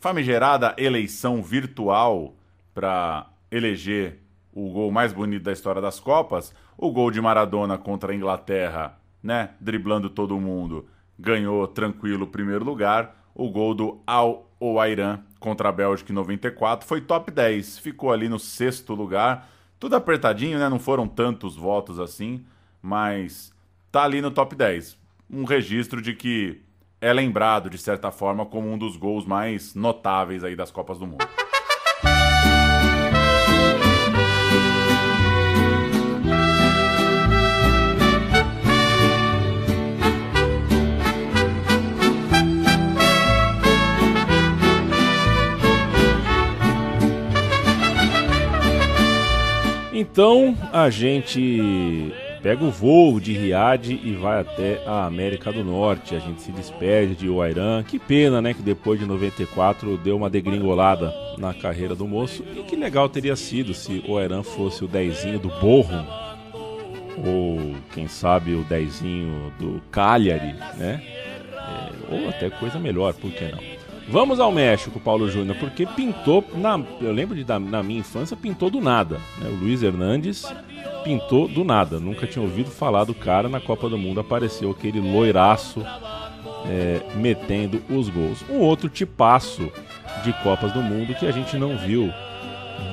famigerada 0.00 0.74
eleição 0.78 1.42
virtual 1.42 2.34
para 2.74 3.26
eleger 3.50 4.20
o 4.52 4.70
gol 4.70 4.90
mais 4.90 5.12
bonito 5.12 5.44
da 5.44 5.52
história 5.52 5.80
das 5.80 6.00
Copas, 6.00 6.54
o 6.76 6.90
gol 6.90 7.10
de 7.10 7.20
Maradona 7.20 7.78
contra 7.78 8.12
a 8.12 8.14
Inglaterra, 8.14 8.98
né, 9.22 9.50
driblando 9.60 10.10
todo 10.10 10.38
mundo, 10.38 10.86
ganhou 11.18 11.66
tranquilo 11.66 12.24
o 12.24 12.28
primeiro 12.28 12.64
lugar. 12.64 13.16
O 13.34 13.50
gol 13.50 13.74
do 13.74 14.00
Al 14.06 14.50
Owairan 14.58 15.20
contra 15.38 15.68
a 15.68 15.72
Bélgica 15.72 16.12
em 16.12 16.14
94 16.14 16.86
foi 16.86 17.00
top 17.00 17.30
10, 17.30 17.78
ficou 17.78 18.12
ali 18.12 18.28
no 18.28 18.38
sexto 18.38 18.94
lugar. 18.94 19.48
Tudo 19.78 19.96
apertadinho, 19.96 20.58
né? 20.58 20.68
Não 20.68 20.78
foram 20.78 21.06
tantos 21.06 21.56
votos 21.56 22.00
assim, 22.00 22.44
mas 22.82 23.52
tá 23.92 24.02
ali 24.02 24.20
no 24.20 24.30
top 24.30 24.56
10. 24.56 24.98
Um 25.30 25.44
registro 25.44 26.02
de 26.02 26.14
que 26.14 26.60
é 27.00 27.12
lembrado, 27.12 27.70
de 27.70 27.78
certa 27.78 28.10
forma, 28.10 28.44
como 28.44 28.70
um 28.70 28.76
dos 28.76 28.96
gols 28.96 29.24
mais 29.24 29.74
notáveis 29.74 30.42
aí 30.42 30.56
das 30.56 30.70
Copas 30.70 30.98
do 30.98 31.06
Mundo. 31.06 31.26
Então 50.10 50.56
a 50.72 50.90
gente 50.90 52.12
pega 52.42 52.64
o 52.64 52.70
voo 52.70 53.20
de 53.20 53.32
Riad 53.32 53.90
e 53.90 54.12
vai 54.14 54.40
até 54.40 54.82
a 54.86 55.04
América 55.06 55.52
do 55.52 55.64
Norte. 55.64 56.14
A 56.14 56.18
gente 56.18 56.42
se 56.42 56.52
despede 56.52 57.14
de 57.14 57.28
Oairan. 57.28 57.82
Que 57.82 57.98
pena, 57.98 58.40
né? 58.40 58.54
Que 58.54 58.62
depois 58.62 58.98
de 58.98 59.06
94 59.06 59.96
deu 59.98 60.16
uma 60.16 60.30
degringolada 60.30 61.12
na 61.36 61.52
carreira 61.54 61.94
do 61.94 62.06
moço. 62.06 62.44
E 62.56 62.62
que 62.62 62.76
legal 62.76 63.08
teria 63.08 63.36
sido 63.36 63.74
se 63.74 64.04
o 64.06 64.12
Oairan 64.12 64.42
fosse 64.42 64.84
o 64.84 64.88
dezinho 64.88 65.38
do 65.38 65.48
Borrom. 65.60 66.04
Ou 67.24 67.74
quem 67.92 68.06
sabe 68.06 68.54
o 68.54 68.64
dezinho 68.64 69.52
do 69.58 69.82
Cagliari, 69.90 70.54
né? 70.76 71.02
É, 71.52 72.14
ou 72.14 72.28
até 72.28 72.48
coisa 72.48 72.78
melhor, 72.78 73.12
por 73.14 73.30
que 73.30 73.44
não? 73.44 73.77
Vamos 74.10 74.40
ao 74.40 74.50
México, 74.50 74.98
Paulo 74.98 75.30
Júnior, 75.30 75.56
porque 75.58 75.84
pintou, 75.84 76.42
na, 76.54 76.80
eu 77.00 77.12
lembro 77.12 77.36
de 77.36 77.44
na 77.58 77.82
minha 77.82 78.00
infância, 78.00 78.34
pintou 78.34 78.70
do 78.70 78.80
nada. 78.80 79.20
Né? 79.38 79.50
O 79.50 79.56
Luiz 79.56 79.82
Hernandes 79.82 80.46
pintou 81.04 81.46
do 81.46 81.62
nada. 81.62 82.00
Nunca 82.00 82.26
tinha 82.26 82.42
ouvido 82.42 82.70
falar 82.70 83.04
do 83.04 83.12
cara 83.12 83.50
na 83.50 83.60
Copa 83.60 83.86
do 83.86 83.98
Mundo. 83.98 84.20
Apareceu 84.20 84.70
aquele 84.70 84.98
loiraço 84.98 85.84
é, 86.66 87.02
metendo 87.16 87.82
os 87.90 88.08
gols. 88.08 88.42
Um 88.48 88.60
outro 88.60 88.88
tipaço 88.88 89.70
de 90.24 90.32
Copas 90.42 90.72
do 90.72 90.82
Mundo 90.82 91.14
que 91.14 91.26
a 91.26 91.30
gente 91.30 91.58
não 91.58 91.76
viu 91.76 92.10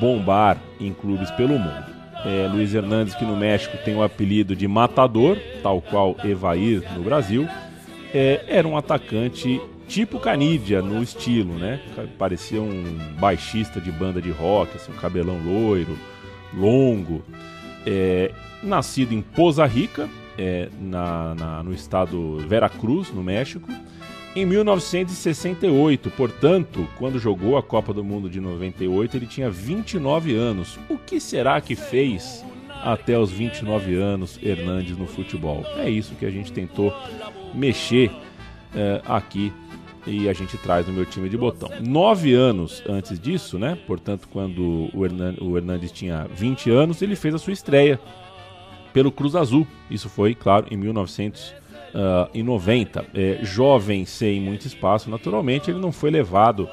bombar 0.01 0.57
em 0.81 0.91
clubes 0.93 1.31
pelo 1.31 1.57
mundo. 1.57 1.95
É, 2.25 2.47
Luiz 2.51 2.73
Hernandes, 2.73 3.15
que 3.15 3.23
no 3.23 3.37
México 3.37 3.77
tem 3.85 3.95
o 3.95 4.03
apelido 4.03 4.53
de 4.53 4.67
Matador, 4.67 5.37
tal 5.63 5.81
qual 5.81 6.15
Evair 6.25 6.83
no 6.93 7.03
Brasil, 7.03 7.47
é, 8.13 8.43
era 8.47 8.67
um 8.67 8.75
atacante 8.75 9.61
tipo 9.87 10.19
Canídia 10.19 10.81
no 10.81 11.01
estilo, 11.01 11.53
né? 11.55 11.79
Parecia 12.17 12.61
um 12.61 12.97
baixista 13.19 13.79
de 13.79 13.91
banda 13.91 14.21
de 14.21 14.31
rock, 14.31 14.75
assim, 14.75 14.91
um 14.91 14.95
cabelão 14.95 15.37
loiro, 15.43 15.97
longo. 16.53 17.23
É, 17.85 18.31
nascido 18.63 19.13
em 19.13 19.21
Poza 19.21 19.65
Rica, 19.65 20.09
é, 20.37 20.69
na, 20.79 21.35
na- 21.35 21.63
no 21.63 21.71
estado 21.73 22.37
Veracruz, 22.47 23.11
no 23.11 23.23
México, 23.23 23.69
em 24.35 24.45
1968. 24.45 26.09
Portanto, 26.11 26.87
quando 26.97 27.19
jogou 27.19 27.57
a 27.57 27.63
Copa 27.63 27.93
do 27.93 28.03
Mundo 28.03 28.29
de 28.29 28.39
98, 28.39 29.17
ele 29.17 29.27
tinha 29.27 29.49
29 29.49 30.35
anos. 30.35 30.77
O 30.89 30.97
que 30.97 31.19
será 31.19 31.61
que 31.61 31.75
fez 31.75 32.43
até 32.83 33.17
os 33.17 33.31
29 33.31 33.95
anos 33.95 34.39
Hernandes 34.41 34.97
no 34.97 35.05
futebol? 35.07 35.63
É 35.77 35.89
isso 35.89 36.15
que 36.15 36.25
a 36.25 36.31
gente 36.31 36.51
tentou 36.51 36.93
mexer 37.53 38.11
é, 38.75 39.01
aqui 39.05 39.53
e 40.07 40.27
a 40.29 40.33
gente 40.33 40.57
traz 40.57 40.87
no 40.87 40.93
meu 40.93 41.05
time 41.05 41.27
de 41.29 41.37
botão. 41.37 41.69
Nove 41.81 42.33
anos 42.33 42.81
antes 42.87 43.19
disso, 43.19 43.57
né? 43.59 43.77
Portanto, 43.87 44.27
quando 44.31 44.89
o 44.93 45.05
Hernan- 45.05 45.35
o 45.41 45.57
Hernandes 45.57 45.91
tinha 45.91 46.27
20 46.33 46.69
anos, 46.69 47.01
ele 47.01 47.15
fez 47.15 47.33
a 47.33 47.39
sua 47.39 47.53
estreia 47.53 47.99
pelo 48.93 49.11
Cruz 49.11 49.35
Azul. 49.35 49.65
Isso 49.89 50.07
foi, 50.09 50.35
claro, 50.35 50.67
em 50.71 50.77
1990. 50.77 53.05
É, 53.13 53.39
jovem, 53.43 54.05
sem 54.05 54.39
muito 54.41 54.65
espaço, 54.67 55.09
naturalmente, 55.09 55.69
ele 55.71 55.79
não 55.79 55.91
foi 55.91 56.11
levado 56.11 56.69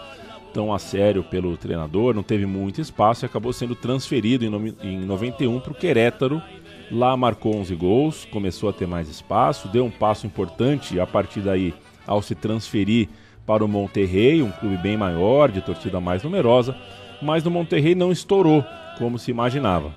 tão 0.53 0.73
a 0.73 0.79
sério 0.79 1.23
pelo 1.23 1.57
treinador, 1.57 2.15
não 2.15 2.23
teve 2.23 2.45
muito 2.45 2.79
espaço 2.81 3.25
e 3.25 3.27
acabou 3.27 3.53
sendo 3.55 3.75
transferido 3.75 4.45
em, 4.45 4.75
em 4.83 4.99
91 5.01 5.59
para 5.61 5.73
o 5.73 5.75
Querétaro. 5.75 6.43
Lá 6.91 7.17
marcou 7.17 7.57
11 7.57 7.75
gols, 7.75 8.27
começou 8.31 8.69
a 8.69 8.73
ter 8.73 8.87
mais 8.87 9.09
espaço, 9.09 9.67
deu 9.69 9.87
um 9.87 9.91
passo 9.91 10.27
importante 10.27 11.01
a 11.01 11.07
partir 11.07 11.41
daí 11.41 11.73
ao 12.07 12.21
se 12.21 12.35
transferir 12.35 13.09
para 13.47 13.65
o 13.65 13.69
Monterrey, 13.69 14.43
um 14.43 14.51
clube 14.51 14.77
bem 14.77 14.97
maior, 14.97 15.51
de 15.51 15.61
torcida 15.61 16.01
mais 16.01 16.23
numerosa, 16.23 16.77
mas 17.21 17.43
no 17.45 17.51
Monterrey 17.51 17.95
não 17.95 18.13
estourou 18.13 18.65
como 18.99 19.19
se 19.19 19.31
imaginava. 19.31 19.95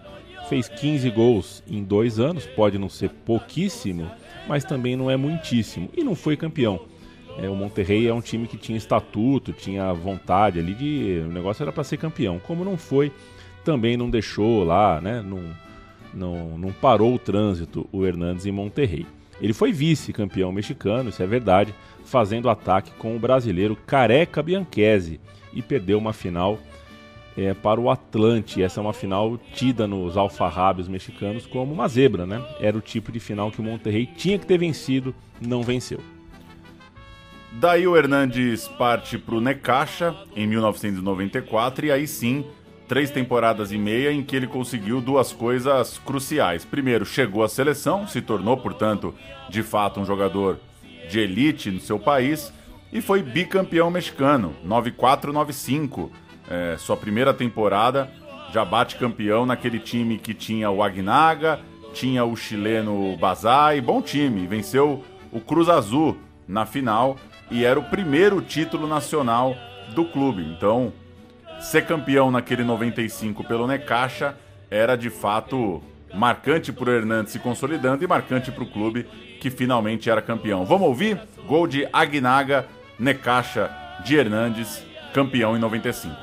Fez 0.50 0.68
15 0.68 1.10
gols 1.10 1.64
em 1.68 1.84
dois 1.84 2.20
anos, 2.20 2.46
pode 2.46 2.78
não 2.78 2.90
ser 2.90 3.10
pouquíssimo, 3.10 4.10
mas 4.48 4.64
também 4.64 4.96
não 4.96 5.10
é 5.10 5.18
muitíssimo, 5.18 5.90
e 5.96 6.04
não 6.04 6.16
foi 6.16 6.38
campeão. 6.38 6.80
É, 7.38 7.50
o 7.50 7.56
Monterrey 7.56 8.08
é 8.08 8.14
um 8.14 8.22
time 8.22 8.48
que 8.48 8.58
tinha 8.58 8.78
estatuto, 8.78 9.52
tinha 9.52 9.94
vontade 9.94 10.60
ali 10.60 10.74
de. 10.74 11.24
O 11.28 11.32
negócio 11.32 11.64
era 11.64 11.72
para 11.72 11.84
ser 11.84 11.98
campeão. 11.98 12.40
Como 12.40 12.64
não 12.64 12.78
foi, 12.78 13.12
também 13.64 13.98
não 13.98 14.10
deixou 14.10 14.64
lá, 14.64 15.02
né? 15.02 15.22
Não, 15.22 15.42
não, 16.14 16.58
não 16.58 16.72
parou 16.72 17.14
o 17.14 17.20
trânsito 17.20 17.88
o 17.92 18.06
Hernandes 18.06 18.46
em 18.46 18.52
Monterrey. 18.52 19.06
Ele 19.42 19.52
foi 19.52 19.74
vice-campeão 19.74 20.50
mexicano, 20.52 21.10
isso 21.10 21.22
é 21.22 21.28
verdade, 21.28 21.76
fazendo 22.06 22.50
ataque 22.50 22.92
com 22.98 23.16
o 23.16 23.20
brasileiro 23.20 23.76
Careca 23.76 24.42
Bianchese 24.42 25.20
e 25.52 25.62
perdeu 25.62 25.98
uma 25.98 26.14
final 26.14 26.60
é, 27.38 27.54
para 27.54 27.80
o 27.80 27.90
Atlante. 27.90 28.62
Essa 28.62 28.80
é 28.80 28.82
uma 28.82 28.94
final 28.94 29.38
tida 29.54 29.88
nos 29.88 30.16
alfarrábios 30.16 30.88
mexicanos 30.88 31.46
como 31.46 31.74
uma 31.74 31.88
zebra, 31.88 32.26
né? 32.26 32.42
Era 32.60 32.78
o 32.78 32.82
tipo 32.82 33.12
de 33.12 33.20
final 33.20 33.52
que 33.52 33.60
o 33.60 33.64
Monterrey 33.64 34.06
tinha 34.06 34.40
que 34.40 34.46
ter 34.46 34.58
vencido, 34.58 35.14
não 35.42 35.62
venceu. 35.62 36.00
Daí 37.54 37.88
o 37.88 37.96
Hernandes 37.96 38.68
parte 38.68 39.18
para 39.18 39.36
o 39.36 39.42
Necaxa 39.42 40.14
em 40.36 40.46
1994 40.46 41.86
e 41.86 41.92
aí 41.92 42.06
sim, 42.06 42.46
três 42.86 43.10
temporadas 43.10 43.72
e 43.72 43.78
meia 43.78 44.12
em 44.12 44.22
que 44.22 44.36
ele 44.36 44.46
conseguiu 44.46 45.00
duas 45.00 45.32
coisas 45.32 45.98
cruciais. 46.00 46.66
Primeiro, 46.66 47.06
chegou 47.06 47.44
à 47.44 47.50
seleção, 47.50 48.06
se 48.08 48.22
tornou, 48.22 48.58
portanto, 48.58 49.16
de 49.50 49.64
fato 49.64 50.02
um 50.02 50.06
jogador 50.06 50.60
de 51.10 51.20
elite 51.20 51.72
no 51.72 51.80
seu 51.80 52.00
país 52.00 52.52
e 52.92 53.02
foi 53.02 53.22
bicampeão 53.22 53.90
mexicano, 53.90 54.56
94-95. 54.66 56.10
É, 56.50 56.76
sua 56.78 56.96
primeira 56.96 57.34
temporada 57.34 58.10
já 58.54 58.64
bate 58.64 58.96
campeão 58.96 59.46
naquele 59.46 59.80
time 59.80 60.18
que 60.18 60.34
tinha 60.34 60.70
o 60.70 60.82
Agnaga, 60.82 61.60
tinha 61.94 62.24
o 62.24 62.36
chileno 62.36 63.18
Bazai, 63.18 63.82
bom 63.82 64.02
time, 64.02 64.48
venceu 64.48 65.04
o 65.32 65.42
Cruz 65.42 65.68
Azul 65.68 66.18
na 66.48 66.66
final 66.66 67.18
e 67.50 67.66
era 67.66 67.80
o 67.80 67.84
primeiro 67.84 68.42
título 68.42 68.88
nacional 68.88 69.56
do 69.94 70.06
clube. 70.06 70.44
Então, 70.44 70.94
ser 71.60 71.86
campeão 71.86 72.32
naquele 72.32 72.64
95 72.64 73.44
pelo 73.44 73.68
Necaxa 73.68 74.38
era 74.70 74.96
de 74.96 75.10
fato 75.10 75.82
marcante 76.14 76.72
para 76.72 76.90
o 76.90 76.94
Hernandes 76.94 77.34
se 77.34 77.40
consolidando 77.40 78.04
e 78.04 78.08
marcante 78.08 78.52
para 78.52 78.64
o 78.64 78.72
clube 78.72 79.06
que 79.46 79.52
finalmente 79.52 80.10
era 80.10 80.24
campeão. 80.24 80.66
Vamos 80.66 80.88
ouvir? 80.88 81.22
Gol 81.48 81.68
de 81.68 81.88
Aguinaga, 81.94 82.66
Necaxa 82.98 83.70
de 84.04 84.18
Hernandes, 84.18 84.84
campeão 85.14 85.56
em 85.56 85.60
95. 85.60 86.16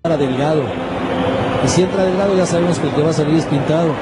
Para 0.00 0.16
Delgado. 0.16 0.62
Y 1.64 1.68
si 1.68 1.82
entra 1.82 2.04
Delgado 2.04 2.36
ya 2.36 2.46
sabemos 2.46 2.78
que 2.78 2.86
el 2.86 2.94
que 2.94 3.02
va 3.02 3.10
a 3.10 3.12
salir 3.12 3.34
es 3.34 3.46
pintado. 3.46 3.92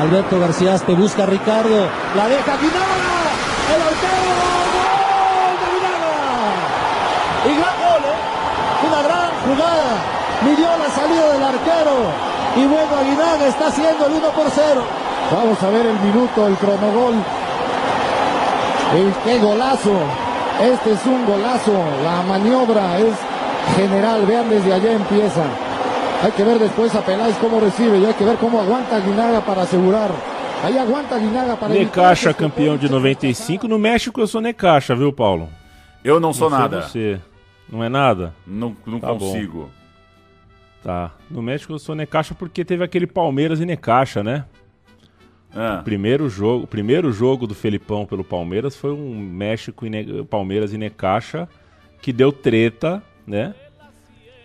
Alberto 0.00 0.38
García 0.38 0.74
Aspe 0.74 0.94
busca 0.94 1.24
a 1.24 1.26
Ricardo. 1.26 1.88
La 2.14 2.28
deja 2.28 2.56
Guinaga. 2.56 3.25
El 3.74 3.82
arquero. 3.82 4.34
¡Gol 5.62 5.80
de! 5.82 5.96
Y 7.50 7.54
gran 7.56 7.76
gol, 7.78 8.02
¿eh? 8.06 8.18
Una 8.86 9.00
gran 9.02 9.30
jugada. 9.44 9.92
Midió 10.42 10.68
la 10.76 10.90
salida 10.90 11.32
del 11.32 11.42
arquero. 11.42 11.96
Y 12.56 12.66
bueno, 12.66 12.96
Aguinaga 12.96 13.46
está 13.46 13.66
haciendo 13.68 14.06
el 14.06 14.12
1 14.14 14.28
por 14.30 14.46
0. 14.50 14.82
Vamos 15.32 15.62
a 15.62 15.70
ver 15.70 15.86
el 15.86 15.98
minuto, 16.00 16.46
el 16.46 16.56
cronogol. 16.56 17.14
El, 18.94 19.12
¡Qué 19.24 19.38
golazo! 19.38 19.92
Este 20.60 20.92
es 20.92 21.06
un 21.06 21.26
golazo. 21.26 21.72
La 22.04 22.22
maniobra 22.22 22.98
es 22.98 23.14
general. 23.76 24.24
Vean, 24.26 24.48
desde 24.48 24.72
allá 24.72 24.92
empieza. 24.92 25.42
Hay 26.24 26.32
que 26.32 26.44
ver 26.44 26.58
después 26.58 26.94
a 26.94 27.02
Peláez 27.02 27.36
cómo 27.40 27.60
recibe 27.60 27.98
y 27.98 28.06
hay 28.06 28.14
que 28.14 28.24
ver 28.24 28.36
cómo 28.36 28.60
aguanta 28.60 29.00
Guinaga 29.00 29.40
para 29.40 29.62
asegurar. 29.62 30.10
Aí 30.62 30.78
aguanta 30.78 31.18
Guinaga 31.18 31.56
para 31.56 31.68
Necaxa 31.68 32.34
campeão 32.34 32.76
de 32.76 32.88
95. 32.88 33.68
No 33.68 33.78
México 33.78 34.20
eu 34.20 34.26
sou 34.26 34.40
Necaxa, 34.40 34.94
viu, 34.96 35.12
Paulo? 35.12 35.48
Eu 36.02 36.18
não 36.18 36.32
sou 36.32 36.50
Não 36.50 36.58
nada. 36.58 36.82
Você. 36.82 37.20
Não 37.70 37.82
é 37.82 37.88
nada? 37.88 38.34
Não, 38.46 38.76
não 38.86 38.98
Tá 39.00 39.08
bom. 39.12 39.18
consigo. 39.18 39.70
Tá. 40.82 41.12
No 41.30 41.42
México 41.42 41.72
eu 41.72 41.78
sou 41.78 41.94
Necaxa 41.94 42.34
porque 42.34 42.64
teve 42.64 42.82
aquele 42.84 43.06
Palmeiras 43.06 43.60
e 43.60 43.66
Necaxa, 43.66 44.22
né? 44.22 44.44
Ah, 45.54 45.78
O 45.80 45.84
primeiro 45.84 46.28
jogo, 46.28 46.64
o 46.64 46.66
primeiro 46.66 47.12
jogo 47.12 47.46
do 47.46 47.54
Felipão 47.54 48.04
pelo 48.04 48.22
Palmeiras 48.24 48.76
foi 48.76 48.92
um 48.92 49.14
México 49.18 49.86
e 49.86 49.90
Ne- 49.90 50.24
Palmeiras 50.24 50.72
e 50.72 50.78
Necaxa 50.78 51.48
que 52.02 52.12
deu 52.12 52.30
treta, 52.32 53.02
né? 53.26 53.54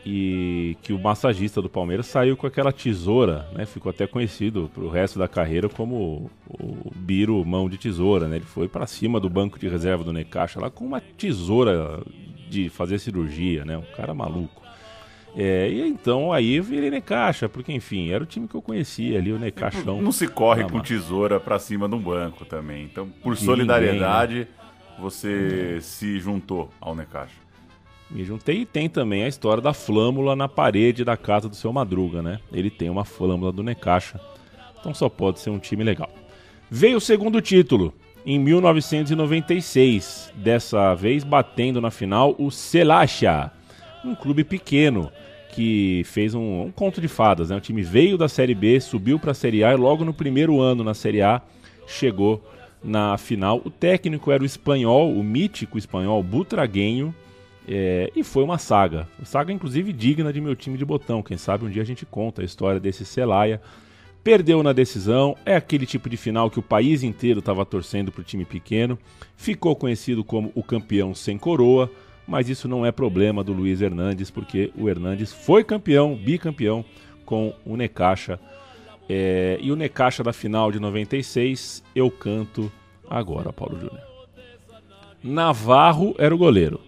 E 0.04 0.76
que 0.82 0.94
o 0.94 1.00
massagista 1.00 1.62
do 1.62 1.70
Palmeiras 1.70 2.08
saiu 2.08 2.36
com 2.36 2.48
aquela 2.48 2.72
tesoura, 2.72 3.48
né? 3.54 3.66
Ficou 3.68 3.92
até 3.92 4.08
conhecido 4.08 4.70
pro 4.74 4.90
resto 4.90 5.20
da 5.20 5.28
carreira 5.28 5.70
como 5.70 6.30
o, 6.50 6.92
Biro 6.96 7.44
mão 7.46 7.70
de 7.70 7.78
tesoura, 7.78 8.28
né? 8.28 8.38
Ele 8.38 8.46
foi 8.46 8.68
pra 8.68 8.88
cima 8.88 9.20
do 9.20 9.30
banco 9.30 9.60
de 9.60 9.68
reserva 9.68 10.04
do 10.04 10.12
Necaxa 10.12 10.60
lá 10.60 10.72
com 10.72 10.86
uma 10.86 11.00
tesoura 11.00 12.02
de 12.50 12.68
fazer 12.70 12.98
cirurgia, 13.00 13.64
né? 13.64 13.78
Um 13.78 13.96
cara 13.96 14.12
maluco. 14.14 14.60
É, 15.36 15.70
e 15.70 15.88
então 15.88 16.34
aí 16.34 16.56
eu 16.56 16.64
virei 16.64 16.90
Necaxa, 16.90 17.48
porque 17.48 17.72
enfim, 17.72 18.10
era 18.10 18.24
o 18.24 18.28
time 18.28 18.48
que 18.48 18.56
eu 18.56 18.62
conhecia 18.62 19.18
ali, 19.20 19.32
o 19.32 19.40
Necaxão. 19.40 20.02
não 20.02 20.12
se 20.12 20.28
corre 20.28 20.64
Ah, 20.64 20.68
com 20.70 20.80
tesoura 20.82 21.40
pra 21.40 21.58
cima 21.60 21.88
de 21.88 21.96
um 21.96 22.00
banco 22.00 22.44
também. 22.44 22.84
Então, 22.84 23.08
por 23.22 23.36
De 23.36 23.42
solidariedade, 23.46 24.40
né? 24.40 24.48
você 25.00 25.78
se 25.80 26.20
juntou 26.20 26.70
ao 26.82 26.96
Necaxa. 26.96 27.40
Me 28.14 28.26
juntei 28.26 28.62
e 28.62 28.66
tem 28.66 28.90
também 28.90 29.24
a 29.24 29.28
história 29.28 29.62
da 29.62 29.74
flâmula 29.74 30.36
na 30.36 30.50
parede 30.50 31.06
da 31.06 31.16
casa 31.16 31.48
do 31.48 31.56
seu 31.56 31.72
Madruga, 31.72 32.22
né? 32.22 32.40
Ele 32.52 32.70
tem 32.70 32.90
uma 32.90 33.06
flâmula 33.06 33.52
do 33.52 33.64
Necaxa, 33.64 34.20
então 34.80 34.94
só 34.94 35.08
pode 35.08 35.40
ser 35.40 35.50
um 35.50 35.60
time 35.60 35.84
legal. 35.84 36.10
Veio 36.70 36.98
o 36.98 37.02
segundo 37.02 37.40
título 37.42 37.94
em 38.26 38.38
1996, 38.38 40.34
dessa 40.36 40.94
vez 40.94 41.24
batendo 41.24 41.80
na 41.80 41.90
final 41.90 42.36
o 42.38 42.52
Celachia, 42.52 43.50
um 44.04 44.14
clube 44.14 44.44
pequeno 44.44 45.10
que 45.54 46.04
fez 46.06 46.34
um, 46.34 46.64
um 46.64 46.72
conto 46.72 47.00
de 47.02 47.08
fadas, 47.08 47.50
né? 47.50 47.56
O 47.56 47.62
time 47.62 47.82
veio 47.82 48.18
da 48.18 48.28
Série 48.28 48.56
B, 48.56 48.80
subiu 48.80 49.20
para 49.20 49.32
a 49.32 49.34
Série 49.34 49.64
A 49.64 49.74
e 49.74 49.78
logo 49.78 50.04
no 50.04 50.14
primeiro 50.14 50.60
ano 50.60 50.84
na 50.84 50.94
Série 50.94 51.22
A 51.22 51.42
chegou 51.88 52.44
na 52.84 53.18
final. 53.18 53.62
O 53.64 53.70
técnico 53.70 54.32
era 54.32 54.44
o 54.44 54.46
espanhol, 54.46 55.14
o 55.14 55.24
mítico 55.24 55.78
espanhol 55.78 56.22
Butraguenho, 56.24 57.14
é, 57.68 58.12
e 58.16 58.24
foi 58.24 58.44
uma 58.44 58.58
saga. 58.58 59.08
Saga, 59.24 59.54
inclusive, 59.54 59.94
digna 59.94 60.34
de 60.34 60.42
meu 60.42 60.56
time 60.56 60.78
de 60.78 60.86
botão. 60.86 61.22
Quem 61.22 61.38
sabe 61.38 61.66
um 61.66 61.70
dia 61.70 61.82
a 61.82 61.86
gente 61.86 62.06
conta 62.06 62.42
a 62.42 62.46
história 62.46 62.80
desse 62.80 63.06
Celaya. 63.06 63.62
Perdeu 64.24 64.62
na 64.62 64.72
decisão, 64.72 65.36
é 65.44 65.56
aquele 65.56 65.86
tipo 65.86 66.08
de 66.08 66.16
final 66.16 66.50
que 66.50 66.60
o 66.60 66.64
país 66.64 67.02
inteiro 67.02 67.40
estava 67.40 67.66
torcendo 67.66 68.12
para 68.12 68.22
o 68.22 68.24
time 68.24 68.46
pequeno. 68.46 68.98
Ficou 69.36 69.76
conhecido 69.76 70.24
como 70.24 70.52
o 70.54 70.62
campeão 70.62 71.16
sem 71.16 71.40
coroa, 71.40 71.90
mas 72.28 72.48
isso 72.48 72.68
não 72.68 72.86
é 72.86 72.92
problema 72.92 73.44
do 73.44 73.52
Luiz 73.52 73.82
Hernandes, 73.82 74.30
porque 74.30 74.72
o 74.78 74.88
Hernandes 74.88 75.34
foi 75.34 75.64
campeão, 75.64 76.16
bicampeão 76.16 76.86
com 77.26 77.52
o 77.66 77.76
Necaxa. 77.76 78.40
É, 79.10 79.58
e 79.60 79.72
o 79.72 79.76
Necaxa 79.76 80.24
da 80.24 80.32
final 80.32 80.72
de 80.72 80.80
96, 80.80 81.84
eu 81.96 82.12
canto 82.12 82.72
agora, 83.10 83.52
Paulo 83.52 83.76
Júnior. 83.80 84.02
Navarro 85.24 86.16
era 86.20 86.34
o 86.34 86.38
goleiro. 86.38 86.80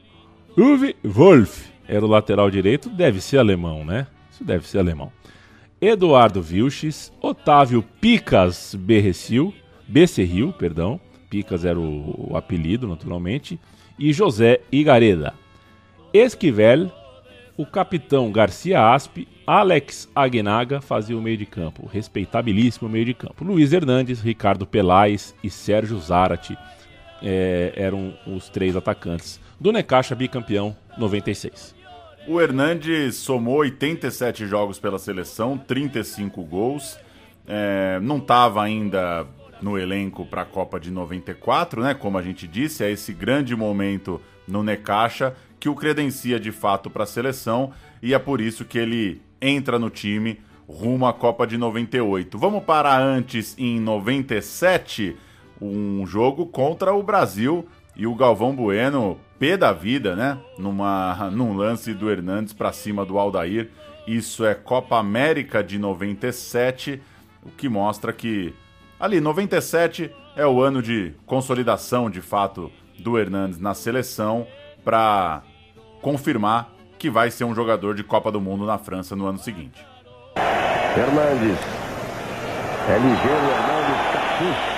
Uwe 0.56 0.96
Wolf 1.04 1.68
era 1.88 2.06
o 2.06 2.08
lateral 2.08 2.50
direito, 2.52 2.88
deve 2.88 3.20
ser 3.20 3.39
alemão, 3.39 3.84
né? 3.84 4.06
Isso 4.32 4.44
deve 4.44 4.68
ser 4.68 4.78
alemão. 4.78 5.12
Eduardo 5.82 6.42
Vilches, 6.42 7.12
Otávio 7.20 7.84
Picas 8.00 8.76
Berrecil, 8.76 9.54
Becerril, 9.88 10.54
perdão, 10.54 11.02
Picas 11.30 11.66
era 11.66 11.80
o, 11.80 12.32
o 12.32 12.38
apelido, 12.38 12.88
naturalmente, 12.88 13.60
e 13.98 14.13
José 14.13 14.62
Igareda. 14.72 15.34
Esquivel, 16.13 16.92
o 17.58 17.66
capitão 17.66 18.32
Garcia 18.32 18.94
Aspe, 18.94 19.28
Alex 19.46 20.08
Aguinaga 20.16 20.82
fazia 20.82 21.18
o 21.18 21.22
meio 21.22 21.38
de 21.38 21.48
campo, 21.48 21.89
respeitabilíssimo 21.92 22.88
meio 22.88 23.06
de 23.06 23.16
campo. 23.16 23.44
Luiz 23.44 23.74
Hernandes, 23.74 24.22
Ricardo 24.22 24.68
Pelais 24.68 25.36
e 25.44 25.50
Sérgio 25.50 26.00
Zarate 26.00 26.56
é, 27.24 27.74
eram 27.76 28.13
os 28.28 28.50
três 28.50 28.76
atacantes 28.76 29.39
do 29.63 29.71
Necaxa 29.71 30.13
bicampeão 30.13 30.76
96. 30.97 31.73
O 32.28 32.41
Hernandes 32.41 33.15
somou 33.15 33.60
87 33.60 34.45
jogos 34.45 34.78
pela 34.78 34.99
seleção, 34.99 35.58
35 35.58 36.43
gols. 36.43 36.99
É, 37.47 37.97
não 38.02 38.17
estava 38.17 38.62
ainda 38.62 39.26
no 39.62 39.78
elenco 39.78 40.26
para 40.26 40.41
a 40.41 40.45
Copa 40.45 40.82
de 40.82 40.91
94, 40.91 41.82
né? 41.82 41.93
Como 41.93 42.17
a 42.17 42.21
gente 42.21 42.45
disse, 42.45 42.84
é 42.84 42.91
esse 42.91 43.13
grande 43.13 43.56
momento 43.56 44.19
no 44.45 44.62
Necaxa 44.62 45.34
que 45.58 45.69
o 45.69 45.76
credencia 45.76 46.38
de 46.38 46.52
fato 46.52 46.89
para 46.89 47.04
a 47.04 47.08
seleção 47.08 47.71
e 48.02 48.13
é 48.13 48.19
por 48.19 48.41
isso 48.41 48.65
que 48.65 48.78
ele 48.78 49.21
entra 49.41 49.80
no 49.80 49.89
time 49.89 50.41
rumo 50.67 51.08
à 51.08 51.13
Copa 51.13 51.47
de 51.47 51.58
98. 51.58 52.38
Vamos 52.38 52.65
parar 52.65 53.02
antes 53.02 53.56
em 53.58 53.80
97, 53.80 55.15
um 55.62 56.06
jogo 56.06 56.47
contra 56.47 56.93
o 56.93 57.02
Brasil 57.02 57.65
e 57.96 58.08
o 58.08 58.16
Galvão 58.16 58.56
Bueno, 58.56 59.20
pé 59.38 59.56
da 59.56 59.72
vida, 59.72 60.16
né? 60.16 60.38
Numa, 60.58 61.30
num 61.32 61.56
lance 61.56 61.94
do 61.94 62.10
Hernandes 62.10 62.54
para 62.54 62.72
cima 62.72 63.06
do 63.06 63.18
Aldair. 63.20 63.70
Isso 64.08 64.46
é 64.46 64.54
Copa 64.54 64.98
América 64.98 65.64
de 65.64 65.78
97, 65.78 67.02
o 67.42 67.50
que 67.50 67.70
mostra 67.70 68.12
que 68.12 68.54
ali 69.00 69.22
97 69.22 70.12
é 70.36 70.46
o 70.46 70.62
ano 70.62 70.82
de 70.82 71.14
consolidação 71.26 72.10
de 72.10 72.20
fato 72.20 72.72
do 73.00 73.18
Hernandes 73.18 73.60
na 73.60 73.74
seleção 73.74 74.48
para 74.84 75.44
confirmar 76.02 76.72
que 76.98 77.10
vai 77.10 77.32
ser 77.32 77.44
um 77.44 77.56
jogador 77.56 77.96
de 77.96 78.04
Copa 78.04 78.32
do 78.32 78.41
Mundo 78.41 78.66
na 78.66 78.78
França 78.78 79.16
no 79.16 79.26
ano 79.26 79.38
seguinte. 79.38 79.86
Hernandes. 80.98 81.60
É 82.89 82.98
ligeiro, 82.98 83.46
Hernandes, 83.46 84.14
capricha. 84.14 84.72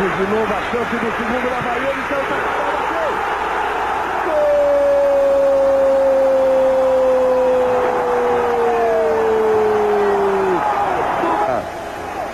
De 0.00 0.06
novo, 0.06 0.50
a 0.50 0.62
chance 0.62 0.96
do 0.96 1.12
segundo 1.14 1.50
na 1.50 1.60
Bahia, 1.60 1.90
ele 1.90 2.02
tenta 2.08 2.34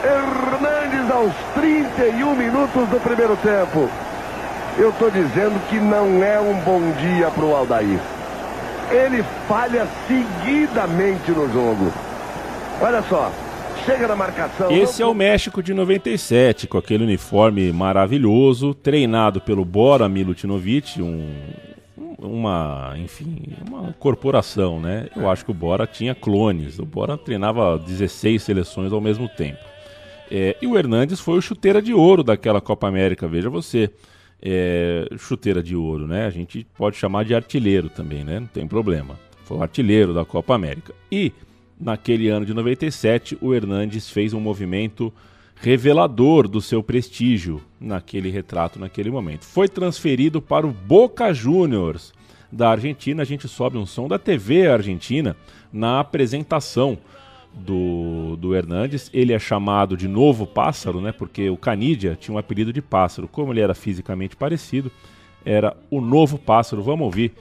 Hernandes 0.04 1.10
aos 1.10 1.32
31 1.54 2.36
minutos 2.36 2.88
do 2.88 3.00
primeiro 3.00 3.36
tempo. 3.38 3.90
Eu 4.78 4.90
estou 4.90 5.10
dizendo 5.10 5.60
que 5.68 5.80
não 5.80 6.22
é 6.22 6.38
um 6.38 6.54
bom 6.60 6.92
dia 6.92 7.32
para 7.32 7.44
o 7.44 7.56
Aldair. 7.56 7.98
Ele 8.92 9.24
falha 9.48 9.88
seguidamente 10.06 11.32
no 11.32 11.52
jogo. 11.52 11.92
Olha 12.80 13.02
só, 13.02 13.32
chega 13.86 14.08
na 14.08 14.16
marcação. 14.16 14.70
Esse 14.70 15.00
é 15.00 15.06
o 15.06 15.14
México 15.14 15.62
de 15.62 15.72
97, 15.72 16.66
com 16.66 16.76
aquele 16.76 17.04
uniforme 17.04 17.72
maravilhoso, 17.72 18.74
treinado 18.74 19.40
pelo 19.40 19.64
Bora 19.64 20.08
Milutinovic, 20.08 21.00
um, 21.00 21.30
uma, 22.18 22.94
enfim, 22.96 23.54
uma 23.66 23.92
corporação, 23.92 24.80
né? 24.80 25.08
Eu 25.14 25.30
acho 25.30 25.44
que 25.44 25.52
o 25.52 25.54
Bora 25.54 25.86
tinha 25.86 26.14
clones. 26.14 26.80
O 26.80 26.84
Bora 26.84 27.16
treinava 27.16 27.78
16 27.78 28.42
seleções 28.42 28.92
ao 28.92 29.00
mesmo 29.00 29.28
tempo. 29.28 29.60
É, 30.28 30.56
e 30.60 30.66
o 30.66 30.76
Hernandes 30.76 31.20
foi 31.20 31.38
o 31.38 31.40
chuteira 31.40 31.80
de 31.80 31.94
ouro 31.94 32.24
daquela 32.24 32.60
Copa 32.60 32.88
América, 32.88 33.28
veja 33.28 33.48
você. 33.48 33.88
É, 34.42 35.08
chuteira 35.16 35.62
de 35.62 35.74
ouro, 35.74 36.06
né? 36.06 36.26
A 36.26 36.30
gente 36.30 36.66
pode 36.76 36.96
chamar 36.96 37.24
de 37.24 37.34
artilheiro 37.34 37.88
também, 37.88 38.22
né? 38.22 38.40
Não 38.40 38.46
tem 38.46 38.66
problema. 38.66 39.18
Foi 39.44 39.56
o 39.56 39.62
artilheiro 39.62 40.12
da 40.12 40.24
Copa 40.24 40.54
América. 40.54 40.92
E 41.10 41.32
naquele 41.78 42.28
ano 42.28 42.46
de 42.46 42.54
97, 42.54 43.36
o 43.40 43.54
Hernandes 43.54 44.10
fez 44.10 44.32
um 44.32 44.40
movimento 44.40 45.12
revelador 45.56 46.46
do 46.46 46.60
seu 46.60 46.82
prestígio 46.82 47.62
naquele 47.80 48.30
retrato, 48.30 48.78
naquele 48.78 49.10
momento. 49.10 49.44
Foi 49.44 49.68
transferido 49.68 50.40
para 50.40 50.66
o 50.66 50.72
Boca 50.72 51.32
Juniors 51.32 52.12
da 52.52 52.70
Argentina. 52.70 53.22
A 53.22 53.26
gente 53.26 53.48
sobe 53.48 53.78
um 53.78 53.86
som 53.86 54.06
da 54.08 54.18
TV 54.18 54.68
Argentina 54.68 55.36
na 55.72 56.00
apresentação 56.00 56.98
do, 57.52 58.36
do 58.36 58.54
Hernandes. 58.54 59.10
Ele 59.12 59.32
é 59.32 59.38
chamado 59.38 59.96
de 59.96 60.06
Novo 60.06 60.46
Pássaro, 60.46 61.00
né? 61.00 61.12
Porque 61.12 61.48
o 61.48 61.56
Canidia 61.56 62.16
tinha 62.20 62.34
um 62.34 62.38
apelido 62.38 62.72
de 62.72 62.82
pássaro. 62.82 63.26
Como 63.26 63.52
ele 63.52 63.60
era 63.60 63.74
fisicamente 63.74 64.36
parecido, 64.36 64.92
era 65.44 65.76
o 65.90 66.00
Novo 66.00 66.38
Pássaro. 66.38 66.82
Vamos 66.82 67.06
ouvir. 67.06 67.32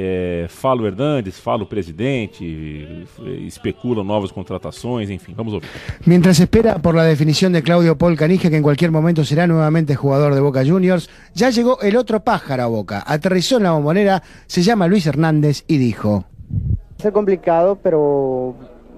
É, 0.00 0.46
fala 0.48 0.82
o 0.82 0.86
Hernandes, 0.86 1.40
fala 1.40 1.64
o 1.64 1.66
presidente, 1.66 3.04
especulam 3.44 4.04
novas 4.04 4.30
contratações, 4.30 5.10
enfim, 5.10 5.34
vamos 5.36 5.52
ouvir. 5.52 5.68
Mientras 6.06 6.36
se 6.36 6.44
espera 6.44 6.78
por 6.78 6.94
la 6.94 7.02
definición 7.02 7.52
de 7.52 7.64
Claudio 7.64 7.98
Paul 7.98 8.14
Canija, 8.14 8.48
que 8.48 8.56
en 8.58 8.62
cualquier 8.62 8.92
momento 8.92 9.24
será 9.24 9.48
nuevamente 9.48 9.96
jugador 9.96 10.36
de 10.36 10.40
Boca 10.40 10.64
Juniors, 10.64 11.10
ya 11.34 11.50
llegó 11.50 11.80
el 11.80 11.96
otro 11.96 12.20
pájaro 12.20 12.62
a 12.62 12.66
Boca. 12.68 13.02
Aterrizó 13.04 13.56
en 13.56 13.64
la 13.64 13.72
bombonera, 13.72 14.22
se 14.46 14.62
llama 14.62 14.86
Luis 14.86 15.04
Hernández 15.04 15.64
y 15.66 15.78
dijo: 15.78 16.26
Va 16.48 16.96
a 17.00 17.02
ser 17.02 17.12
complicado, 17.12 17.76
pero 17.82 18.54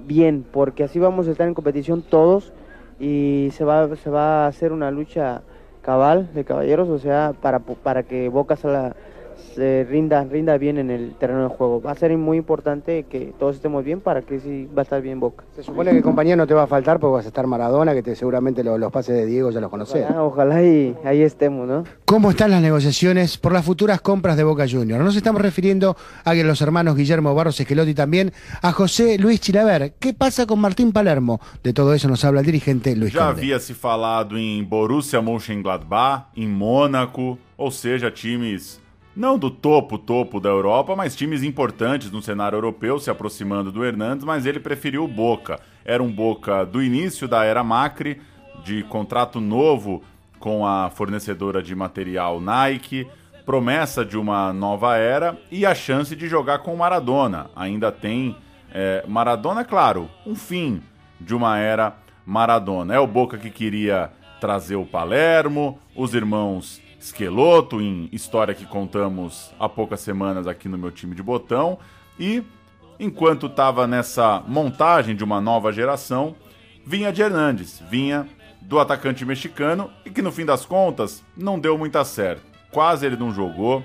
bien, 0.06 0.44
porque 0.52 0.84
así 0.84 0.98
vamos 0.98 1.28
a 1.28 1.30
estar 1.30 1.48
en 1.48 1.54
competición 1.54 2.02
todos 2.02 2.52
y 2.98 3.48
se 3.56 3.64
va, 3.64 3.88
se 3.96 4.10
va 4.10 4.44
a 4.44 4.48
hacer 4.48 4.70
una 4.70 4.90
lucha 4.90 5.40
cabal 5.80 6.28
de 6.34 6.44
caballeros, 6.44 6.90
o 6.90 6.98
sea, 6.98 7.32
para, 7.40 7.58
para 7.58 8.02
que 8.02 8.28
Boca 8.28 8.56
salga, 8.56 8.94
se 9.54 9.86
rinda, 9.88 10.24
rinda 10.24 10.56
bien 10.58 10.78
en 10.78 10.90
el 10.90 11.14
terreno 11.18 11.42
de 11.42 11.48
juego. 11.48 11.80
Va 11.82 11.92
a 11.92 11.94
ser 11.94 12.16
muy 12.16 12.38
importante 12.38 13.04
que 13.10 13.32
todos 13.38 13.56
estemos 13.56 13.84
bien 13.84 14.00
para 14.00 14.22
que 14.22 14.38
sí 14.40 14.68
va 14.76 14.82
a 14.82 14.84
estar 14.84 15.02
bien 15.02 15.20
Boca. 15.20 15.44
Se 15.56 15.62
supone 15.62 15.92
que 15.92 16.02
compañía 16.02 16.36
no 16.36 16.46
te 16.46 16.54
va 16.54 16.62
a 16.64 16.66
faltar 16.66 17.00
porque 17.00 17.14
vas 17.14 17.24
a 17.24 17.28
estar 17.28 17.46
Maradona, 17.46 17.92
que 17.94 18.02
te, 18.02 18.14
seguramente 18.14 18.62
lo- 18.64 18.78
los, 18.78 18.92
pases 18.92 19.16
de 19.16 19.26
Diego 19.26 19.50
ya 19.50 19.60
los 19.60 19.70
conoces. 19.70 20.04
Ojalá, 20.04 20.22
ojalá 20.24 20.62
y 20.62 20.94
ahí 21.04 21.22
estemos, 21.22 21.66
¿no? 21.68 21.84
¿Cómo 22.04 22.30
están 22.30 22.50
las 22.50 22.62
negociaciones 22.62 23.38
por 23.38 23.52
las 23.52 23.64
futuras 23.64 24.00
compras 24.00 24.36
de 24.36 24.44
Boca 24.44 24.66
Juniors? 24.68 25.02
Nos 25.04 25.16
estamos 25.16 25.42
refiriendo 25.42 25.96
a 26.24 26.32
que 26.34 26.44
los 26.44 26.60
hermanos 26.62 26.96
Guillermo 26.96 27.34
Barros 27.34 27.58
Esquelotti 27.60 27.94
también 27.94 28.32
a 28.62 28.72
José 28.72 29.18
Luis 29.18 29.40
Chilaver. 29.40 29.94
¿Qué 29.98 30.14
pasa 30.14 30.46
con 30.46 30.60
Martín 30.60 30.92
Palermo? 30.92 31.40
De 31.62 31.72
todo 31.72 31.92
eso 31.94 32.08
nos 32.08 32.24
habla 32.24 32.40
el 32.40 32.46
dirigente 32.46 32.96
Luis 32.96 33.12
Já 33.12 33.26
Conde. 33.26 33.42
havia 33.42 33.58
se 33.60 33.74
falado 33.74 34.36
em 34.38 34.64
Borussia 34.64 35.20
Mönchengladbach, 35.20 36.26
em 36.36 36.48
Mônaco, 36.48 37.38
ou 37.56 37.70
seja, 37.70 38.10
times 38.10 38.79
não 39.14 39.38
do 39.38 39.50
topo, 39.50 39.98
topo 39.98 40.40
da 40.40 40.48
Europa, 40.48 40.94
mas 40.94 41.16
times 41.16 41.42
importantes 41.42 42.10
no 42.10 42.22
cenário 42.22 42.56
europeu 42.56 42.98
se 42.98 43.10
aproximando 43.10 43.72
do 43.72 43.84
Hernandes, 43.84 44.24
mas 44.24 44.46
ele 44.46 44.60
preferiu 44.60 45.04
o 45.04 45.08
Boca. 45.08 45.60
Era 45.84 46.02
um 46.02 46.10
Boca 46.10 46.64
do 46.64 46.82
início 46.82 47.26
da 47.26 47.44
era 47.44 47.64
Macri, 47.64 48.20
de 48.64 48.82
contrato 48.84 49.40
novo 49.40 50.02
com 50.38 50.66
a 50.66 50.90
fornecedora 50.90 51.62
de 51.62 51.74
material 51.74 52.40
Nike, 52.40 53.06
promessa 53.44 54.04
de 54.04 54.16
uma 54.16 54.52
nova 54.52 54.96
era 54.96 55.36
e 55.50 55.66
a 55.66 55.74
chance 55.74 56.14
de 56.14 56.28
jogar 56.28 56.60
com 56.60 56.76
Maradona. 56.76 57.50
Ainda 57.56 57.90
tem 57.90 58.36
é, 58.72 59.04
Maradona, 59.08 59.64
claro, 59.64 60.08
um 60.26 60.34
fim 60.34 60.82
de 61.20 61.34
uma 61.34 61.58
era 61.58 61.96
Maradona. 62.24 62.94
É 62.94 62.98
o 62.98 63.06
Boca 63.06 63.36
que 63.36 63.50
queria 63.50 64.10
trazer 64.40 64.76
o 64.76 64.86
Palermo, 64.86 65.78
os 65.94 66.14
irmãos 66.14 66.79
Esqueloto, 67.00 67.80
em 67.80 68.10
história 68.12 68.54
que 68.54 68.66
contamos 68.66 69.50
há 69.58 69.66
poucas 69.66 70.00
semanas 70.00 70.46
aqui 70.46 70.68
no 70.68 70.76
meu 70.76 70.90
time 70.90 71.14
de 71.14 71.22
botão. 71.22 71.78
E 72.18 72.44
enquanto 72.98 73.46
estava 73.46 73.86
nessa 73.86 74.44
montagem 74.46 75.16
de 75.16 75.24
uma 75.24 75.40
nova 75.40 75.72
geração, 75.72 76.36
vinha 76.84 77.10
de 77.10 77.22
Hernandes, 77.22 77.82
vinha 77.90 78.28
do 78.60 78.78
atacante 78.78 79.24
mexicano 79.24 79.90
e 80.04 80.10
que 80.10 80.20
no 80.20 80.30
fim 80.30 80.44
das 80.44 80.66
contas 80.66 81.24
não 81.34 81.58
deu 81.58 81.78
muita 81.78 82.04
certo. 82.04 82.42
Quase 82.70 83.06
ele 83.06 83.16
não 83.16 83.32
jogou. 83.32 83.82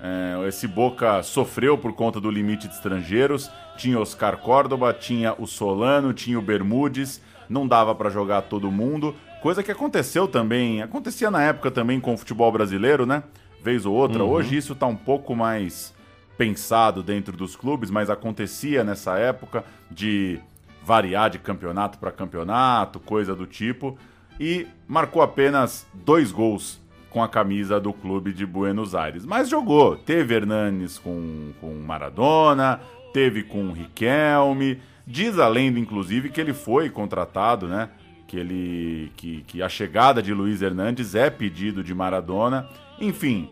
É, 0.00 0.46
esse 0.46 0.68
Boca 0.68 1.22
sofreu 1.22 1.78
por 1.78 1.94
conta 1.94 2.20
do 2.20 2.30
limite 2.30 2.68
de 2.68 2.74
estrangeiros. 2.74 3.50
Tinha 3.78 3.98
Oscar 3.98 4.36
Córdoba, 4.36 4.92
tinha 4.92 5.34
o 5.38 5.46
Solano, 5.46 6.12
tinha 6.12 6.38
o 6.38 6.42
Bermudes. 6.42 7.22
Não 7.48 7.66
dava 7.66 7.94
para 7.94 8.10
jogar 8.10 8.42
todo 8.42 8.70
mundo. 8.70 9.14
Coisa 9.42 9.62
que 9.62 9.70
aconteceu 9.70 10.26
também, 10.26 10.82
acontecia 10.82 11.30
na 11.30 11.42
época 11.42 11.70
também 11.70 12.00
com 12.00 12.14
o 12.14 12.18
futebol 12.18 12.50
brasileiro, 12.50 13.06
né? 13.06 13.22
Vez 13.62 13.86
ou 13.86 13.94
outra. 13.94 14.24
Uhum. 14.24 14.30
Hoje 14.30 14.56
isso 14.56 14.74
tá 14.74 14.86
um 14.86 14.96
pouco 14.96 15.34
mais 15.34 15.94
pensado 16.36 17.02
dentro 17.02 17.36
dos 17.36 17.56
clubes, 17.56 17.90
mas 17.90 18.10
acontecia 18.10 18.82
nessa 18.84 19.18
época 19.18 19.64
de 19.90 20.40
variar 20.84 21.30
de 21.30 21.38
campeonato 21.38 21.98
para 21.98 22.10
campeonato, 22.10 23.00
coisa 23.00 23.34
do 23.34 23.46
tipo, 23.46 23.98
e 24.40 24.66
marcou 24.86 25.20
apenas 25.20 25.86
dois 25.92 26.32
gols 26.32 26.80
com 27.10 27.22
a 27.22 27.28
camisa 27.28 27.80
do 27.80 27.92
clube 27.92 28.32
de 28.32 28.46
Buenos 28.46 28.94
Aires. 28.94 29.24
Mas 29.24 29.48
jogou, 29.48 29.96
teve 29.96 30.34
Hernanes 30.34 30.98
com, 30.98 31.52
com 31.60 31.74
Maradona, 31.74 32.80
teve 33.12 33.42
com 33.42 33.72
Riquelme, 33.72 34.80
diz 35.06 35.38
a 35.38 35.48
lenda 35.48 35.78
inclusive 35.78 36.28
que 36.28 36.40
ele 36.40 36.54
foi 36.54 36.88
contratado, 36.90 37.66
né? 37.66 37.88
Que, 38.28 38.36
ele, 38.36 39.10
que, 39.16 39.42
que 39.46 39.62
a 39.62 39.68
chegada 39.68 40.22
de 40.22 40.32
Luiz 40.32 40.62
Hernandes 40.62 41.16
é 41.16 41.30
pedido 41.30 41.82
de 41.82 41.94
Maradona. 41.94 42.68
Enfim, 43.00 43.48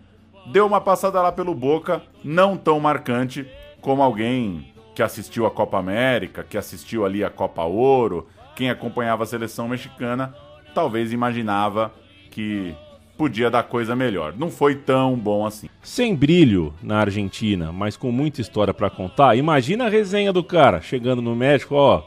deu 0.53 0.67
uma 0.67 0.81
passada 0.81 1.21
lá 1.21 1.33
pelo 1.33 1.55
Boca, 1.55 2.03
não 2.23 2.57
tão 2.57 2.79
marcante 2.79 3.47
como 3.81 4.03
alguém 4.03 4.73
que 4.95 5.03
assistiu 5.03 5.47
a 5.47 5.51
Copa 5.51 5.79
América, 5.79 6.45
que 6.49 6.57
assistiu 6.57 7.05
ali 7.05 7.25
a 7.25 7.31
Copa 7.31 7.65
Ouro, 7.65 8.29
quem 8.55 8.71
acompanhava 8.71 9.25
a 9.25 9.27
seleção 9.27 9.69
mexicana, 9.69 10.35
talvez 10.75 11.13
imaginava 11.13 11.93
que 12.31 12.75
podia 13.17 13.51
dar 13.51 13.63
coisa 13.63 13.97
melhor. 13.97 14.35
Não 14.37 14.51
foi 14.51 14.75
tão 14.75 15.17
bom 15.17 15.47
assim. 15.47 15.69
Sem 15.83 16.15
brilho 16.15 16.75
na 16.83 16.99
Argentina, 16.99 17.73
mas 17.73 17.97
com 17.97 18.13
muita 18.13 18.41
história 18.41 18.75
pra 18.75 18.91
contar. 18.91 19.37
Imagina 19.37 19.87
a 19.87 19.91
resenha 19.91 20.33
do 20.33 20.45
cara 20.45 20.81
chegando 20.81 21.23
no 21.23 21.35
México, 21.35 21.75
ó. 21.75 22.03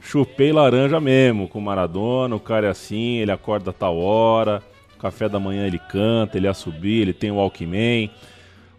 Chupei 0.00 0.52
laranja 0.52 0.98
mesmo 1.00 1.46
com 1.48 1.60
Maradona, 1.60 2.34
o 2.34 2.40
cara 2.40 2.66
é 2.66 2.70
assim, 2.70 3.18
ele 3.18 3.30
acorda 3.30 3.70
a 3.70 3.72
tal 3.72 3.98
hora, 3.98 4.62
café 4.98 5.28
da 5.28 5.38
manhã 5.38 5.66
ele 5.66 5.78
canta, 5.78 6.36
ele 6.36 6.48
assobia, 6.48 7.02
ele 7.02 7.12
tem 7.12 7.30
o 7.30 7.36
Walkman. 7.36 8.10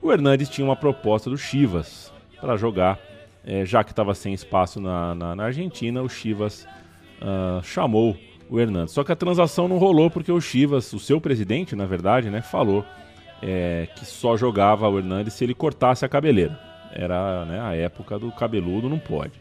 O 0.01 0.11
Hernandes 0.11 0.49
tinha 0.49 0.65
uma 0.65 0.76
proposta 0.76 1.30
do 1.30 1.38
Chivas 1.38 2.11
para 2.39 2.57
jogar, 2.57 2.99
eh, 3.45 3.65
já 3.65 3.84
que 3.84 3.91
estava 3.91 4.13
sem 4.15 4.34
espaço 4.34 4.80
na, 4.82 5.13
na- 5.15 5.36
na 5.36 5.43
Argentina, 5.45 6.01
o 6.01 6.09
Chivas 6.09 6.67
ah, 7.22 7.61
chamou 7.63 8.17
o 8.49 8.59
Hernandes. 8.59 8.93
Só 8.93 9.03
que 9.03 9.11
a 9.11 9.15
transação 9.15 9.67
não 9.67 9.78
rolou 9.78 10.09
porque 10.09 10.32
o 10.32 10.41
Chivas, 10.41 10.91
o 10.91 10.99
seu 10.99 11.22
presidente, 11.22 11.76
na 11.76 11.86
verdade, 11.86 12.30
né, 12.30 12.41
falou 12.41 12.84
é, 13.41 13.88
que 13.95 14.05
só 14.05 14.36
jogava 14.36 14.89
o 14.89 14.97
Hernandes 14.99 15.34
se 15.34 15.43
ele 15.43 15.53
cortasse 15.53 16.03
a 16.03 16.09
cabeleira. 16.09 16.59
Era 16.93 17.45
né, 17.45 17.59
a 17.61 17.76
época 17.76 18.19
do 18.19 18.32
cabeludo, 18.32 18.89
não 18.89 18.99
pode. 18.99 19.40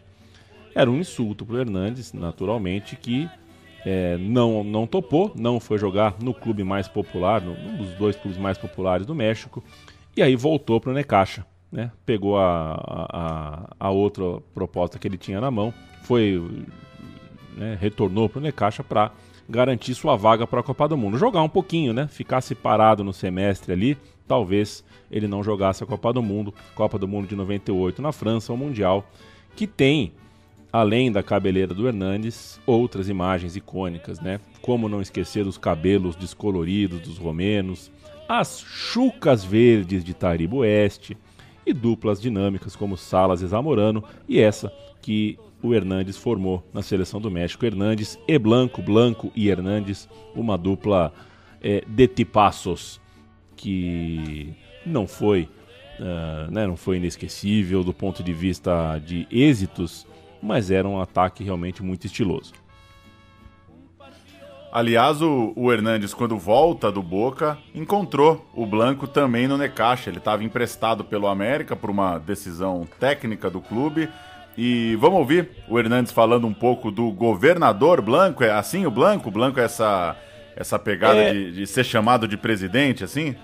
Era 0.75 0.91
um 0.91 0.99
insulto 0.99 1.45
pro 1.45 1.59
Hernandes, 1.59 2.13
naturalmente, 2.13 2.97
que 2.97 3.29
é, 3.85 4.17
não, 4.19 4.63
não 4.63 4.87
topou, 4.87 5.33
não 5.35 5.59
foi 5.59 5.79
jogar 5.79 6.17
no 6.21 6.35
clube 6.35 6.63
mais 6.63 6.87
popular, 6.87 7.43
um 7.43 7.77
dos 7.77 7.91
dois 7.95 8.17
clubes 8.17 8.39
mais 8.39 8.59
populares 8.59 9.07
do 9.07 9.15
México, 9.15 9.63
e 10.17 10.23
aí 10.23 10.37
voltou 10.37 10.81
pro 10.81 10.93
Necaxa. 10.93 11.47
Né? 11.71 11.91
Pegou 12.05 12.37
a, 12.37 12.75
a, 13.13 13.77
a 13.79 13.91
outra 13.91 14.41
proposta 14.53 14.99
que 14.99 15.07
ele 15.07 15.17
tinha 15.17 15.41
na 15.41 15.51
mão, 15.51 15.73
foi 16.03 16.43
né, 17.57 17.77
retornou 17.81 18.29
para 18.29 18.39
o 18.39 18.43
Necaxa 18.43 18.83
para 18.83 19.13
garantir 19.49 19.95
sua 19.95 20.17
vaga 20.17 20.47
para 20.47 20.61
a 20.61 20.63
Copa 20.63 20.89
do 20.89 20.97
Mundo. 20.97 21.19
Jogar 21.19 21.43
um 21.43 21.49
pouquinho, 21.49 21.93
né? 21.93 22.07
Ficasse 22.09 22.55
parado 22.55 23.03
no 23.03 23.13
semestre 23.13 23.73
ali, 23.73 23.99
talvez 24.27 24.85
ele 25.11 25.27
não 25.27 25.43
jogasse 25.43 25.83
a 25.83 25.87
Copa 25.87 26.13
do 26.13 26.23
Mundo. 26.23 26.55
Copa 26.75 26.99
do 26.99 27.09
Mundo 27.09 27.27
de 27.27 27.35
98 27.35 28.01
na 28.01 28.13
França, 28.13 28.53
o 28.53 28.57
Mundial, 28.57 29.05
que 29.57 29.67
tem, 29.67 30.13
além 30.73 31.11
da 31.11 31.23
cabeleira 31.23 31.75
do 31.75 31.87
Hernandes, 31.87 32.61
outras 32.67 33.09
imagens 33.09 33.57
icônicas, 33.57 34.21
né? 34.21 34.41
Como 34.63 34.89
não 34.89 35.03
esquecer 35.03 35.45
dos 35.45 35.59
cabelos 35.59 36.17
descoloridos 36.17 37.01
dos 37.01 37.19
romenos, 37.19 37.91
as 38.29 38.61
chucas 38.61 39.45
verdes 39.45 40.05
de 40.05 40.15
Taribo 40.15 40.59
Oeste 40.59 41.17
e 41.67 41.73
duplas 41.73 42.21
dinâmicas 42.21 42.77
como 42.77 42.97
Salas 42.97 43.43
e 43.43 43.47
Zamorano, 43.47 44.05
e 44.29 44.41
essa 44.41 44.73
que 45.03 45.39
o 45.63 45.75
Hernandes 45.75 46.17
formou 46.17 46.65
na 46.73 46.83
seleção 46.83 47.21
do 47.21 47.31
México. 47.31 47.65
Hernandes 47.65 48.19
e 48.27 48.39
Blanco, 48.39 48.81
Blanco 48.81 49.31
e 49.35 49.49
Hernandes, 49.49 50.09
uma 50.35 50.57
dupla 50.57 51.13
é, 51.61 51.83
de 51.87 52.07
tipassos 52.09 53.01
que 53.57 54.55
não 54.87 55.07
foi, 55.07 55.49
uh, 55.99 56.51
né, 56.51 56.67
não 56.67 56.77
foi 56.77 56.97
inesquecível 56.97 57.85
do 57.85 57.93
ponto 57.93 58.23
de 58.23 58.33
vista 58.33 58.99
de 58.99 59.27
êxitos, 59.31 60.07
mas 60.43 60.71
era 60.71 60.89
um 60.89 61.01
ataque 61.01 61.43
realmente 61.45 61.83
muito 61.83 62.07
estiloso. 62.07 62.53
Aliás, 64.73 65.21
o, 65.21 65.53
o 65.57 65.73
Hernandes, 65.73 66.15
quando 66.15 66.39
volta 66.39 66.93
do 66.93 67.03
Boca, 67.03 67.59
encontrou 67.75 68.49
o 68.55 68.65
Blanco 68.65 69.09
também 69.09 69.49
no 69.49 69.59
Necaxa. 69.59 70.09
Ele 70.11 70.19
estava 70.19 70.45
emprestado 70.45 71.05
pelo 71.05 71.27
América 71.27 71.75
por 71.75 71.91
uma 71.91 72.19
decisão 72.19 72.87
técnica 73.01 73.51
do 73.51 73.61
clube. 73.61 74.09
E 74.57 74.97
vamos 75.01 75.19
ouvir 75.19 75.51
o 75.69 75.77
Hernandes 75.77 76.13
falando 76.13 76.47
um 76.47 76.55
pouco 76.55 76.91
do 76.93 77.11
governador 77.11 78.01
Blanco. 78.01 78.45
É 78.45 78.53
assim 78.53 78.87
o 78.87 78.91
Blanco? 78.93 79.29
O 79.29 79.33
Blanco 79.33 79.59
é 79.59 79.65
essa, 79.65 80.17
essa 80.55 80.79
pegada 80.79 81.19
É. 81.19 81.33
de, 81.33 81.53
de 81.53 81.67
ser 81.67 81.83
chamado 81.85 82.29
de 82.29 82.37
presidente, 82.37 83.03
assim? 83.03 83.35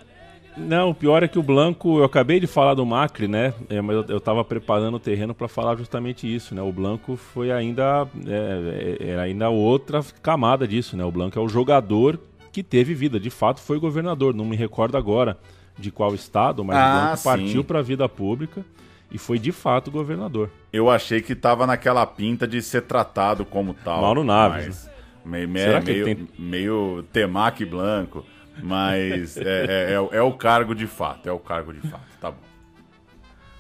Não, 0.57 0.91
o 0.91 0.95
pior 0.95 1.23
é 1.23 1.29
que 1.29 1.39
o 1.39 1.43
Blanco, 1.43 1.99
eu 1.99 2.05
acabei 2.05 2.41
de 2.41 2.47
falar 2.47 2.73
do 2.75 2.87
Macri, 2.87 3.29
né? 3.29 3.53
É, 3.69 3.81
mas 3.83 3.97
eu, 3.97 4.05
eu 4.09 4.21
tava 4.21 4.43
preparando 4.43 4.95
o 4.95 5.01
terreno 5.01 5.35
para 5.35 5.49
falar 5.49 5.77
justamente 5.77 6.33
isso, 6.33 6.55
né? 6.55 6.63
O 6.63 6.73
Blanco 6.73 7.15
foi 7.17 7.53
ainda 7.53 8.09
é, 8.27 8.97
é, 9.01 9.09
era 9.11 9.23
ainda 9.23 9.51
outra 9.51 10.03
camada 10.23 10.67
disso, 10.67 10.97
né? 10.97 11.05
O 11.05 11.11
Blanco 11.11 11.39
é 11.39 11.43
o 11.43 11.49
jogador 11.49 12.19
que 12.51 12.63
teve 12.63 12.95
vida, 12.95 13.21
de 13.21 13.29
fato 13.29 13.61
foi 13.61 13.79
governador. 13.79 14.35
Não 14.35 14.47
me 14.47 14.57
recordo 14.57 14.97
agora 14.97 15.37
de 15.79 15.91
qual 15.91 16.15
estado, 16.15 16.65
mas 16.65 16.79
Ah, 16.79 16.89
o 16.89 17.01
Blanco 17.01 17.17
sim. 17.19 17.25
partiu 17.25 17.63
para 17.65 17.81
a 17.81 17.83
vida 17.83 18.09
pública 18.09 18.65
e 19.13 19.19
foi 19.19 19.39
de 19.39 19.53
fato 19.53 19.91
governador. 19.91 20.51
Eu 20.73 20.89
achei 20.89 21.21
que 21.21 21.35
tava 21.35 21.67
naquela 21.67 22.07
pinta 22.07 22.47
de 22.49 22.63
ser 22.63 22.83
tratado 22.83 23.45
como 23.45 23.75
tal. 23.75 24.01
Mauro 24.01 24.25
Naves, 24.25 24.67
mas 24.69 24.97
Meio, 25.23 25.49
meio, 25.49 25.67
Será 25.67 25.81
que 25.83 25.91
meio, 25.93 26.05
tem- 26.05 26.29
meio 26.39 27.05
Temac 27.13 27.63
Blanco. 27.65 28.25
Mas 28.63 29.37
é, 29.37 29.41
é- 29.43 29.93
é- 29.93 30.17
é 30.17 30.23
o 30.23 30.33
cargo 30.37 30.75
de 30.75 30.87
fato, 30.87 31.29
é 31.29 31.33
o 31.33 31.39
cargo 31.39 31.73
de 31.73 31.81
fato. 31.89 32.05
Tá 32.21 32.31
bom. 32.31 32.39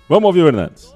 Vamos 0.09 0.24
ouvir 0.28 0.42
o 0.42 0.49
Hernandes. 0.49 0.94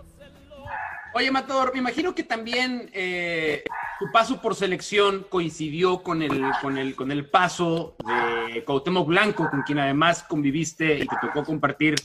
Oye, 1.12 1.30
Matador, 1.30 1.72
me 1.72 1.80
imagino 1.80 2.14
que 2.14 2.22
también 2.22 2.88
eh, 2.92 3.64
tu 3.98 4.10
paso 4.12 4.40
por 4.40 4.54
selección 4.54 5.26
coincidió 5.28 6.02
con 6.04 6.22
el, 6.22 6.40
con, 6.62 6.78
el, 6.78 6.94
con 6.94 7.10
el 7.10 7.26
paso 7.28 7.96
de 8.06 8.62
Cuauhtémoc 8.64 9.08
Blanco, 9.08 9.50
con 9.50 9.62
quien 9.62 9.80
además 9.80 10.22
conviviste 10.22 11.00
y 11.00 11.06
te 11.06 11.16
tocó 11.20 11.42
compartir 11.44 11.96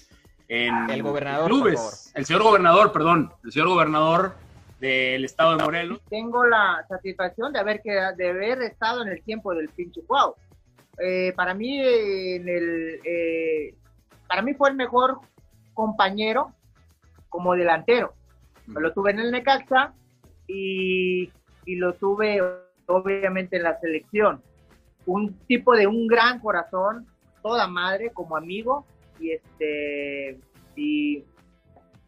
en 0.47 0.89
El 0.89 1.03
gobernador, 1.03 1.49
por 1.49 1.59
favor. 1.59 1.71
clubes. 1.75 2.11
El 2.15 2.25
señor 2.25 2.41
gobernador, 2.43 2.91
perdón, 2.91 3.31
el 3.43 3.51
señor 3.51 3.67
gobernador 3.69 4.35
del 4.79 5.23
estado 5.23 5.55
de 5.55 5.63
Morelos. 5.63 5.99
Tengo 6.09 6.43
la 6.45 6.83
satisfacción 6.89 7.53
de 7.53 7.59
haber, 7.59 7.81
de 7.83 8.29
haber 8.29 8.61
estado 8.63 9.03
en 9.03 9.09
el 9.09 9.21
tiempo 9.21 9.53
del 9.53 9.69
pinche 9.69 10.01
Cuau. 10.07 10.35
Eh, 10.99 11.33
para 11.35 11.53
mí, 11.53 11.79
en 11.79 12.47
el, 12.47 12.99
eh, 13.03 13.75
para 14.27 14.41
mí 14.41 14.53
fue 14.53 14.69
el 14.69 14.75
mejor 14.75 15.19
compañero 15.73 16.53
como 17.29 17.55
delantero. 17.55 18.13
Lo 18.67 18.93
tuve 18.93 19.11
en 19.11 19.19
el 19.19 19.31
Necaxa 19.31 19.93
y, 20.47 21.31
y 21.65 21.75
lo 21.75 21.93
tuve 21.93 22.41
obviamente 22.87 23.57
en 23.57 23.63
la 23.63 23.79
selección. 23.79 24.41
Un 25.05 25.37
tipo 25.47 25.75
de 25.75 25.85
un 25.85 26.07
gran 26.07 26.39
corazón, 26.39 27.05
toda 27.43 27.67
madre 27.67 28.11
como 28.11 28.37
amigo 28.37 28.85
y 29.19 29.31
este 29.31 30.39
y 30.75 31.23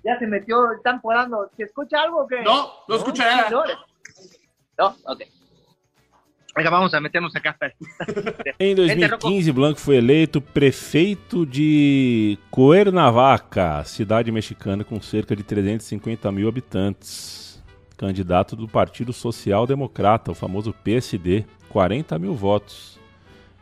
ya 0.03 0.17
se 0.19 0.27
metió, 0.27 0.71
están 0.71 1.01
podando. 1.01 1.49
¿Se 1.55 1.63
escucha 1.63 2.01
algo 2.01 2.21
o 2.23 2.27
qué? 2.27 2.41
No, 2.41 2.69
no 2.88 2.95
escucha 2.95 3.25
nada. 3.25 3.49
No, 3.49 3.63
no, 4.77 4.95
ok. 5.05 5.21
Venga, 6.58 6.72
vamos 6.72 6.91
a 6.91 6.97
acá. 6.97 7.55
Em 8.60 8.74
Vente, 8.74 9.05
Rocco. 9.05 9.20
2015, 9.20 9.51
Blanco 9.51 9.80
foi 9.80 9.97
eleito 9.97 10.41
prefeito 10.41 11.45
de 11.45 12.36
Cuernavaca, 12.49 13.84
cidade 13.84 14.32
mexicana 14.32 14.84
com 14.84 14.99
cerca 14.99 15.36
de 15.36 15.43
350 15.43 16.32
mil 16.32 16.49
habitantes. 16.49 17.64
Candidato 17.95 18.55
do 18.55 18.68
Partido 18.68 19.14
Social 19.14 19.68
Democrata, 19.68 20.32
o 20.32 20.36
famoso 20.36 20.74
PSD, 20.84 21.45
40 21.70 22.18
mil 22.18 22.34
votos. 22.34 22.99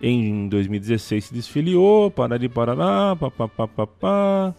Em 0.01 0.47
2016 0.47 1.25
se 1.25 1.33
desfiliou, 1.33 2.09
Parari 2.09 2.47
Paraná, 2.47 3.13
papapá. 3.17 4.55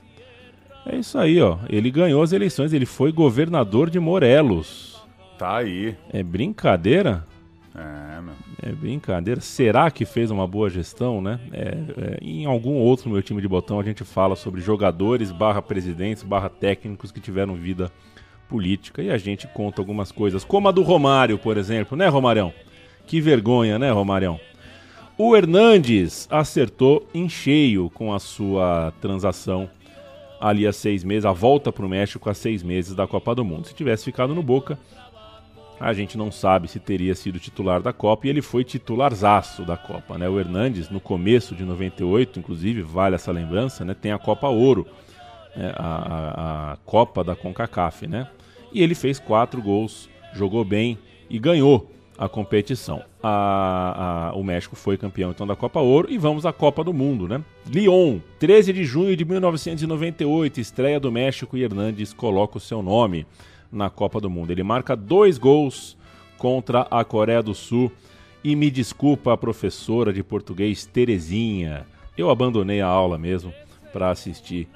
É 0.85 0.97
isso 0.97 1.19
aí, 1.19 1.41
ó. 1.41 1.57
Ele 1.71 1.91
ganhou 1.91 2.23
as 2.23 2.33
eleições, 2.33 2.75
ele 2.75 2.87
foi 2.87 3.13
governador 3.13 3.89
de 3.89 3.99
Morelos. 3.99 5.03
Tá 5.39 5.57
aí. 5.57 5.97
É 6.13 6.23
brincadeira? 6.23 7.25
É, 7.77 8.21
meu. 8.23 8.35
É 8.63 8.73
brincadeira. 8.73 9.41
Será 9.41 9.91
que 9.91 10.05
fez 10.07 10.31
uma 10.31 10.47
boa 10.47 10.71
gestão, 10.71 11.21
né? 11.21 11.39
É, 11.53 11.63
é, 11.69 12.19
em 12.23 12.47
algum 12.47 12.75
outro 12.75 13.11
meu 13.11 13.23
time 13.23 13.43
de 13.43 13.49
botão 13.49 13.79
a 13.79 13.83
gente 13.83 14.03
fala 14.03 14.35
sobre 14.35 14.61
jogadores, 14.61 15.31
barra 15.31 15.61
presidentes, 15.61 16.23
barra 16.23 16.49
técnicos 16.49 17.13
que 17.13 17.21
tiveram 17.21 17.55
vida 17.55 17.93
política 18.49 19.03
e 19.03 19.11
a 19.11 19.19
gente 19.19 19.47
conta 19.49 19.81
algumas 19.81 20.11
coisas, 20.11 20.45
como 20.45 20.69
a 20.69 20.73
do 20.73 20.83
Romário, 20.83 21.37
por 21.37 21.57
exemplo, 21.57 21.97
né, 21.97 22.07
Romarão? 22.09 22.53
Que 23.07 23.21
vergonha, 23.21 23.79
né, 23.79 23.91
Romarão? 23.91 24.41
O 25.19 25.35
Hernandes 25.35 26.29
acertou 26.31 27.09
em 27.13 27.29
cheio 27.29 27.91
com 27.91 28.13
a 28.13 28.19
sua 28.19 28.93
transação 29.01 29.69
ali 30.41 30.67
há 30.67 30.73
seis 30.73 31.03
meses, 31.03 31.25
a 31.25 31.33
volta 31.33 31.73
para 31.73 31.87
o 31.87 31.89
México 31.89 32.29
há 32.29 32.35
seis 32.35 32.63
meses 32.63 32.95
da 32.95 33.07
Copa 33.07 33.35
do 33.35 33.45
Mundo. 33.45 33.67
Se 33.67 33.75
tivesse 33.75 34.05
ficado 34.05 34.35
no 34.35 34.43
Boca, 34.43 34.79
a 35.79 35.93
gente 35.93 36.17
não 36.17 36.31
sabe 36.33 36.69
se 36.69 36.81
teria 36.81 37.15
sido 37.15 37.39
titular 37.39 37.83
da 37.83 37.93
Copa 37.93 38.27
e 38.27 38.31
ele 38.31 38.41
foi 38.43 38.65
titularzaço 38.65 39.65
da 39.65 39.77
Copa, 39.77 40.17
né? 40.17 40.29
O 40.29 40.41
Hernandes, 40.41 40.89
no 40.89 41.01
começo 41.01 41.55
de 41.55 41.65
98, 41.65 42.39
inclusive, 42.39 42.83
vale 42.83 43.15
essa 43.15 43.31
lembrança, 43.31 43.85
né? 43.85 43.95
Tem 43.95 44.11
a 44.13 44.19
Copa 44.19 44.49
Ouro, 44.49 44.87
né? 45.55 45.73
a, 45.77 45.85
a- 45.87 46.73
a 46.73 46.77
Copa 46.79 47.23
da 47.23 47.37
CONCACAF, 47.37 48.07
né? 48.07 48.27
E 48.73 48.83
ele 48.83 48.95
fez 48.95 49.19
quatro 49.19 49.61
gols, 49.63 50.09
jogou 50.33 50.65
bem 50.65 50.99
e 51.29 51.39
ganhou 51.39 51.91
a 52.19 52.27
competição. 52.29 53.03
A- 53.23 54.33
o 54.35 54.43
México 54.43 54.75
foi 54.77 54.97
campeão 54.97 55.31
então 55.31 55.47
da 55.47 55.55
Copa 55.55 55.81
Ouro 55.81 56.09
e 56.11 56.17
vamos 56.17 56.47
à 56.47 56.53
Copa 56.55 56.83
do 56.83 56.95
Mundo, 56.95 57.29
né? 57.29 57.43
Lyon, 57.69 58.19
13 58.39 58.73
de 58.73 58.85
junho 58.85 59.15
de 59.15 59.25
1998, 59.27 60.59
estreia 60.61 60.99
do 60.99 61.13
México 61.13 61.55
e 61.57 61.63
Hernandes 61.63 62.15
coloca 62.15 62.57
o 62.57 62.61
seu 62.61 62.83
nome 62.83 63.27
na 63.71 63.91
Copa 63.91 64.21
do 64.21 64.31
Mundo. 64.31 64.51
Ele 64.51 64.63
marca 64.63 64.97
dois 64.97 65.39
gols 65.39 65.97
contra 66.39 66.87
a 66.91 67.05
Coreia 67.05 67.43
do 67.43 67.55
Sul 67.55 67.93
e 68.43 68.55
me 68.55 68.71
desculpa 68.71 69.33
a 69.33 69.37
professora 69.37 70.13
de 70.13 70.23
português 70.23 70.87
Terezinha. 70.87 71.87
Eu 72.17 72.31
abandonei 72.31 72.81
a 72.81 72.87
aula 72.87 73.19
mesmo 73.19 73.53
para 73.93 74.11
assistir 74.11 74.69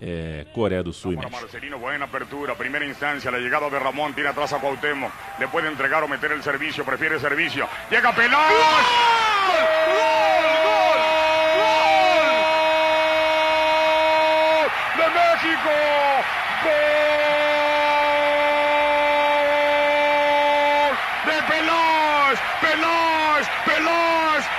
eh, 0.00 0.44
Coreia 0.52 0.82
do 0.82 0.92
Sul 0.92 1.12
e 1.12 1.16
México. 1.16 1.40
Marcelino, 1.40 1.78
buena 1.78 2.06
apertura, 2.06 2.56
primera 2.56 2.84
instancia, 2.84 3.30
la 3.30 3.38
llegada 3.38 3.70
de 3.70 3.78
Ramón, 3.78 4.12
tira 4.14 4.30
atrás 4.30 4.52
a 4.52 4.58
Cuauhtémoc, 4.58 5.12
entregar 5.70 6.02
o 6.02 6.08
meter 6.08 6.32
el 6.32 6.42
servicio, 6.42 6.84
prefiere 6.84 7.20
servicio, 7.20 7.68
llega 7.88 8.12
Peláez, 8.12 8.50
¡Gol! 8.50 9.71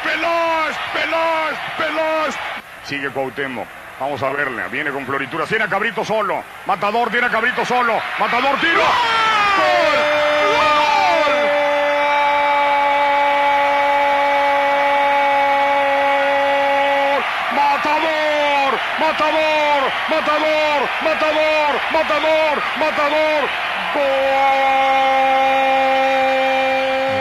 ¡Peláez! 0.04 0.76
¡Peláez! 0.94 1.58
¡Peláez! 1.78 2.36
Sigue 2.84 3.10
Cuauhtémoc. 3.10 3.68
Vamos 4.00 4.22
a 4.22 4.30
verle. 4.32 4.68
Viene 4.70 4.92
con 4.92 5.06
floritura. 5.06 5.46
Tiene 5.46 5.64
a 5.66 5.68
Cabrito 5.68 6.04
solo. 6.04 6.44
Matador 6.66 7.10
tiene 7.10 7.28
a 7.28 7.30
Cabrito 7.30 7.64
solo. 7.66 8.00
Matador 8.20 8.60
tiro. 8.60 8.82
¡Gol! 9.58 10.00
¡Matador! 17.56 18.80
¡Matador! 19.00 19.92
¡Matador! 20.10 20.90
¡Matador! 21.04 21.82
¡Matador! 21.92 22.62
¡Matador! 22.80 23.50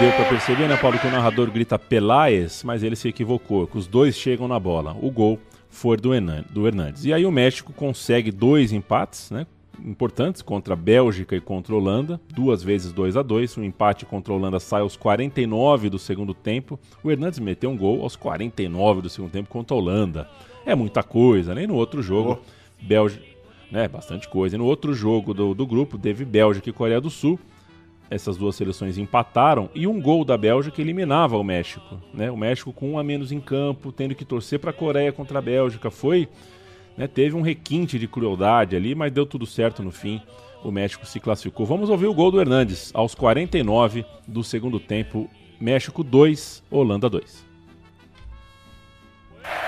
Deu 0.02 0.10
pra 0.16 0.24
perceber, 0.28 0.66
né, 0.66 0.76
Paulo, 0.76 0.98
que 0.98 1.06
o 1.06 1.10
narrador 1.12 1.48
grita 1.48 1.78
Peláez, 1.78 2.64
mas 2.64 2.82
ele 2.82 2.96
se 2.96 3.06
equivocou, 3.06 3.68
que 3.68 3.78
os 3.78 3.86
dois 3.86 4.16
chegam 4.16 4.48
na 4.48 4.58
bola. 4.58 4.96
O 5.00 5.12
gol 5.12 5.38
foi 5.70 5.96
do, 5.96 6.12
Hernan- 6.12 6.44
do 6.50 6.66
Hernandes. 6.66 7.04
E 7.04 7.12
aí 7.12 7.24
o 7.24 7.30
México 7.30 7.72
consegue 7.72 8.32
dois 8.32 8.72
empates, 8.72 9.30
né, 9.30 9.46
importantes, 9.84 10.42
contra 10.42 10.74
a 10.74 10.76
Bélgica 10.76 11.36
e 11.36 11.40
contra 11.40 11.72
a 11.72 11.78
Holanda, 11.78 12.20
duas 12.34 12.64
vezes 12.64 12.92
2 12.92 13.16
a 13.16 13.22
2 13.22 13.56
O 13.58 13.62
empate 13.62 14.04
contra 14.04 14.32
a 14.32 14.36
Holanda 14.36 14.58
sai 14.58 14.80
aos 14.80 14.96
49 14.96 15.88
do 15.88 16.00
segundo 16.00 16.34
tempo. 16.34 16.80
O 17.04 17.08
Hernandes 17.08 17.38
meteu 17.38 17.70
um 17.70 17.76
gol 17.76 18.02
aos 18.02 18.16
49 18.16 19.02
do 19.02 19.08
segundo 19.08 19.30
tempo 19.30 19.48
contra 19.50 19.72
a 19.76 19.78
Holanda. 19.78 20.28
É 20.66 20.74
muita 20.74 21.04
coisa, 21.04 21.54
né? 21.54 21.62
E 21.62 21.66
no 21.68 21.76
outro 21.76 22.02
jogo, 22.02 22.40
Bélgica, 22.80 23.22
né, 23.70 23.86
bastante 23.86 24.28
coisa. 24.28 24.56
E 24.56 24.58
no 24.58 24.64
outro 24.66 24.92
jogo 24.94 25.32
do, 25.32 25.54
do 25.54 25.64
grupo, 25.64 25.96
teve 25.96 26.24
Bélgica 26.24 26.68
e 26.68 26.72
Coreia 26.72 27.00
do 27.00 27.08
Sul. 27.08 27.38
Essas 28.12 28.36
duas 28.36 28.54
seleções 28.54 28.98
empataram 28.98 29.70
e 29.74 29.86
um 29.86 29.98
gol 30.00 30.22
da 30.22 30.36
Bélgica 30.36 30.82
eliminava 30.82 31.38
o 31.38 31.42
México. 31.42 31.98
Né? 32.12 32.30
O 32.30 32.36
México 32.36 32.70
com 32.70 32.92
um 32.92 32.98
a 32.98 33.02
menos 33.02 33.32
em 33.32 33.40
campo, 33.40 33.90
tendo 33.90 34.14
que 34.14 34.24
torcer 34.24 34.58
para 34.58 34.70
a 34.70 34.74
Coreia 34.74 35.10
contra 35.10 35.38
a 35.38 35.42
Bélgica. 35.42 35.90
Foi, 35.90 36.28
né, 36.94 37.06
teve 37.06 37.34
um 37.34 37.40
requinte 37.40 37.98
de 37.98 38.06
crueldade 38.06 38.76
ali, 38.76 38.94
mas 38.94 39.10
deu 39.10 39.24
tudo 39.24 39.46
certo 39.46 39.82
no 39.82 39.90
fim. 39.90 40.20
O 40.62 40.70
México 40.70 41.06
se 41.06 41.18
classificou. 41.18 41.64
Vamos 41.64 41.88
ouvir 41.88 42.06
o 42.06 42.14
gol 42.14 42.30
do 42.30 42.40
Hernandes 42.40 42.90
aos 42.94 43.14
49 43.14 44.04
do 44.28 44.44
segundo 44.44 44.78
tempo. 44.78 45.28
México 45.58 46.04
2, 46.04 46.62
Holanda 46.70 47.08
2. 47.08 47.46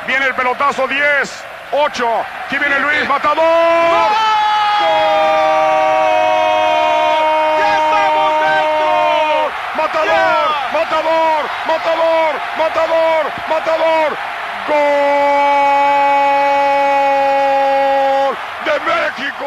Viene 0.07 0.27
el 0.27 0.35
pelotazo 0.35 0.87
10, 0.87 1.45
8. 1.73 2.05
Aquí 2.45 2.59
viene 2.59 2.79
Luis 2.79 3.09
Matador. 3.09 3.43
¡Gol! 4.81 5.44
Matador, 11.67 12.41
matador, 12.59 13.33
matador. 13.49 14.19
Gol 14.67 14.75
de 18.65 18.79
México. 18.85 19.45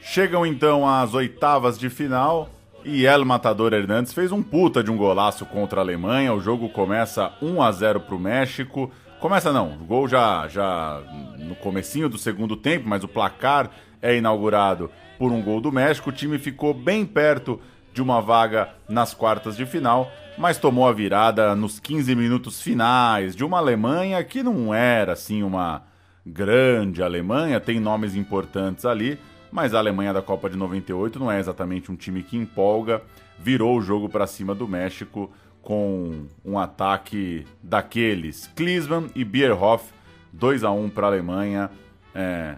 Chegam 0.00 0.44
então 0.44 0.88
às 0.88 1.14
oitavas 1.14 1.78
de 1.78 1.88
final 1.88 2.48
e 2.84 3.06
El 3.06 3.24
Matador 3.24 3.72
Hernandes 3.72 4.12
fez 4.12 4.30
um 4.30 4.42
puta 4.42 4.82
de 4.82 4.90
um 4.90 4.96
golaço 4.96 5.46
contra 5.46 5.80
a 5.80 5.84
Alemanha. 5.84 6.34
O 6.34 6.40
jogo 6.40 6.68
começa 6.68 7.32
1 7.40 7.62
a 7.62 7.72
0 7.72 8.00
pro 8.00 8.18
México. 8.18 8.90
Começa 9.20 9.52
não, 9.52 9.72
o 9.72 9.84
gol 9.84 10.06
já 10.06 10.46
já 10.48 11.00
no 11.38 11.54
comecinho 11.54 12.08
do 12.08 12.18
segundo 12.18 12.56
tempo, 12.56 12.88
mas 12.88 13.02
o 13.02 13.08
placar 13.08 13.70
é 14.02 14.16
inaugurado 14.16 14.90
por 15.18 15.32
um 15.32 15.40
gol 15.40 15.60
do 15.60 15.72
México. 15.72 16.10
O 16.10 16.12
time 16.12 16.38
ficou 16.38 16.74
bem 16.74 17.06
perto 17.06 17.58
de 17.94 18.02
uma 18.02 18.20
vaga 18.20 18.70
nas 18.88 19.14
quartas 19.14 19.56
de 19.56 19.64
final, 19.64 20.10
mas 20.36 20.58
tomou 20.58 20.86
a 20.86 20.92
virada 20.92 21.54
nos 21.54 21.78
15 21.78 22.14
minutos 22.16 22.60
finais 22.60 23.36
de 23.36 23.44
uma 23.44 23.58
Alemanha 23.58 24.22
que 24.24 24.42
não 24.42 24.74
era 24.74 25.12
assim 25.12 25.44
uma 25.44 25.82
grande 26.26 27.02
Alemanha, 27.02 27.60
tem 27.60 27.78
nomes 27.78 28.16
importantes 28.16 28.84
ali, 28.84 29.16
mas 29.50 29.74
a 29.74 29.78
Alemanha 29.78 30.12
da 30.12 30.20
Copa 30.20 30.50
de 30.50 30.56
98 30.56 31.20
não 31.20 31.30
é 31.30 31.38
exatamente 31.38 31.92
um 31.92 31.94
time 31.94 32.24
que 32.24 32.36
empolga. 32.36 33.00
Virou 33.38 33.78
o 33.78 33.82
jogo 33.82 34.08
para 34.08 34.26
cima 34.26 34.54
do 34.54 34.66
México 34.66 35.30
com 35.62 36.26
um 36.44 36.58
ataque 36.58 37.46
daqueles. 37.62 38.50
Klinsmann 38.56 39.10
e 39.14 39.24
Bierhoff, 39.24 39.92
2 40.32 40.64
a 40.64 40.72
1 40.72 40.90
para 40.90 41.06
a 41.06 41.10
Alemanha, 41.10 41.70
é, 42.12 42.56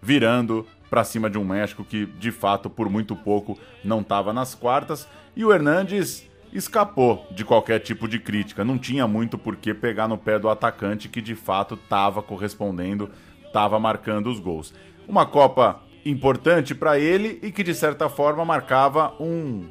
virando 0.00 0.64
para 0.90 1.04
cima 1.04 1.30
de 1.30 1.38
um 1.38 1.44
México 1.44 1.84
que, 1.84 2.04
de 2.04 2.32
fato, 2.32 2.68
por 2.68 2.90
muito 2.90 3.14
pouco 3.14 3.56
não 3.84 4.00
estava 4.00 4.32
nas 4.32 4.54
quartas. 4.54 5.08
E 5.36 5.44
o 5.44 5.52
Hernandes 5.52 6.28
escapou 6.52 7.26
de 7.30 7.44
qualquer 7.44 7.78
tipo 7.78 8.08
de 8.08 8.18
crítica. 8.18 8.64
Não 8.64 8.76
tinha 8.76 9.06
muito 9.06 9.38
por 9.38 9.56
que 9.56 9.72
pegar 9.72 10.08
no 10.08 10.18
pé 10.18 10.38
do 10.38 10.48
atacante 10.48 11.08
que, 11.08 11.22
de 11.22 11.36
fato, 11.36 11.74
estava 11.74 12.20
correspondendo, 12.20 13.08
estava 13.46 13.78
marcando 13.78 14.28
os 14.28 14.40
gols. 14.40 14.74
Uma 15.06 15.24
Copa 15.24 15.80
importante 16.04 16.74
para 16.74 16.98
ele 16.98 17.38
e 17.42 17.52
que, 17.52 17.62
de 17.62 17.74
certa 17.74 18.08
forma, 18.08 18.44
marcava 18.44 19.14
um 19.20 19.68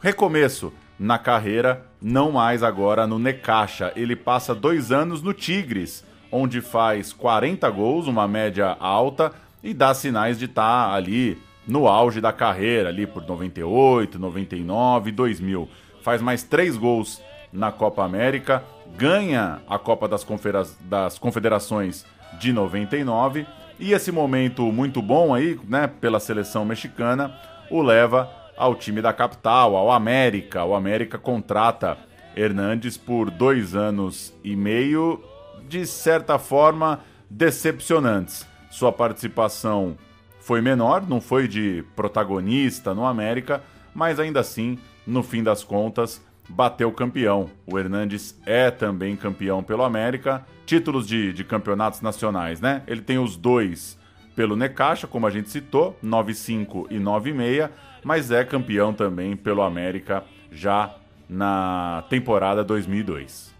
recomeço 0.00 0.72
na 0.98 1.18
carreira, 1.18 1.86
não 2.00 2.32
mais 2.32 2.62
agora 2.62 3.06
no 3.06 3.18
Necaxa. 3.18 3.92
Ele 3.96 4.14
passa 4.14 4.54
dois 4.54 4.92
anos 4.92 5.22
no 5.22 5.32
Tigres, 5.32 6.04
onde 6.30 6.60
faz 6.60 7.12
40 7.12 7.68
gols, 7.70 8.06
uma 8.06 8.28
média 8.28 8.76
alta, 8.78 9.32
e 9.62 9.72
dá 9.72 9.94
sinais 9.94 10.38
de 10.38 10.46
estar 10.46 10.92
ali 10.92 11.38
no 11.66 11.86
auge 11.86 12.20
da 12.20 12.32
carreira, 12.32 12.88
ali 12.88 13.06
por 13.06 13.24
98, 13.24 14.18
99, 14.18 15.12
2000. 15.12 15.68
Faz 16.02 16.20
mais 16.20 16.42
três 16.42 16.76
gols 16.76 17.22
na 17.52 17.70
Copa 17.70 18.04
América, 18.04 18.64
ganha 18.96 19.60
a 19.68 19.78
Copa 19.78 20.08
das, 20.08 20.24
Confedera 20.24 20.66
das 20.80 21.18
Confederações 21.18 22.04
de 22.40 22.52
99 22.52 23.46
e 23.78 23.92
esse 23.92 24.10
momento 24.10 24.70
muito 24.72 25.02
bom 25.02 25.34
aí, 25.34 25.58
né, 25.68 25.86
pela 25.86 26.20
seleção 26.20 26.64
mexicana, 26.64 27.34
o 27.70 27.82
leva 27.82 28.30
ao 28.56 28.74
time 28.74 29.02
da 29.02 29.12
capital, 29.12 29.76
ao 29.76 29.90
América. 29.90 30.64
O 30.64 30.74
América 30.74 31.18
contrata 31.18 31.98
Hernandes 32.36 32.96
por 32.96 33.30
dois 33.30 33.74
anos 33.74 34.32
e 34.44 34.54
meio, 34.54 35.22
de 35.68 35.86
certa 35.86 36.38
forma 36.38 37.00
decepcionantes. 37.28 38.46
Sua 38.72 38.90
participação 38.90 39.98
foi 40.40 40.62
menor, 40.62 41.06
não 41.06 41.20
foi 41.20 41.46
de 41.46 41.84
protagonista 41.94 42.94
no 42.94 43.04
América, 43.04 43.62
mas 43.94 44.18
ainda 44.18 44.40
assim, 44.40 44.78
no 45.06 45.22
fim 45.22 45.42
das 45.42 45.62
contas, 45.62 46.24
bateu 46.48 46.90
campeão. 46.90 47.50
O 47.66 47.78
Hernandes 47.78 48.34
é 48.46 48.70
também 48.70 49.14
campeão 49.14 49.62
pelo 49.62 49.82
América, 49.82 50.46
títulos 50.64 51.06
de, 51.06 51.34
de 51.34 51.44
campeonatos 51.44 52.00
nacionais, 52.00 52.62
né? 52.62 52.82
Ele 52.86 53.02
tem 53.02 53.18
os 53.18 53.36
dois 53.36 53.98
pelo 54.34 54.56
Necaxa, 54.56 55.06
como 55.06 55.26
a 55.26 55.30
gente 55.30 55.50
citou, 55.50 55.94
9-5 56.02 56.86
e 56.90 56.96
9-6, 56.96 57.68
mas 58.02 58.30
é 58.30 58.42
campeão 58.42 58.94
também 58.94 59.36
pelo 59.36 59.60
América 59.60 60.24
já 60.50 60.94
na 61.28 62.04
temporada 62.08 62.64
2002. 62.64 63.52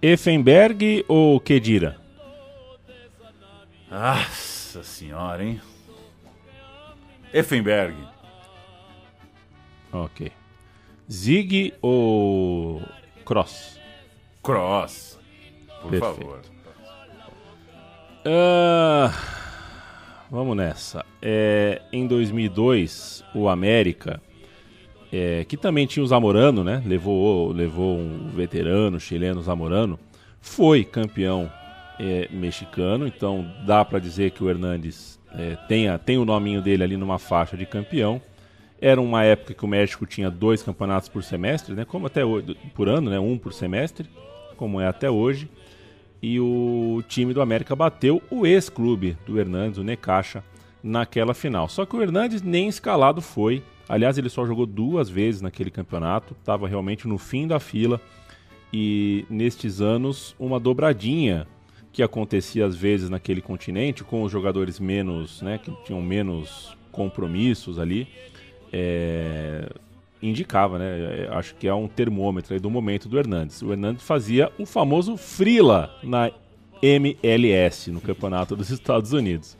Effenberg 0.00 1.04
ou 1.08 1.40
Kedira? 1.40 2.01
Nossa 3.92 4.82
senhora, 4.82 5.44
hein? 5.44 5.60
Effenberg. 7.30 7.94
Ok. 9.92 10.32
Zig 11.10 11.74
ou 11.82 12.80
Cross? 13.22 13.78
Cross. 14.42 15.20
Por 15.82 15.90
Perfeito. 15.90 16.14
favor. 16.14 16.40
Ah, 18.24 19.12
vamos 20.30 20.56
nessa. 20.56 21.04
É, 21.20 21.82
em 21.92 22.06
2002, 22.06 23.22
o 23.34 23.46
América, 23.46 24.22
é, 25.12 25.44
que 25.44 25.58
também 25.58 25.84
tinha 25.84 26.02
o 26.02 26.06
Zamorano, 26.06 26.64
né? 26.64 26.82
Levou, 26.86 27.52
levou 27.52 27.98
um 27.98 28.30
veterano 28.30 28.98
chileno 28.98 29.42
Zamorano, 29.42 30.00
foi 30.40 30.82
campeão 30.82 31.52
é, 32.02 32.28
mexicano. 32.32 33.06
Então 33.06 33.48
dá 33.64 33.84
para 33.84 33.98
dizer 34.00 34.32
que 34.32 34.42
o 34.42 34.50
Hernandes 34.50 35.18
é, 35.32 35.56
tem, 35.68 35.88
a- 35.88 35.96
tem 35.98 36.18
o 36.18 36.24
nominho 36.24 36.60
dele 36.60 36.82
ali 36.82 36.96
numa 36.96 37.18
faixa 37.18 37.56
de 37.56 37.64
campeão. 37.64 38.20
Era 38.80 39.00
uma 39.00 39.22
época 39.22 39.54
que 39.54 39.64
o 39.64 39.68
México 39.68 40.04
tinha 40.04 40.28
dois 40.28 40.60
campeonatos 40.62 41.08
por 41.08 41.22
semestre, 41.22 41.72
né? 41.74 41.84
Como 41.84 42.06
até 42.06 42.24
hoje, 42.24 42.56
por 42.74 42.88
ano, 42.88 43.08
né? 43.10 43.18
Um 43.20 43.38
por 43.38 43.52
semestre, 43.52 44.10
como 44.56 44.80
é 44.80 44.88
até 44.88 45.08
hoje. 45.08 45.48
E 46.20 46.40
o 46.40 47.02
time 47.08 47.32
do 47.32 47.40
América 47.40 47.74
bateu 47.76 48.20
o 48.30 48.44
ex-clube 48.44 49.16
do 49.24 49.38
Hernandes, 49.38 49.78
o 49.78 49.84
Necaxa, 49.84 50.42
naquela 50.82 51.32
final. 51.32 51.68
Só 51.68 51.86
que 51.86 51.94
o 51.94 52.02
Hernandes 52.02 52.42
nem 52.42 52.68
escalado 52.68 53.20
foi. 53.20 53.62
Aliás, 53.88 54.18
ele 54.18 54.28
só 54.28 54.44
jogou 54.44 54.66
duas 54.66 55.08
vezes 55.08 55.40
naquele 55.40 55.70
campeonato. 55.70 56.34
Estava 56.38 56.66
realmente 56.66 57.06
no 57.06 57.18
fim 57.18 57.46
da 57.46 57.60
fila. 57.60 58.00
E 58.72 59.24
nestes 59.30 59.80
anos, 59.80 60.34
uma 60.40 60.58
dobradinha 60.58 61.46
que 61.92 62.02
acontecia 62.02 62.64
às 62.64 62.74
vezes 62.74 63.10
naquele 63.10 63.42
continente 63.42 64.02
com 64.02 64.22
os 64.22 64.32
jogadores 64.32 64.80
menos, 64.80 65.42
né, 65.42 65.58
que 65.58 65.70
tinham 65.84 66.00
menos 66.00 66.76
compromissos 66.90 67.78
ali, 67.78 68.08
é, 68.72 69.68
indicava, 70.22 70.78
né? 70.78 71.24
é, 71.24 71.28
Acho 71.32 71.54
que 71.54 71.68
é 71.68 71.74
um 71.74 71.88
termômetro 71.88 72.58
do 72.60 72.70
momento 72.70 73.08
do 73.08 73.18
Hernandes. 73.18 73.60
O 73.62 73.72
Hernandes 73.72 74.04
fazia 74.04 74.50
o 74.58 74.64
famoso 74.64 75.16
frila 75.16 75.94
na 76.02 76.30
MLS, 76.80 77.90
no 77.90 78.00
Campeonato 78.00 78.56
dos 78.56 78.70
Estados 78.70 79.12
Unidos. 79.12 79.56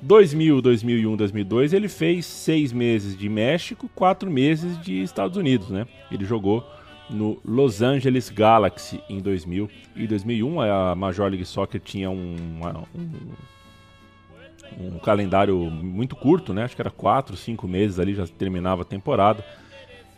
2000, 0.00 0.60
2001, 0.60 1.16
2002, 1.16 1.72
ele 1.72 1.88
fez 1.88 2.26
seis 2.26 2.72
meses 2.72 3.16
de 3.16 3.28
México, 3.28 3.88
quatro 3.94 4.30
meses 4.30 4.80
de 4.82 5.02
Estados 5.02 5.36
Unidos, 5.36 5.70
né? 5.70 5.86
Ele 6.10 6.24
jogou 6.26 6.64
no 7.10 7.38
Los 7.44 7.82
Angeles 7.82 8.30
Galaxy 8.30 9.00
em 9.08 9.20
2000 9.20 9.70
e 9.96 10.06
2001 10.06 10.60
a 10.60 10.94
Major 10.94 11.28
League 11.28 11.44
Soccer 11.44 11.80
tinha 11.80 12.10
um, 12.10 12.36
um, 14.78 14.86
um 14.86 14.98
calendário 14.98 15.56
muito 15.70 16.16
curto, 16.16 16.52
né? 16.52 16.64
Acho 16.64 16.74
que 16.74 16.82
era 16.82 16.90
quatro, 16.90 17.36
cinco 17.36 17.68
meses 17.68 17.98
ali 17.98 18.14
já 18.14 18.26
terminava 18.26 18.82
a 18.82 18.84
temporada. 18.84 19.44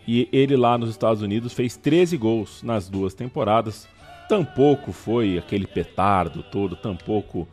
E 0.06 0.28
ele 0.32 0.56
lá 0.56 0.78
nos 0.78 0.90
Estados 0.90 1.20
Unidos 1.22 1.52
fez 1.52 1.76
13 1.76 2.16
gols 2.16 2.62
nas 2.62 2.88
duas 2.88 3.12
temporadas. 3.12 3.88
Tampouco 4.28 4.92
foi 4.92 5.36
aquele 5.38 5.66
petardo 5.66 6.42
todo, 6.44 6.76
tampouco 6.76 7.48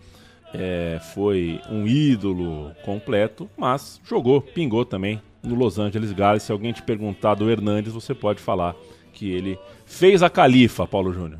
é, 0.54 1.00
foi 1.14 1.60
um 1.70 1.88
ídolo 1.88 2.72
completo, 2.84 3.50
mas 3.58 4.00
jogou, 4.06 4.40
pingou 4.40 4.86
também 4.86 5.20
no 5.42 5.56
Los 5.56 5.80
Angeles 5.80 6.12
Galaxy. 6.12 6.46
Se 6.46 6.52
alguém 6.52 6.72
te 6.72 6.84
perguntar 6.84 7.34
do 7.34 7.50
Hernandes, 7.50 7.94
você 7.94 8.14
pode 8.14 8.40
falar 8.40 8.76
que 9.14 9.32
ele 9.32 9.58
fez 9.86 10.22
a 10.22 10.30
califa, 10.30 10.86
Paulo 10.88 11.14
Júnior. 11.14 11.40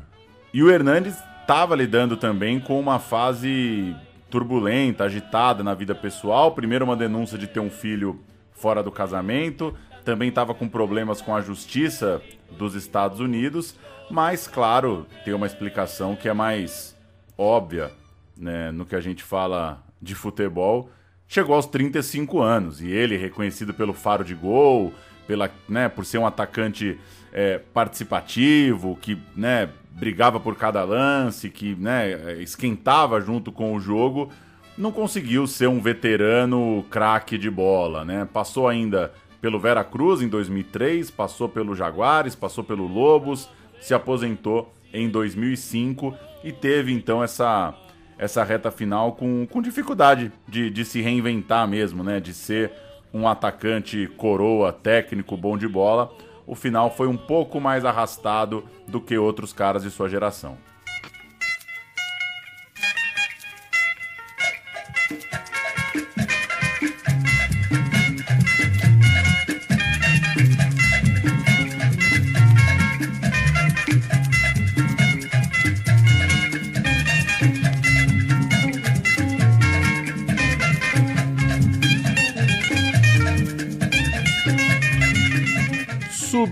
E 0.52 0.62
o 0.62 0.70
Hernandes 0.70 1.16
estava 1.40 1.76
lidando 1.76 2.16
também 2.16 2.58
com 2.58 2.78
uma 2.80 2.98
fase 2.98 3.94
turbulenta, 4.30 5.04
agitada 5.04 5.62
na 5.62 5.74
vida 5.74 5.94
pessoal. 5.94 6.52
Primeiro, 6.52 6.84
uma 6.84 6.96
denúncia 6.96 7.36
de 7.36 7.46
ter 7.46 7.60
um 7.60 7.70
filho 7.70 8.20
fora 8.52 8.82
do 8.82 8.90
casamento. 8.90 9.74
também 10.04 10.28
estava 10.28 10.54
com 10.54 10.68
problemas 10.68 11.22
com 11.22 11.34
a 11.34 11.40
justiça 11.40 12.20
dos 12.58 12.74
Estados 12.74 13.20
Unidos, 13.20 13.74
mas 14.10 14.46
claro, 14.46 15.06
tem 15.24 15.32
uma 15.32 15.46
explicação 15.46 16.14
que 16.14 16.28
é 16.28 16.34
mais 16.34 16.94
óbvia, 17.38 17.90
né, 18.36 18.70
no 18.70 18.84
que 18.84 18.94
a 18.94 19.00
gente 19.00 19.22
fala 19.22 19.82
de 20.00 20.14
futebol. 20.14 20.90
Chegou 21.26 21.56
aos 21.56 21.66
35 21.66 22.40
anos 22.40 22.82
e 22.82 22.88
ele 22.88 23.16
reconhecido 23.16 23.72
pelo 23.72 23.94
faro 23.94 24.22
de 24.22 24.34
gol, 24.34 24.92
pela, 25.26 25.50
né, 25.68 25.88
por 25.88 26.04
ser 26.04 26.18
um 26.18 26.26
atacante 26.26 26.98
é, 27.34 27.58
participativo, 27.58 28.96
que 29.02 29.18
né, 29.34 29.68
brigava 29.90 30.38
por 30.38 30.56
cada 30.56 30.84
lance, 30.84 31.50
que 31.50 31.74
né, 31.74 32.40
esquentava 32.40 33.20
junto 33.20 33.50
com 33.50 33.74
o 33.74 33.80
jogo, 33.80 34.30
não 34.78 34.92
conseguiu 34.92 35.46
ser 35.46 35.68
um 35.68 35.80
veterano 35.80 36.84
craque 36.88 37.36
de 37.36 37.50
bola. 37.50 38.04
Né? 38.04 38.26
Passou 38.32 38.68
ainda 38.68 39.12
pelo 39.40 39.58
Veracruz 39.58 40.22
em 40.22 40.28
2003, 40.28 41.10
passou 41.10 41.48
pelo 41.48 41.74
Jaguares, 41.74 42.34
passou 42.34 42.62
pelo 42.62 42.86
Lobos, 42.86 43.48
se 43.80 43.92
aposentou 43.92 44.72
em 44.92 45.08
2005 45.08 46.16
e 46.42 46.52
teve 46.52 46.92
então 46.92 47.22
essa, 47.22 47.74
essa 48.16 48.42
reta 48.44 48.70
final 48.70 49.12
com, 49.12 49.46
com 49.46 49.60
dificuldade 49.60 50.32
de, 50.48 50.70
de 50.70 50.84
se 50.84 51.00
reinventar 51.00 51.68
mesmo, 51.68 52.02
né? 52.02 52.20
de 52.20 52.32
ser 52.32 52.72
um 53.12 53.28
atacante 53.28 54.08
coroa, 54.16 54.72
técnico, 54.72 55.36
bom 55.36 55.58
de 55.58 55.68
bola. 55.68 56.10
O 56.46 56.54
final 56.54 56.90
foi 56.90 57.08
um 57.08 57.16
pouco 57.16 57.60
mais 57.60 57.84
arrastado 57.84 58.64
do 58.86 59.00
que 59.00 59.16
outros 59.16 59.52
caras 59.52 59.82
de 59.82 59.90
sua 59.90 60.08
geração. 60.08 60.58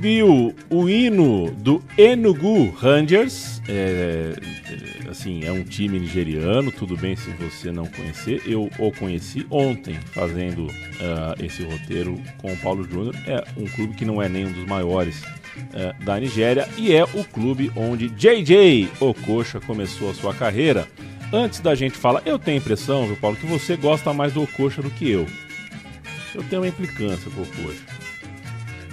Subiu 0.02 0.52
o 0.68 0.88
hino 0.88 1.52
do 1.52 1.80
Enugu 1.96 2.70
Rangers. 2.70 3.62
É, 3.68 4.34
é, 4.34 5.08
assim, 5.08 5.44
é 5.44 5.52
um 5.52 5.62
time 5.62 5.96
nigeriano, 6.00 6.72
tudo 6.72 6.96
bem 6.96 7.14
se 7.14 7.30
você 7.30 7.70
não 7.70 7.86
conhecer. 7.86 8.42
Eu 8.44 8.68
o 8.80 8.90
conheci 8.90 9.46
ontem 9.48 9.94
fazendo 10.06 10.66
uh, 10.66 11.40
esse 11.40 11.62
roteiro 11.62 12.20
com 12.38 12.52
o 12.52 12.56
Paulo 12.56 12.82
Júnior. 12.82 13.14
É 13.28 13.44
um 13.56 13.64
clube 13.66 13.94
que 13.94 14.04
não 14.04 14.20
é 14.20 14.28
nem 14.28 14.44
um 14.44 14.50
dos 14.50 14.66
maiores 14.66 15.22
uh, 15.22 16.04
da 16.04 16.18
Nigéria 16.18 16.68
e 16.76 16.92
é 16.92 17.04
o 17.04 17.22
clube 17.22 17.70
onde 17.76 18.08
JJ 18.08 18.90
Okocha 18.98 19.60
começou 19.60 20.10
a 20.10 20.14
sua 20.14 20.34
carreira. 20.34 20.88
Antes 21.32 21.60
da 21.60 21.76
gente 21.76 21.96
falar, 21.96 22.22
eu 22.26 22.40
tenho 22.40 22.56
a 22.56 22.60
impressão, 22.60 23.06
viu, 23.06 23.16
Paulo, 23.18 23.36
que 23.36 23.46
você 23.46 23.76
gosta 23.76 24.12
mais 24.12 24.32
do 24.32 24.42
Okocha 24.42 24.82
do 24.82 24.90
que 24.90 25.08
eu. 25.08 25.28
Eu 26.34 26.42
tenho 26.42 26.62
uma 26.62 26.68
implicância 26.68 27.30
com 27.30 27.42
o 27.42 27.44
Okocha. 27.44 28.01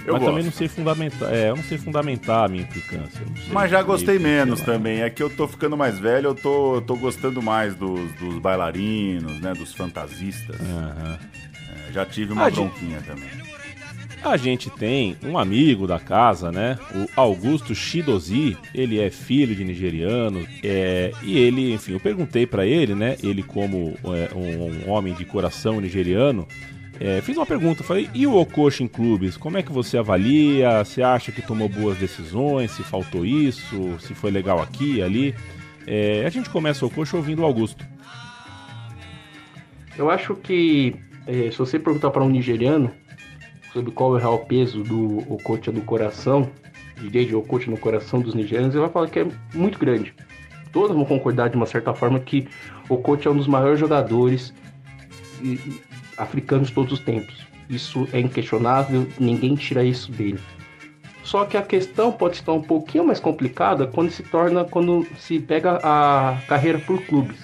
Eu 0.06 0.14
Mas 0.14 0.22
gosto. 0.22 0.24
também 0.30 0.44
não 0.44 0.52
sei 0.52 0.68
fundamentar. 0.68 1.32
É, 1.34 1.50
eu 1.50 1.56
não 1.56 1.62
sei 1.62 1.78
fundamentar 1.78 2.44
a 2.44 2.48
minha 2.48 2.62
implicância. 2.62 3.20
Mas 3.52 3.70
já 3.70 3.82
gostei 3.82 4.18
menos 4.18 4.60
também. 4.62 5.02
É 5.02 5.10
que 5.10 5.22
eu 5.22 5.28
tô 5.30 5.46
ficando 5.46 5.76
mais 5.76 5.98
velho, 5.98 6.28
eu 6.28 6.34
tô, 6.34 6.76
eu 6.76 6.80
tô 6.80 6.96
gostando 6.96 7.42
mais 7.42 7.74
dos, 7.74 8.10
dos 8.14 8.38
bailarinos, 8.38 9.40
né? 9.40 9.52
Dos 9.54 9.74
fantasistas. 9.74 10.56
É, 10.60 11.92
já 11.92 12.04
tive 12.06 12.32
uma 12.32 12.48
de- 12.50 12.56
bronquinha 12.56 13.00
também. 13.06 13.28
A 14.22 14.36
gente 14.36 14.68
tem 14.68 15.16
um 15.24 15.38
amigo 15.38 15.86
da 15.86 15.98
casa, 15.98 16.52
né? 16.52 16.78
O 16.94 17.08
Augusto 17.18 17.74
Shidozi. 17.74 18.54
Ele 18.74 19.00
é 19.00 19.08
filho 19.10 19.54
de 19.54 19.64
nigeriano. 19.64 20.46
É, 20.62 21.10
e 21.22 21.38
ele, 21.38 21.72
enfim, 21.72 21.92
eu 21.92 22.00
perguntei 22.00 22.46
pra 22.46 22.66
ele, 22.66 22.94
né? 22.94 23.16
Ele, 23.22 23.42
como 23.42 23.96
é, 24.04 24.28
um, 24.36 24.86
um 24.86 24.90
homem 24.90 25.14
de 25.14 25.24
coração 25.24 25.80
nigeriano, 25.80 26.46
é, 27.00 27.22
fiz 27.22 27.34
uma 27.34 27.46
pergunta. 27.46 27.82
Falei, 27.82 28.10
e 28.12 28.26
o 28.26 28.36
Okocha 28.36 28.84
em 28.84 28.88
clubes? 28.88 29.34
Como 29.36 29.56
é 29.56 29.62
que 29.62 29.72
você 29.72 29.96
avalia? 29.96 30.84
Você 30.84 31.02
acha 31.02 31.32
que 31.32 31.40
tomou 31.40 31.66
boas 31.66 31.96
decisões? 31.96 32.72
Se 32.72 32.82
faltou 32.82 33.24
isso? 33.24 33.98
Se 34.00 34.14
foi 34.14 34.30
legal 34.30 34.60
aqui 34.60 35.00
ali? 35.02 35.34
É, 35.86 36.26
a 36.26 36.28
gente 36.28 36.50
começa 36.50 36.84
o 36.84 36.88
Okocha 36.88 37.16
ouvindo 37.16 37.40
o 37.40 37.44
Augusto. 37.46 37.86
Eu 39.96 40.10
acho 40.10 40.34
que 40.34 40.94
eh, 41.26 41.50
se 41.50 41.58
você 41.58 41.78
perguntar 41.78 42.10
para 42.10 42.22
um 42.22 42.28
nigeriano 42.28 42.92
sobre 43.72 43.90
qual 43.92 44.14
é 44.14 44.18
o 44.18 44.20
real 44.20 44.38
peso 44.40 44.82
do 44.82 45.18
Okocha 45.32 45.72
do 45.72 45.80
coração, 45.80 46.50
de 47.00 47.08
J.J. 47.08 47.34
Okocha 47.34 47.70
no 47.70 47.78
coração 47.78 48.20
dos 48.20 48.34
nigerianos, 48.34 48.74
ele 48.74 48.82
vai 48.82 48.90
falar 48.90 49.08
que 49.08 49.20
é 49.20 49.26
muito 49.54 49.78
grande. 49.78 50.14
Todos 50.70 50.94
vão 50.94 51.04
concordar 51.04 51.48
de 51.48 51.56
uma 51.56 51.66
certa 51.66 51.94
forma 51.94 52.20
que 52.20 52.46
Okocha 52.88 53.28
é 53.28 53.32
um 53.32 53.36
dos 53.36 53.46
maiores 53.46 53.80
jogadores 53.80 54.52
africanos 56.20 56.68
de 56.68 56.74
todos 56.74 56.92
os 56.92 57.00
tempos. 57.00 57.34
Isso 57.68 58.08
é 58.12 58.20
inquestionável, 58.20 59.06
ninguém 59.18 59.54
tira 59.54 59.84
isso 59.84 60.10
dele. 60.12 60.38
Só 61.22 61.44
que 61.44 61.56
a 61.56 61.62
questão 61.62 62.10
pode 62.10 62.36
estar 62.36 62.52
um 62.52 62.62
pouquinho 62.62 63.04
mais 63.04 63.20
complicada 63.20 63.86
quando 63.86 64.10
se 64.10 64.22
torna 64.22 64.64
quando 64.64 65.06
se 65.18 65.38
pega 65.38 65.78
a 65.82 66.36
carreira 66.48 66.78
por 66.78 67.00
clubes. 67.02 67.36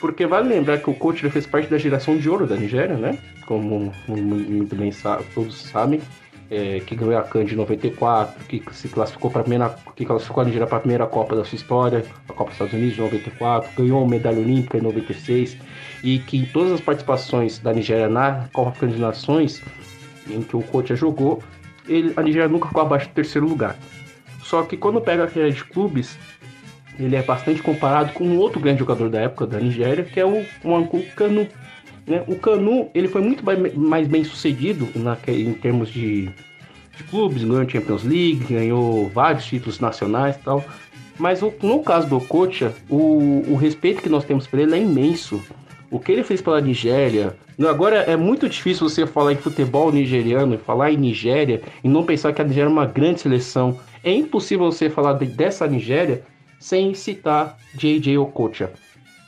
Porque 0.00 0.26
vale 0.26 0.48
lembrar 0.48 0.78
que 0.78 0.88
o 0.88 0.94
coach 0.94 1.28
fez 1.30 1.44
parte 1.46 1.68
da 1.68 1.78
geração 1.78 2.16
de 2.16 2.30
ouro 2.30 2.46
da 2.46 2.54
Nigéria, 2.54 2.96
né? 2.96 3.18
Como 3.46 3.92
muito 4.06 4.76
bem 4.76 4.92
sa- 4.92 5.20
todos 5.34 5.56
sabem, 5.62 6.00
é, 6.48 6.80
que 6.86 6.94
ganhou 6.94 7.18
a 7.18 7.22
CAN 7.22 7.44
de 7.44 7.56
94, 7.56 8.44
que 8.44 8.62
se 8.72 8.88
classificou 8.88 9.28
para 9.30 9.42
primeira, 9.42 9.74
que 9.96 10.04
classificou 10.04 10.42
a 10.42 10.44
Nigéria 10.44 10.66
para 10.68 10.76
a 10.76 10.80
primeira 10.80 11.06
Copa 11.06 11.34
da 11.34 11.44
sua 11.44 11.56
história, 11.56 12.04
a 12.28 12.32
Copa 12.32 12.44
dos 12.50 12.52
Estados 12.52 12.74
Unidos 12.74 12.94
de 12.94 13.00
94, 13.00 13.70
ganhou 13.76 14.04
a 14.04 14.06
medalha 14.08 14.38
olímpica 14.38 14.78
em 14.78 14.82
96 14.82 15.56
e 16.02 16.18
que 16.20 16.36
em 16.38 16.44
todas 16.44 16.72
as 16.72 16.80
participações 16.80 17.58
da 17.58 17.72
Nigéria 17.72 18.08
na 18.08 18.48
Copa 18.52 18.70
Africana 18.70 18.92
de 18.92 19.00
Nações, 19.00 19.62
em 20.28 20.42
que 20.42 20.56
o 20.56 20.62
coach 20.62 20.94
jogou, 20.94 21.42
ele, 21.88 22.12
a 22.16 22.22
Nigéria 22.22 22.48
nunca 22.48 22.68
ficou 22.68 22.82
abaixo 22.82 23.08
do 23.08 23.14
terceiro 23.14 23.46
lugar. 23.48 23.76
Só 24.42 24.62
que 24.62 24.76
quando 24.76 25.00
pega 25.00 25.24
a 25.24 25.26
carreira 25.26 25.50
de 25.52 25.64
clubes, 25.64 26.18
ele 26.98 27.16
é 27.16 27.22
bastante 27.22 27.62
comparado 27.62 28.12
com 28.12 28.24
um 28.24 28.38
outro 28.38 28.60
grande 28.60 28.80
jogador 28.80 29.08
da 29.08 29.20
época 29.20 29.46
da 29.46 29.58
Nigéria, 29.58 30.04
que 30.04 30.18
é 30.18 30.24
o 30.26 30.44
Nwankwo 30.64 31.02
Kanu. 31.16 31.46
Né? 32.06 32.22
O 32.26 32.36
Kanu 32.36 32.88
ele 32.94 33.08
foi 33.08 33.20
muito 33.22 33.44
mai- 33.44 33.56
mais 33.74 34.06
bem 34.08 34.24
sucedido 34.24 34.88
na, 34.96 35.16
em 35.28 35.52
termos 35.54 35.90
de, 35.90 36.26
de 36.96 37.02
clubes, 37.10 37.44
ganhou 37.44 37.68
Champions 37.68 38.02
League, 38.04 38.44
ganhou 38.48 39.08
vários 39.10 39.44
títulos 39.44 39.78
nacionais 39.80 40.36
e 40.36 40.38
tal. 40.40 40.64
Mas 41.18 41.42
o- 41.42 41.52
no 41.62 41.82
caso 41.82 42.08
do 42.08 42.16
Okocha, 42.16 42.72
o, 42.88 43.44
o 43.48 43.56
respeito 43.56 44.02
que 44.02 44.08
nós 44.08 44.24
temos 44.24 44.46
por 44.46 44.58
ele 44.58 44.74
é 44.74 44.78
imenso. 44.78 45.42
O 45.90 45.98
que 45.98 46.12
ele 46.12 46.22
fez 46.22 46.42
pela 46.42 46.60
Nigéria. 46.60 47.36
Agora 47.68 47.96
é 48.02 48.16
muito 48.16 48.48
difícil 48.48 48.88
você 48.88 49.06
falar 49.06 49.32
em 49.32 49.36
futebol 49.36 49.90
nigeriano 49.90 50.54
e 50.54 50.58
falar 50.58 50.92
em 50.92 50.96
Nigéria 50.96 51.62
e 51.82 51.88
não 51.88 52.04
pensar 52.04 52.32
que 52.32 52.40
a 52.40 52.44
Nigéria 52.44 52.68
é 52.68 52.72
uma 52.72 52.86
grande 52.86 53.20
seleção. 53.20 53.80
É 54.04 54.12
impossível 54.12 54.70
você 54.70 54.88
falar 54.90 55.14
de- 55.14 55.26
dessa 55.26 55.66
Nigéria 55.66 56.22
sem 56.60 56.94
citar 56.94 57.56
J.J. 57.74 58.18
Okocha. 58.18 58.70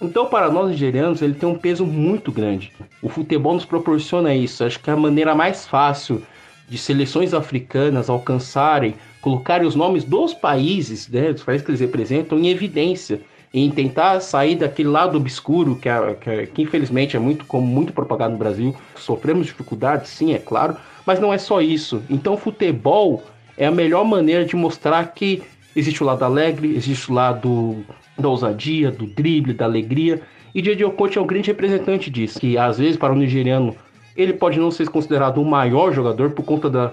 Então, 0.02 0.26
para 0.26 0.50
nós 0.50 0.70
nigerianos, 0.70 1.20
ele 1.20 1.34
tem 1.34 1.48
um 1.48 1.58
peso 1.58 1.84
muito 1.84 2.32
grande. 2.32 2.72
O 3.02 3.08
futebol 3.08 3.54
nos 3.54 3.66
proporciona 3.66 4.34
isso. 4.34 4.64
Acho 4.64 4.80
que 4.80 4.88
é 4.88 4.92
a 4.92 4.96
maneira 4.96 5.34
mais 5.34 5.66
fácil 5.66 6.22
de 6.68 6.78
seleções 6.78 7.34
africanas 7.34 8.08
alcançarem, 8.08 8.94
colocarem 9.20 9.66
os 9.66 9.74
nomes 9.74 10.04
dos 10.04 10.32
países, 10.32 11.08
né, 11.08 11.32
dos 11.32 11.42
países 11.42 11.64
que 11.64 11.70
eles 11.70 11.80
representam, 11.80 12.38
em 12.38 12.48
evidência. 12.48 13.20
Em 13.52 13.68
tentar 13.70 14.20
sair 14.20 14.54
daquele 14.54 14.88
lado 14.88 15.16
obscuro 15.16 15.74
que, 15.76 15.88
é- 15.88 16.14
que 16.14 16.30
é- 16.30 16.46
que 16.46 16.62
infelizmente 16.62 17.16
é 17.16 17.20
muito 17.20 17.44
como 17.44 17.66
muito 17.66 17.92
propagado 17.92 18.32
no 18.32 18.38
Brasil. 18.38 18.74
Sofremos 18.94 19.46
dificuldades, 19.46 20.10
sim, 20.10 20.32
é 20.32 20.38
claro, 20.38 20.76
mas 21.04 21.18
não 21.18 21.32
é 21.32 21.38
só 21.38 21.60
isso. 21.60 22.02
Então, 22.08 22.36
futebol 22.36 23.24
é 23.58 23.66
a 23.66 23.70
melhor 23.70 24.04
maneira 24.04 24.44
de 24.44 24.54
mostrar 24.54 25.04
que 25.12 25.42
existe 25.74 26.02
o 26.02 26.06
lado 26.06 26.24
alegre, 26.24 26.76
existe 26.76 27.10
o 27.10 27.14
lado 27.14 27.84
da 28.16 28.28
ousadia, 28.28 28.90
do 28.90 29.06
drible, 29.06 29.52
da 29.52 29.64
alegria. 29.64 30.22
E 30.54 30.62
J.J. 30.62 30.84
Okocha 30.84 31.18
é 31.18 31.22
um 31.22 31.26
grande 31.26 31.48
representante 31.48 32.10
disso, 32.10 32.38
que 32.38 32.56
às 32.56 32.78
vezes 32.78 32.96
para 32.96 33.12
o 33.12 33.16
nigeriano 33.16 33.74
ele 34.16 34.32
pode 34.32 34.58
não 34.58 34.70
ser 34.70 34.88
considerado 34.88 35.38
o 35.38 35.44
maior 35.44 35.92
jogador 35.92 36.30
por 36.30 36.44
conta 36.44 36.68
da 36.68 36.92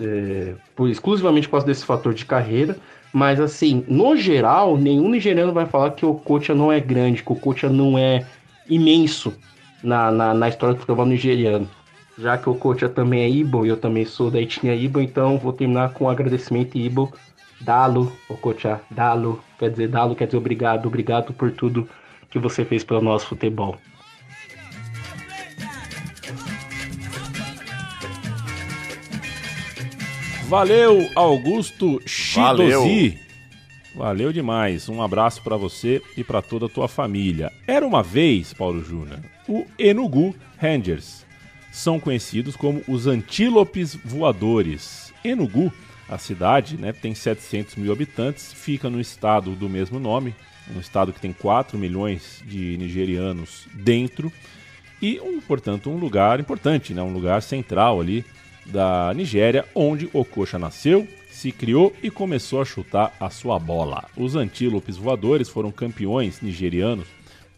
é, 0.00 0.54
por, 0.74 0.88
exclusivamente 0.88 1.46
por 1.46 1.52
causa 1.52 1.66
desse 1.66 1.84
fator 1.84 2.12
de 2.12 2.24
carreira, 2.24 2.76
mas 3.14 3.38
assim, 3.38 3.84
no 3.86 4.16
geral, 4.16 4.76
nenhum 4.76 5.08
nigeriano 5.08 5.52
vai 5.52 5.66
falar 5.66 5.92
que 5.92 6.04
o 6.04 6.10
Okocha 6.10 6.52
não 6.52 6.72
é 6.72 6.80
grande, 6.80 7.22
que 7.22 7.30
o 7.30 7.36
Okocha 7.36 7.68
não 7.68 7.96
é 7.96 8.26
imenso 8.68 9.32
na, 9.84 10.10
na, 10.10 10.34
na 10.34 10.48
história 10.48 10.74
do 10.74 10.80
futebol 10.80 11.06
nigeriano. 11.06 11.70
Já 12.18 12.36
que 12.36 12.48
o 12.48 12.52
Okocha 12.52 12.88
também 12.88 13.20
é 13.20 13.28
Ibo 13.28 13.64
e 13.64 13.68
eu 13.68 13.76
também 13.76 14.04
sou 14.04 14.32
da 14.32 14.40
etnia 14.40 14.74
Ibo, 14.74 15.00
então 15.00 15.38
vou 15.38 15.52
terminar 15.52 15.92
com 15.92 16.06
um 16.06 16.08
agradecimento 16.08 16.76
Ibo. 16.76 17.12
Dalo, 17.60 18.12
Okocha, 18.28 18.80
Dalo, 18.90 19.40
quer 19.60 19.70
dizer 19.70 19.86
Dalo, 19.86 20.16
quer 20.16 20.26
dizer 20.26 20.38
obrigado, 20.38 20.86
obrigado 20.86 21.32
por 21.32 21.52
tudo 21.52 21.88
que 22.28 22.38
você 22.40 22.64
fez 22.64 22.82
pelo 22.82 23.00
nosso 23.00 23.28
futebol. 23.28 23.76
Valeu, 30.48 31.10
Augusto 31.14 32.00
Valeu. 32.34 32.82
Chidozi. 32.82 33.18
Valeu 33.94 34.32
demais. 34.32 34.88
Um 34.88 35.00
abraço 35.00 35.42
pra 35.42 35.56
você 35.56 36.02
e 36.16 36.22
pra 36.22 36.42
toda 36.42 36.66
a 36.66 36.68
tua 36.68 36.86
família. 36.86 37.50
Era 37.66 37.86
uma 37.86 38.02
vez, 38.02 38.52
Paulo 38.52 38.84
Júnior, 38.84 39.20
o 39.48 39.66
Enugu 39.78 40.34
Rangers. 40.58 41.24
São 41.72 41.98
conhecidos 41.98 42.56
como 42.56 42.82
os 42.86 43.06
antílopes 43.06 43.94
voadores. 43.94 45.12
Enugu, 45.24 45.72
a 46.08 46.18
cidade, 46.18 46.76
né, 46.76 46.92
tem 46.92 47.14
700 47.14 47.76
mil 47.76 47.92
habitantes, 47.92 48.52
fica 48.52 48.90
no 48.90 49.00
estado 49.00 49.52
do 49.52 49.68
mesmo 49.68 49.98
nome, 49.98 50.34
um 50.76 50.78
estado 50.78 51.12
que 51.12 51.20
tem 51.20 51.32
4 51.32 51.78
milhões 51.78 52.42
de 52.46 52.76
nigerianos 52.76 53.66
dentro 53.72 54.30
e, 55.00 55.18
um, 55.20 55.40
portanto, 55.40 55.90
um 55.90 55.96
lugar 55.96 56.38
importante, 56.38 56.92
né, 56.92 57.02
um 57.02 57.12
lugar 57.12 57.42
central 57.42 58.00
ali 58.00 58.24
da 58.66 59.12
Nigéria, 59.14 59.64
onde 59.74 60.08
Okocha 60.12 60.58
nasceu, 60.58 61.06
se 61.30 61.50
criou 61.52 61.92
e 62.02 62.10
começou 62.10 62.60
a 62.60 62.64
chutar 62.64 63.14
a 63.18 63.28
sua 63.28 63.58
bola. 63.58 64.04
Os 64.16 64.36
antílopes 64.36 64.96
voadores 64.96 65.48
foram 65.48 65.70
campeões 65.70 66.40
nigerianos 66.40 67.06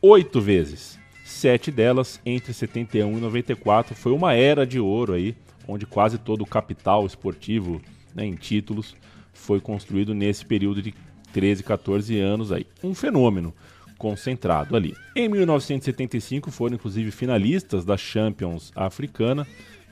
oito 0.01 0.41
vezes. 0.41 0.99
Sete 1.25 1.71
delas 1.71 2.21
entre 2.25 2.53
71 2.53 3.19
e 3.19 3.21
94. 3.21 3.95
Foi 3.95 4.13
uma 4.13 4.35
era 4.35 4.67
de 4.67 4.79
ouro 4.79 5.13
aí, 5.13 5.37
onde 5.67 5.85
quase 5.85 6.19
todo 6.19 6.43
o 6.43 6.47
capital 6.47 7.05
esportivo 7.05 7.81
né, 8.15 8.25
em 8.25 8.35
títulos 8.35 8.95
foi 9.33 9.61
construído 9.61 10.15
nesse 10.15 10.45
período 10.45 10.81
de 10.81 10.95
13, 11.33 11.63
14 11.63 12.19
anos 12.19 12.51
aí. 12.51 12.67
Um 12.83 12.95
fenômeno 12.95 13.55
concentrado 13.99 14.77
ali. 14.77 14.95
Em 15.15 15.29
1975 15.29 16.51
foram 16.51 16.77
inclusive 16.77 17.11
finalistas 17.11 17.85
da 17.85 17.97
Champions 17.97 18.73
Africana 18.75 19.47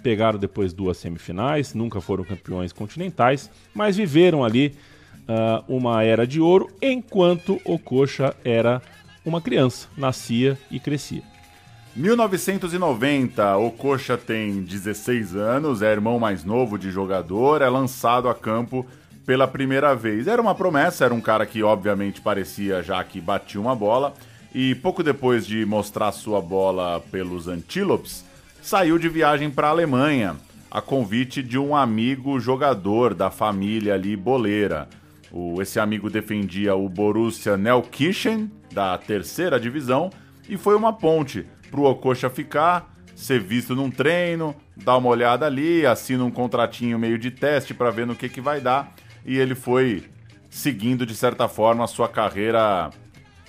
pegaram 0.05 0.39
depois 0.39 0.75
duas 0.75 0.99
semifinais, 0.99 1.73
nunca 1.73 1.99
foram 1.99 2.25
campeões 2.25 2.75
continentais, 2.75 3.51
mas 3.75 3.97
viveram 3.97 4.45
ali 4.45 4.77
uh, 5.27 5.65
uma 5.67 6.05
era 6.05 6.27
de 6.27 6.43
ouro, 6.43 6.69
enquanto 6.83 7.59
o 7.65 7.79
Coxa 7.79 8.37
era 8.45 8.83
uma 9.25 9.41
criança, 9.41 9.89
nascia 9.97 10.59
e 10.71 10.79
crescia. 10.79 11.23
1990, 11.97 13.57
o 13.57 13.71
Coxa 13.71 14.19
tem 14.19 14.61
16 14.63 15.37
anos, 15.37 15.81
é 15.81 15.91
irmão 15.91 16.19
mais 16.19 16.45
novo 16.45 16.79
de 16.79 16.91
jogador, 16.91 17.63
é 17.63 17.69
lançado 17.71 18.29
a 18.29 18.35
campo 18.35 18.85
pela 19.25 19.49
primeira 19.49 19.95
vez. 19.95 20.27
Era 20.27 20.43
uma 20.43 20.55
promessa, 20.55 21.07
era 21.07 21.15
um 21.15 21.21
cara 21.21 21.47
que 21.47 21.63
obviamente 21.63 22.21
parecia 22.21 22.83
já 22.83 23.03
que 23.03 23.23
batia 23.23 23.59
uma 23.59 23.75
bola, 23.75 24.13
e 24.55 24.75
pouco 24.75 25.03
depois 25.03 25.47
de 25.47 25.65
mostrar 25.65 26.13
sua 26.13 26.43
bola 26.43 27.01
pelos 27.11 27.49
Antílopes, 27.49 28.25
saiu 28.65 28.99
de 28.99 29.11
viagem 29.11 29.51
para 29.51 29.67
a 29.67 29.71
Alemanha, 29.71 30.37
a 30.71 30.81
convite 30.81 31.43
de 31.43 31.59
um 31.59 31.77
amigo 31.77 32.41
jogador 32.41 33.13
da 33.13 33.31
família 33.31 33.93
ali 33.93 34.17
boleira. 34.17 34.89
O, 35.31 35.61
esse 35.61 35.79
amigo 35.79 36.09
defendia 36.09 36.75
o 36.75 36.89
Borussia 36.89 37.59
Neukirchen, 37.59 38.51
da 38.73 38.97
terceira 38.97 39.61
divisão, 39.61 40.09
e 40.49 40.57
foi 40.57 40.75
uma 40.75 40.95
ponte 40.95 41.45
para 41.71 41.79
o 41.79 41.85
Ococha 41.85 42.31
ficar, 42.31 42.91
ser 43.15 43.39
visto 43.39 43.75
num 43.75 43.91
treino, 43.91 44.57
dar 44.75 44.97
uma 44.97 45.11
olhada 45.11 45.45
ali, 45.45 45.85
assina 45.85 46.25
um 46.25 46.31
contratinho 46.31 46.99
meio 46.99 47.19
de 47.19 47.31
teste 47.31 47.75
para 47.75 47.91
ver 47.91 48.07
no 48.07 48.17
que, 48.17 48.31
que 48.31 48.41
vai 48.41 48.63
dar, 48.63 48.95
e 49.27 49.37
ele 49.37 49.55
foi 49.55 50.05
seguindo, 50.49 51.05
de 51.05 51.15
certa 51.15 51.49
forma, 51.49 51.85
a 51.85 51.87
sua 51.87 52.09
carreira 52.09 52.89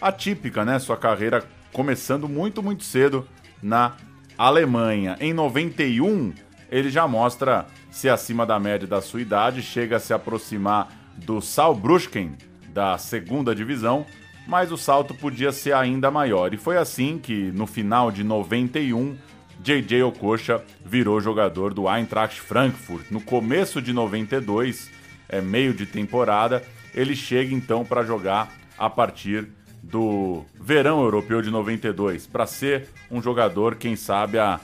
atípica, 0.01 0.65
né? 0.65 0.77
Sua 0.77 0.97
carreira 0.97 1.41
começando 1.71 2.27
muito, 2.27 2.61
muito 2.61 2.83
cedo 2.83 3.25
na 3.63 3.93
Alemanha. 4.37 5.17
Em 5.19 5.33
91, 5.33 6.33
ele 6.69 6.89
já 6.89 7.07
mostra 7.07 7.65
ser 7.89 8.09
acima 8.09 8.45
da 8.45 8.59
média 8.59 8.87
da 8.87 9.01
sua 9.01 9.21
idade, 9.21 9.61
chega 9.61 9.97
a 9.97 9.99
se 9.99 10.13
aproximar 10.13 10.89
do 11.15 11.41
Saarbrücken, 11.41 12.35
da 12.69 12.97
segunda 12.97 13.55
divisão, 13.55 14.05
mas 14.45 14.71
o 14.71 14.77
salto 14.77 15.13
podia 15.13 15.51
ser 15.51 15.73
ainda 15.73 16.11
maior. 16.11 16.53
E 16.53 16.57
foi 16.57 16.77
assim 16.77 17.17
que, 17.17 17.51
no 17.51 17.65
final 17.65 18.11
de 18.11 18.23
91, 18.23 19.15
JJ 19.61 20.03
Okocha 20.03 20.61
virou 20.85 21.21
jogador 21.21 21.73
do 21.73 21.89
Eintracht 21.89 22.41
Frankfurt. 22.41 23.09
No 23.09 23.21
começo 23.21 23.81
de 23.81 23.93
92, 23.93 24.91
é 25.29 25.39
meio 25.39 25.73
de 25.73 25.85
temporada, 25.85 26.63
ele 26.93 27.15
chega 27.15 27.53
então 27.53 27.85
para 27.85 28.03
jogar 28.03 28.51
a 28.77 28.89
partir 28.89 29.47
do 29.95 30.43
verão 30.59 31.01
europeu 31.01 31.41
de 31.41 31.49
92, 31.49 32.27
para 32.27 32.45
ser 32.45 32.89
um 33.09 33.21
jogador, 33.21 33.75
quem 33.75 33.95
sabe, 33.95 34.37
a 34.37 34.59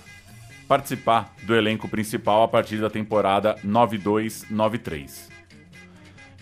participar 0.68 1.34
do 1.44 1.56
elenco 1.56 1.88
principal 1.88 2.44
a 2.44 2.50
partir 2.50 2.82
da 2.82 2.90
temporada 2.90 3.56
92-93. 3.66 5.30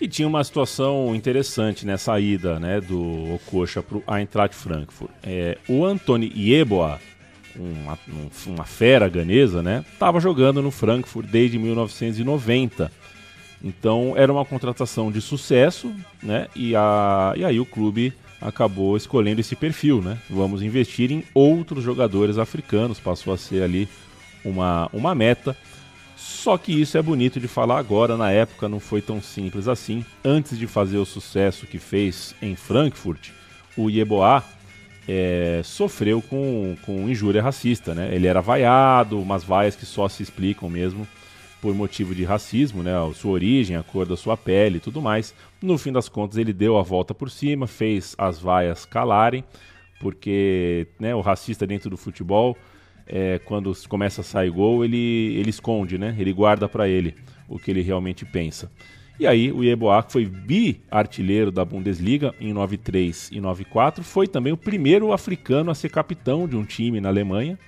E 0.00 0.08
tinha 0.08 0.26
uma 0.26 0.42
situação 0.42 1.14
interessante 1.14 1.86
nessa 1.86 2.18
ida 2.18 2.58
né, 2.58 2.80
do 2.80 3.34
Okocha 3.34 3.80
para 3.80 3.98
o 3.98 4.04
Eintracht 4.12 4.56
Frankfurt. 4.56 5.12
É, 5.22 5.56
o 5.68 5.84
Anthony 5.84 6.32
Yeboah, 6.34 6.98
uma, 7.54 7.96
uma 8.44 8.64
fera 8.64 9.08
ganesa, 9.08 9.62
né, 9.62 9.84
estava 9.92 10.18
jogando 10.18 10.60
no 10.60 10.72
Frankfurt 10.72 11.28
desde 11.28 11.60
1990. 11.60 12.90
Então 13.62 14.14
era 14.16 14.32
uma 14.32 14.44
contratação 14.44 15.12
de 15.12 15.20
sucesso, 15.20 15.94
né? 16.20 16.48
E, 16.56 16.74
a, 16.74 17.34
e 17.36 17.44
aí 17.44 17.60
o 17.60 17.66
clube 17.66 18.12
acabou 18.40 18.96
escolhendo 18.96 19.40
esse 19.40 19.54
perfil, 19.54 20.00
né? 20.00 20.18
Vamos 20.28 20.62
investir 20.62 21.12
em 21.12 21.24
outros 21.34 21.84
jogadores 21.84 22.38
africanos, 22.38 22.98
passou 22.98 23.32
a 23.32 23.38
ser 23.38 23.62
ali 23.62 23.88
uma, 24.44 24.88
uma 24.92 25.14
meta. 25.14 25.56
Só 26.16 26.56
que 26.58 26.72
isso 26.72 26.96
é 26.98 27.02
bonito 27.02 27.40
de 27.40 27.48
falar 27.48 27.78
agora, 27.78 28.16
na 28.16 28.30
época 28.30 28.68
não 28.68 28.80
foi 28.80 29.00
tão 29.00 29.20
simples 29.22 29.68
assim. 29.68 30.04
Antes 30.24 30.58
de 30.58 30.66
fazer 30.66 30.98
o 30.98 31.06
sucesso 31.06 31.66
que 31.66 31.78
fez 31.78 32.34
em 32.40 32.56
Frankfurt, 32.56 33.30
o 33.76 33.88
Yeboah 33.88 34.44
é, 35.08 35.60
sofreu 35.64 36.22
com, 36.22 36.76
com 36.82 37.08
injúria 37.08 37.42
racista, 37.42 37.94
né? 37.94 38.14
Ele 38.14 38.26
era 38.26 38.40
vaiado, 38.40 39.20
umas 39.20 39.44
vaias 39.44 39.76
que 39.76 39.86
só 39.86 40.08
se 40.08 40.22
explicam 40.22 40.68
mesmo 40.68 41.06
por 41.60 41.74
motivo 41.74 42.14
de 42.14 42.24
racismo, 42.24 42.82
né? 42.82 42.92
A 42.96 43.12
sua 43.12 43.32
origem, 43.32 43.76
a 43.76 43.82
cor 43.82 44.06
da 44.06 44.16
sua 44.16 44.36
pele 44.36 44.78
e 44.78 44.80
tudo 44.80 45.00
mais. 45.00 45.34
No 45.60 45.76
fim 45.76 45.92
das 45.92 46.08
contas, 46.08 46.38
ele 46.38 46.52
deu 46.52 46.78
a 46.78 46.82
volta 46.82 47.14
por 47.14 47.30
cima, 47.30 47.66
fez 47.66 48.14
as 48.18 48.38
vaias 48.38 48.84
calarem, 48.84 49.44
porque 50.00 50.86
né, 50.98 51.14
o 51.14 51.20
racista 51.20 51.66
dentro 51.66 51.90
do 51.90 51.96
futebol, 51.96 52.56
é, 53.06 53.38
quando 53.44 53.72
começa 53.88 54.22
a 54.22 54.24
sair 54.24 54.50
gol, 54.50 54.84
ele, 54.84 55.36
ele 55.36 55.50
esconde, 55.50 55.98
né? 55.98 56.16
Ele 56.18 56.32
guarda 56.32 56.68
para 56.68 56.88
ele 56.88 57.14
o 57.48 57.58
que 57.58 57.70
ele 57.70 57.82
realmente 57.82 58.24
pensa. 58.24 58.70
E 59.20 59.26
aí, 59.26 59.52
o 59.52 59.62
Yeboah, 59.62 60.02
que 60.02 60.12
foi 60.12 60.24
bi-artilheiro 60.24 61.50
da 61.50 61.62
Bundesliga 61.62 62.34
em 62.40 62.54
93 62.54 63.28
e 63.30 63.38
94, 63.38 64.02
foi 64.02 64.26
também 64.26 64.50
o 64.50 64.56
primeiro 64.56 65.12
africano 65.12 65.70
a 65.70 65.74
ser 65.74 65.90
capitão 65.90 66.48
de 66.48 66.56
um 66.56 66.64
time 66.64 67.02
na 67.02 67.10
Alemanha. 67.10 67.58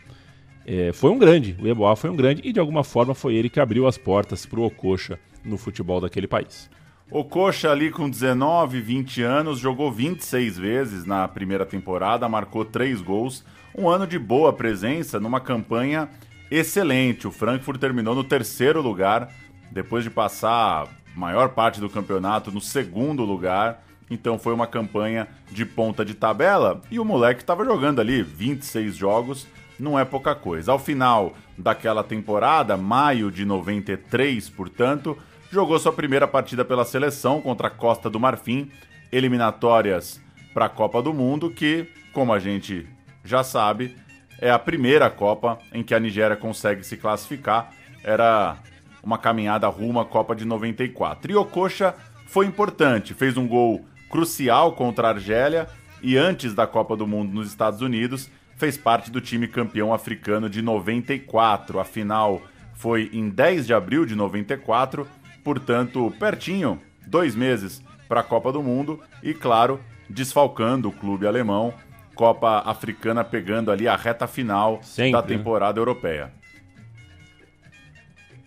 É, 0.67 0.93
foi 0.93 1.11
um 1.11 1.19
grande, 1.19 1.57
o 1.61 1.67
Yeboah 1.67 1.97
foi 1.97 2.11
um 2.11 2.17
grande, 2.17 2.43
e 2.45 2.53
de 2.53 2.61
alguma 2.61 2.85
forma 2.85 3.15
foi 3.15 3.35
ele 3.35 3.51
que 3.51 3.61
abriu 3.61 3.87
as 3.87 3.99
portas 3.99 4.47
para 4.47 4.61
o 4.61 4.65
Ococha 4.65 5.19
no 5.45 5.59
futebol 5.59 6.01
daquele 6.01 6.27
país. 6.27 6.71
O 7.11 7.25
Coxa 7.25 7.71
ali 7.71 7.91
com 7.91 8.09
19, 8.09 8.81
20 8.81 9.23
anos, 9.23 9.59
jogou 9.59 9.93
26 9.93 10.57
vezes 10.57 11.05
na 11.05 11.29
primeira 11.29 11.67
temporada, 11.67 12.29
marcou 12.29 12.65
3 12.65 13.03
gols, 13.03 13.45
um 13.77 13.89
ano 13.89 14.07
de 14.07 14.19
boa 14.19 14.53
presença 14.53 15.21
numa 15.21 15.39
campanha 15.39 16.09
excelente. 16.51 17.27
O 17.27 17.31
Frankfurt 17.31 17.79
terminou 17.79 18.15
no 18.15 18.25
terceiro 18.25 18.81
lugar, 18.81 19.31
depois 19.71 20.05
de 20.05 20.11
passar 20.11 20.85
a 20.85 20.89
maior 21.19 21.51
parte 21.51 21.81
do 21.81 21.91
campeonato 21.91 22.51
no 22.51 22.61
segundo 22.61 23.25
lugar. 23.25 23.85
Então 24.11 24.39
foi 24.39 24.55
uma 24.55 24.67
campanha 24.67 25.29
de 25.51 25.65
ponta 25.65 26.05
de 26.05 26.15
tabela 26.15 26.81
e 26.91 26.99
o 26.99 27.05
moleque 27.05 27.43
estava 27.43 27.65
jogando 27.65 28.01
ali 28.01 28.23
26 28.23 28.97
jogos, 28.97 29.47
não 29.83 29.99
é 29.99 30.05
pouca 30.05 30.33
coisa. 30.33 30.71
Ao 30.71 30.79
final 30.79 31.35
daquela 31.59 32.05
temporada, 32.05 32.77
maio 32.77 33.33
de 33.33 33.45
93, 33.45 34.49
portanto, 34.51 35.19
jogou 35.51 35.77
sua 35.79 35.93
primeira 35.93 36.29
partida 36.29 36.65
pela 36.65 36.85
seleção 36.85 37.41
contra 37.41 37.67
a 37.67 37.71
Costa 37.71 38.09
do 38.09 38.21
Marfim, 38.21 38.71
eliminatórias 39.11 40.21
para 40.55 40.67
a 40.67 40.69
Copa 40.69 41.03
do 41.03 41.13
Mundo, 41.13 41.51
que, 41.51 41.89
como 42.13 42.33
a 42.33 42.39
gente 42.39 42.87
já 43.25 43.43
sabe, 43.43 43.97
é 44.39 44.53
a 44.53 44.59
primeira 44.59 45.11
Copa 45.11 45.59
em 45.73 45.83
que 45.83 45.95
a 45.95 46.01
Nigéria 46.01 46.37
consegue 46.37 46.85
se 46.85 46.97
classificar. 46.97 47.73
Era 48.05 48.59
uma 49.03 49.19
caminhada 49.19 49.67
rumo 49.67 49.99
à 49.99 50.05
Copa 50.05 50.37
de 50.37 50.45
94. 50.45 51.33
E 51.33 51.35
Okocha 51.35 51.93
foi 52.27 52.47
importante, 52.47 53.15
fez 53.15 53.37
um 53.37 53.49
gol 53.49 53.85
crucial 54.09 54.73
contra 54.73 55.09
a 55.09 55.11
Argélia 55.11 55.69
e 56.01 56.17
antes 56.17 56.55
da 56.55 56.69
Copa 56.69 56.97
do 56.97 57.07
Mundo 57.07 57.33
nos 57.33 57.49
Estados 57.49 57.81
Unidos, 57.81 58.31
fez 58.63 58.77
parte 58.77 59.11
do 59.11 59.21
time 59.21 59.49
campeão 59.49 59.93
africano 59.93 60.49
de 60.49 60.63
94. 60.63 61.81
A 61.81 61.85
final 61.85 62.41
foi 62.75 63.11
em 63.13 63.29
10 63.29 63.67
de 63.67 63.75
abril 63.75 64.07
de 64.07 64.15
94 64.15 65.05
portanto, 65.43 66.15
pertinho, 66.17 66.81
dois 67.05 67.35
meses 67.35 67.83
para 68.09 68.21
a 68.21 68.23
Copa 68.23 68.53
do 68.53 68.63
Mundo 68.63 69.01
e, 69.21 69.35
claro, 69.35 69.81
desfalcando 70.09 70.89
o 70.89 70.93
clube 70.93 71.27
alemão, 71.27 71.75
Copa 72.15 72.63
Africana 72.65 73.25
pegando 73.25 73.73
ali 73.73 73.89
a 73.89 73.97
reta 73.97 74.29
final 74.29 74.81
Sempre, 74.81 75.11
da 75.11 75.23
né? 75.23 75.27
temporada 75.27 75.81
europeia. 75.81 76.33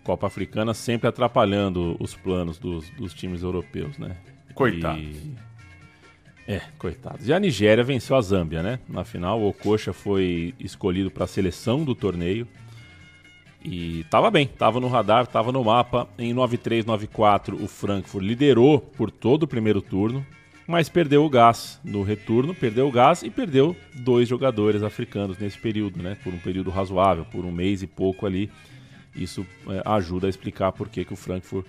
Copa 0.02 0.28
Africana 0.28 0.74
sempre 0.74 1.10
atrapalhando 1.10 1.98
os 2.00 2.16
planos 2.16 2.58
dos, 2.58 2.90
dos 2.92 3.14
times 3.14 3.44
europeus, 3.44 3.98
né? 3.98 4.16
Coitados. 4.54 5.04
E- 5.04 5.36
É, 6.48 6.62
coitados. 6.78 7.28
E 7.28 7.34
a 7.34 7.40
Nigéria 7.40 7.84
venceu 7.84 8.16
a 8.16 8.22
Zâmbia, 8.22 8.62
né? 8.62 8.80
Na 8.88 9.04
final, 9.04 9.42
o 9.42 9.50
Okocha 9.50 9.92
foi 9.92 10.54
escolhido 10.60 11.10
para 11.10 11.24
a 11.24 11.28
seleção 11.28 11.84
do 11.84 11.96
torneio. 11.96 12.48
E 13.64 14.06
tava 14.12 14.30
bem, 14.30 14.46
tava 14.46 14.80
no 14.80 14.88
radar, 14.88 15.26
tava 15.26 15.52
no 15.52 15.64
mapa. 15.64 16.08
Em 16.20 16.36
9-3, 16.36 16.84
9-4, 16.84 17.60
o 17.60 17.68
Frankfurt 17.68 18.24
liderou 18.24 18.80
por 18.80 19.10
todo 19.10 19.44
o 19.44 19.48
primeiro 19.48 19.82
turno, 19.82 20.24
mas 20.68 20.88
perdeu 20.88 21.26
o 21.26 21.30
gás 21.30 21.80
no 21.84 22.04
retorno, 22.04 22.54
perdeu 22.54 22.88
o 22.88 22.92
gás 22.92 23.24
e 23.24 23.32
perdeu 23.32 23.76
dois 23.96 24.30
jogadores 24.30 24.84
africanos 24.84 25.40
nesse 25.40 25.58
período, 25.58 26.04
né? 26.04 26.16
Por 26.24 26.32
um 26.32 26.38
período 26.38 26.70
razoável, 26.70 27.26
por 27.26 27.44
um 27.44 27.52
mês 27.52 27.82
e 27.82 27.88
pouco 27.88 28.28
ali. 28.28 28.52
Isso 29.16 29.44
é, 29.68 29.82
ajuda 29.84 30.28
a 30.28 30.30
explicar 30.30 30.72
por 30.72 30.88
que, 30.88 31.04
que 31.04 31.14
o 31.14 31.16
Frankfurt 31.18 31.66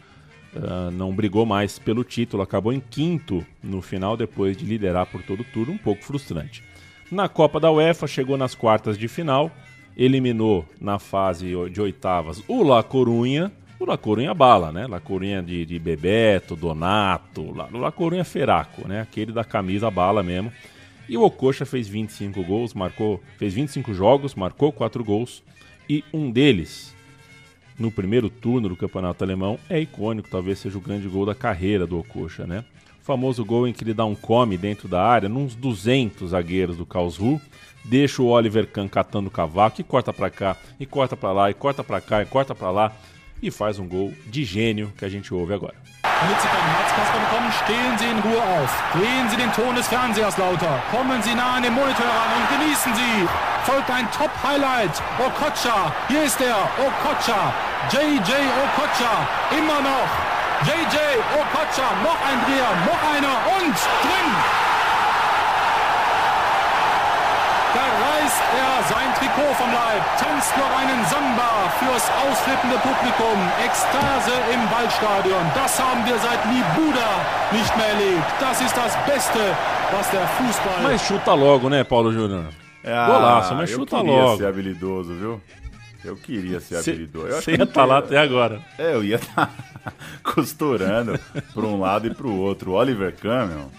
ah, 0.63 0.91
não 0.91 1.13
brigou 1.13 1.45
mais 1.45 1.79
pelo 1.79 2.05
título, 2.05 2.43
acabou 2.43 2.73
em 2.73 2.81
quinto 2.81 3.45
no 3.63 3.83
final 3.83 4.17
depois 4.17 4.57
de 4.57 4.65
liderar 4.65 5.07
por 5.07 5.23
todo 5.23 5.41
o 5.41 5.45
turno, 5.45 5.73
um 5.73 5.79
pouco 5.79 6.05
frustrante. 6.05 6.63
Na 7.11 7.29
Copa 7.29 7.61
da 7.61 7.71
UEFA, 7.71 8.07
chegou 8.07 8.37
nas 8.37 8.55
quartas 8.55 8.99
de 8.99 9.07
final, 9.09 9.51
eliminou 9.97 10.65
na 10.81 10.99
fase 10.99 11.53
de 11.71 11.81
oitavas 11.81 12.43
o 12.49 12.63
La 12.63 12.83
Corunha, 12.83 13.53
o 13.79 13.85
La 13.85 13.97
Corunha 13.97 14.35
bala, 14.35 14.73
né? 14.73 14.87
La 14.87 15.01
Corunha 15.01 15.43
de, 15.43 15.65
de 15.65 15.79
Bebeto, 15.79 16.57
Donato, 16.57 17.55
La, 17.55 17.69
La 17.73 17.93
Corunha 17.93 18.25
Feraco, 18.25 18.89
né? 18.89 19.03
Aquele 19.03 19.33
da 19.33 19.45
camisa 19.45 19.91
bala 19.91 20.23
mesmo. 20.23 20.53
E 21.09 21.17
o 21.17 21.23
Ococha 21.23 21.65
fez 21.65 21.87
25 21.87 22.43
gols, 22.43 22.75
marcou, 22.75 23.23
fez 23.39 23.55
25 23.55 23.95
jogos, 23.95 24.35
marcou 24.35 24.73
4 24.73 25.05
gols 25.05 25.43
e 25.89 26.03
um 26.13 26.31
deles 26.31 26.96
no 27.79 27.91
primeiro 27.91 28.29
turno 28.29 28.69
do 28.69 28.77
Campeonato 28.77 29.23
Alemão 29.23 29.59
é 29.69 29.81
icônico, 29.81 30.29
talvez 30.31 30.59
seja 30.59 30.79
o 30.79 30.81
grande 30.81 31.09
gol 31.09 31.27
da 31.27 31.35
carreira 31.35 31.87
do 31.87 31.99
Ococha, 31.99 32.47
né? 32.47 32.65
O 33.01 33.05
famoso 33.05 33.45
gol 33.45 33.69
em 33.69 33.73
que 33.73 33.85
ele 33.85 33.95
dá 33.95 34.05
um 34.05 34.15
come 34.15 34.57
dentro 34.57 34.89
da 34.89 35.03
área, 35.03 35.29
nos 35.29 35.55
200 35.55 36.31
zagueiros 36.31 36.77
do 36.77 36.87
Karlsruhe, 36.87 37.41
deixa 37.85 38.23
o 38.23 38.27
Oliver 38.27 38.67
Kahn 38.67 38.89
catando 38.89 39.29
o 39.29 39.31
cavaco 39.31 39.81
e 39.81 39.85
corta 39.85 40.13
pra 40.13 40.31
cá, 40.31 40.57
e 40.81 40.87
corta 40.87 41.17
pra 41.17 41.33
lá, 41.33 41.51
e 41.51 41.55
corta 41.55 41.85
pra 41.85 42.01
cá, 42.01 42.23
e 42.23 42.27
corta 42.27 42.55
pra 42.55 42.71
lá, 42.71 42.93
e 43.43 43.51
faz 43.51 43.79
um 43.79 43.87
gol 43.87 44.13
de 44.27 44.45
gênio 44.45 44.93
que 44.97 45.05
a 45.05 45.09
gente 45.09 45.33
ouve 45.33 45.55
agora. 45.55 45.75
Damit 46.27 46.43
Sie 46.43 46.49
beim 46.49 46.71
Herzkasper 46.75 47.19
bekommen, 47.23 47.53
stehen 47.63 47.95
Sie 47.99 48.11
in 48.11 48.19
Ruhe 48.19 48.43
auf. 48.43 48.71
Drehen 48.99 49.31
Sie 49.31 49.37
den 49.37 49.53
Ton 49.53 49.77
des 49.77 49.87
Fernsehers 49.87 50.37
lauter. 50.37 50.83
Kommen 50.91 51.23
Sie 51.23 51.33
nah 51.33 51.55
an 51.55 51.63
den 51.63 51.73
Monitor 51.73 52.03
ran 52.03 52.31
und 52.35 52.47
genießen 52.59 52.93
Sie. 52.97 53.29
Folgt 53.63 53.89
ein 53.89 54.11
Top-Highlight. 54.11 54.91
Okocha, 55.23 55.95
hier 56.09 56.25
ist 56.25 56.41
er. 56.41 56.67
Okocha. 56.83 57.55
JJ 57.95 58.43
Okocha. 58.59 59.15
Immer 59.55 59.79
noch. 59.87 60.11
JJ 60.67 60.99
Okocha. 61.39 61.95
Noch 62.03 62.19
ein 62.27 62.39
Dreher, 62.43 62.75
noch 62.91 63.03
einer 63.15 63.63
und 63.63 63.77
drin. 64.03 64.29
Reißt 68.37 68.43
er 68.55 68.83
sein 68.95 69.15
Trikot 69.19 69.55
vom 69.55 69.71
Leib, 69.73 70.03
tanzt 70.19 70.57
noch 70.57 70.73
einen 70.79 71.05
Samba 71.07 71.71
fürs 71.79 72.05
ausflippende 72.25 72.77
Publikum. 72.79 73.39
Ekstase 73.65 74.33
im 74.53 74.61
Waldstadion. 74.71 75.45
Das 75.55 75.81
haben 75.81 76.05
wir 76.05 76.19
seit 76.19 76.41
Libuda 76.45 77.11
nicht 77.53 77.77
mehr 77.77 77.87
erlebt. 77.87 78.27
Das 78.41 78.61
ist 78.61 78.77
das 78.77 78.95
Beste, 79.07 79.39
was 79.93 80.11
der 80.11 80.27
Fußball. 80.27 80.83
Mas 80.83 81.07
chuta 81.07 81.35
logo, 81.35 81.69
né, 81.69 81.85
Paulo 81.85 82.13
Júnior? 82.13 82.47
Ah, 82.85 83.07
Golaço, 83.07 83.55
mas 83.55 83.71
eu 83.71 83.79
chuta 83.79 83.97
queria 83.99 84.13
logo. 84.23 84.37
ser 84.37 84.47
habilidoso, 84.47 85.15
viu? 85.15 85.41
Eu 86.05 86.17
queria 86.17 86.61
ser 86.61 86.83
Cê- 86.83 86.91
habilidoso. 86.91 87.27
Eu 87.27 87.37
acho 87.39 87.45
cê 87.45 87.53
que 87.53 87.59
ia 87.63 87.67
tá 87.67 87.85
lá 87.85 88.01
tem- 88.03 88.17
até 88.17 88.19
agora. 88.27 88.61
É, 88.79 88.95
eu 88.95 89.03
ia 89.03 89.17
estar 89.17 89.51
costurando 90.23 91.19
para 91.53 91.63
um 91.65 91.81
lado 91.81 92.07
e 92.07 92.15
para 92.15 92.27
o 92.27 92.37
outro. 92.39 92.73
O 92.73 92.75
Oliver 92.75 93.13
Kahn, 93.17 93.47
meu, 93.47 93.71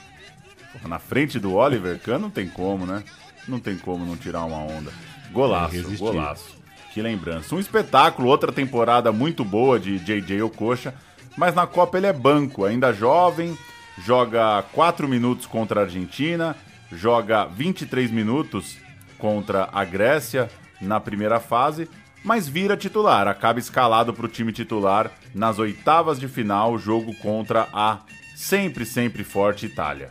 porra, 0.73 0.89
na 0.89 0.99
frente 0.99 1.39
do 1.39 1.53
Oliver 1.55 1.97
Kahn 1.99 2.19
não 2.19 2.29
tem 2.29 2.47
como, 2.49 2.85
né? 2.85 3.03
Não 3.47 3.59
tem 3.59 3.77
como 3.77 4.05
não 4.05 4.17
tirar 4.17 4.43
uma 4.45 4.57
onda. 4.57 4.91
Golaço, 5.31 5.75
É 5.75 5.95
golaço. 5.97 6.57
Que 6.93 7.01
lembrança. 7.01 7.53
Um 7.53 7.59
espetáculo, 7.59 8.27
outra 8.27 8.51
temporada 8.51 9.11
muito 9.11 9.45
boa 9.45 9.79
de 9.79 9.99
JJ 9.99 10.41
Okocha, 10.41 10.93
mas 11.37 11.53
na 11.53 11.67
Copa 11.67 11.97
ele 11.97 12.07
é 12.07 12.13
banco, 12.13 12.65
ainda 12.65 12.91
jovem, 12.91 13.57
joga 14.03 14.63
4 14.73 15.07
minutos 15.07 15.45
contra 15.45 15.81
a 15.81 15.83
Argentina, 15.83 16.55
joga 16.91 17.45
23 17.45 18.09
minutos 18.09 18.77
contra 19.17 19.69
a 19.71 19.83
Grécia 19.85 20.49
na 20.81 20.99
primeira 20.99 21.39
fase, 21.39 21.87
mas 22.23 22.47
vira 22.47 22.75
titular, 22.75 23.27
acaba 23.27 23.59
escalado 23.59 24.13
para 24.13 24.25
o 24.25 24.29
time 24.29 24.51
titular 24.51 25.11
nas 25.33 25.59
oitavas 25.59 26.19
de 26.19 26.27
final, 26.27 26.77
jogo 26.77 27.13
contra 27.15 27.67
a 27.71 27.99
sempre, 28.35 28.85
sempre 28.85 29.23
forte 29.23 29.65
Itália. 29.65 30.09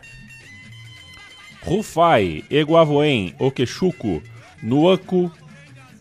Rufai, 1.61 2.43
Eguavoen, 2.49 3.33
Okeshuku, 3.39 4.21
Nuaku 4.61 5.31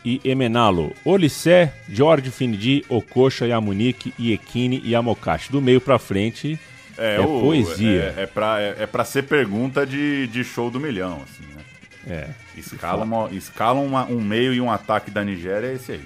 e 0.04 0.20
Emenalo, 0.24 0.92
Olissé, 1.04 1.72
Jorge 1.88 2.30
Finidi, 2.30 2.84
Okocha, 2.88 3.46
Yamuniki, 3.46 4.14
Iekini 4.18 4.80
e 4.84 4.94
Amokashi. 4.94 5.50
Do 5.50 5.60
meio 5.60 5.80
pra 5.80 5.98
frente 5.98 6.58
é, 6.96 7.18
o- 7.20 7.40
poesia. 7.40 8.14
É, 8.16 8.22
é, 8.22 8.26
pra, 8.26 8.60
é, 8.60 8.76
é 8.78 9.04
ser 9.04 9.24
pergunta 9.24 9.84
de, 9.86 10.26
de 10.28 10.44
show 10.44 10.70
do 10.70 10.78
milhão, 10.78 11.22
assim, 11.24 11.44
né? 11.54 11.62
É. 12.08 12.28
Escala, 12.56 13.04
uma, 13.04 13.28
escala 13.32 13.80
uma- 13.80 14.06
um 14.06 14.20
meio 14.20 14.54
e 14.54 14.60
um 14.60 14.70
ataque 14.70 15.10
da 15.10 15.24
Nigéria, 15.24 15.66
é 15.66 15.74
esse 15.74 15.92
aí. 15.92 16.00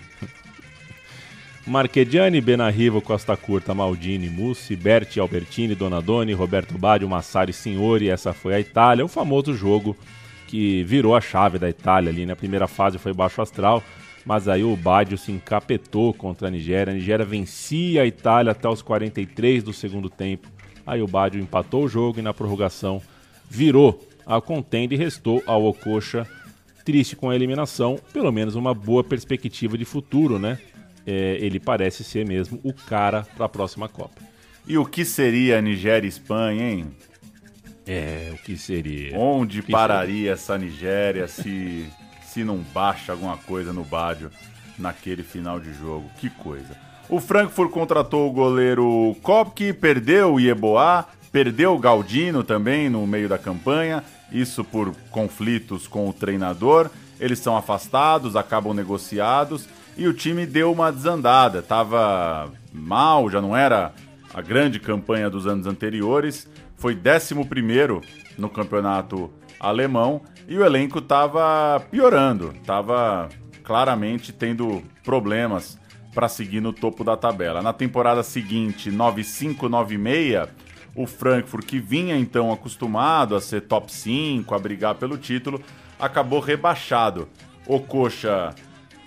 Marchegiani, 1.70 2.40
Benarrivo, 2.40 3.00
Costa 3.00 3.36
Curta, 3.36 3.72
Maldini, 3.72 4.28
Mussi, 4.28 4.74
Berti, 4.74 5.20
Albertini, 5.20 5.76
Donadoni, 5.76 6.32
Roberto 6.32 6.76
Baggio, 6.76 7.08
Massari, 7.08 7.52
Signori, 7.52 8.08
essa 8.08 8.32
foi 8.32 8.54
a 8.54 8.58
Itália, 8.58 9.04
o 9.04 9.08
famoso 9.08 9.54
jogo 9.54 9.96
que 10.48 10.82
virou 10.82 11.14
a 11.14 11.20
chave 11.20 11.60
da 11.60 11.70
Itália 11.70 12.10
ali, 12.10 12.26
na 12.26 12.34
primeira 12.34 12.66
fase 12.66 12.98
foi 12.98 13.12
baixo 13.12 13.40
astral, 13.40 13.84
mas 14.26 14.48
aí 14.48 14.64
o 14.64 14.74
Baggio 14.74 15.16
se 15.16 15.30
encapetou 15.30 16.12
contra 16.12 16.48
a 16.48 16.50
Nigéria, 16.50 16.92
a 16.92 16.96
Nigéria 16.96 17.24
vencia 17.24 18.02
a 18.02 18.06
Itália 18.06 18.50
até 18.50 18.68
os 18.68 18.82
43 18.82 19.62
do 19.62 19.72
segundo 19.72 20.10
tempo, 20.10 20.48
aí 20.84 21.00
o 21.00 21.06
Baggio 21.06 21.40
empatou 21.40 21.84
o 21.84 21.88
jogo 21.88 22.18
e 22.18 22.22
na 22.22 22.34
prorrogação 22.34 23.00
virou 23.48 24.04
a 24.26 24.40
contenda 24.40 24.94
e 24.94 24.96
restou 24.96 25.40
ao 25.46 25.64
Ococha 25.64 26.26
triste 26.84 27.14
com 27.14 27.30
a 27.30 27.36
eliminação, 27.36 27.96
pelo 28.12 28.32
menos 28.32 28.56
uma 28.56 28.74
boa 28.74 29.04
perspectiva 29.04 29.78
de 29.78 29.84
futuro, 29.84 30.36
né? 30.36 30.58
É, 31.06 31.38
ele 31.40 31.58
parece 31.58 32.04
ser 32.04 32.26
mesmo 32.26 32.60
o 32.62 32.72
cara 32.72 33.26
para 33.36 33.46
a 33.46 33.48
próxima 33.48 33.88
Copa. 33.88 34.20
E 34.66 34.76
o 34.78 34.84
que 34.84 35.04
seria 35.04 35.60
Nigéria 35.60 36.06
e 36.06 36.08
Espanha, 36.08 36.70
hein? 36.70 36.86
É, 37.86 38.30
o 38.34 38.36
que 38.44 38.56
seria? 38.56 39.18
Onde 39.18 39.62
que 39.62 39.72
pararia 39.72 40.32
essa 40.32 40.56
Nigéria 40.56 41.26
se, 41.26 41.86
se 42.22 42.44
não 42.44 42.58
baixa 42.58 43.12
alguma 43.12 43.36
coisa 43.36 43.72
no 43.72 43.82
Bádio 43.82 44.30
naquele 44.78 45.22
final 45.22 45.58
de 45.58 45.72
jogo? 45.72 46.08
Que 46.18 46.30
coisa. 46.30 46.76
O 47.08 47.18
Frankfurt 47.18 47.70
contratou 47.70 48.28
o 48.28 48.32
goleiro 48.32 49.16
Kopke, 49.22 49.72
perdeu 49.72 50.34
o 50.34 50.40
Yeboah, 50.40 51.08
perdeu 51.32 51.74
o 51.74 51.78
Galdino 51.78 52.44
também 52.44 52.88
no 52.88 53.04
meio 53.06 53.28
da 53.28 53.38
campanha, 53.38 54.04
isso 54.30 54.62
por 54.62 54.94
conflitos 55.10 55.88
com 55.88 56.08
o 56.08 56.12
treinador. 56.12 56.88
Eles 57.18 57.40
são 57.40 57.56
afastados, 57.56 58.36
acabam 58.36 58.72
negociados 58.72 59.66
e 59.96 60.06
o 60.06 60.14
time 60.14 60.46
deu 60.46 60.72
uma 60.72 60.90
desandada. 60.90 61.62
Tava 61.62 62.52
mal, 62.72 63.30
já 63.30 63.40
não 63.40 63.56
era 63.56 63.92
a 64.32 64.40
grande 64.40 64.78
campanha 64.80 65.28
dos 65.28 65.46
anos 65.46 65.66
anteriores. 65.66 66.48
Foi 66.76 66.94
11 66.94 67.34
no 68.38 68.48
campeonato 68.48 69.30
alemão 69.58 70.22
e 70.48 70.56
o 70.56 70.64
elenco 70.64 70.98
estava 70.98 71.78
piorando, 71.90 72.52
estava 72.56 73.28
claramente 73.62 74.32
tendo 74.32 74.82
problemas 75.04 75.78
para 76.14 76.28
seguir 76.28 76.60
no 76.60 76.72
topo 76.72 77.04
da 77.04 77.16
tabela. 77.16 77.62
Na 77.62 77.72
temporada 77.72 78.22
seguinte, 78.22 78.90
95-96, 78.90 80.48
o 80.94 81.06
Frankfurt, 81.06 81.64
que 81.66 81.78
vinha 81.78 82.16
então 82.16 82.52
acostumado 82.52 83.36
a 83.36 83.40
ser 83.40 83.62
top 83.62 83.92
5, 83.92 84.52
a 84.54 84.58
brigar 84.58 84.96
pelo 84.96 85.16
título, 85.16 85.62
acabou 85.98 86.40
rebaixado. 86.40 87.28
O 87.66 87.78
Coxa 87.78 88.54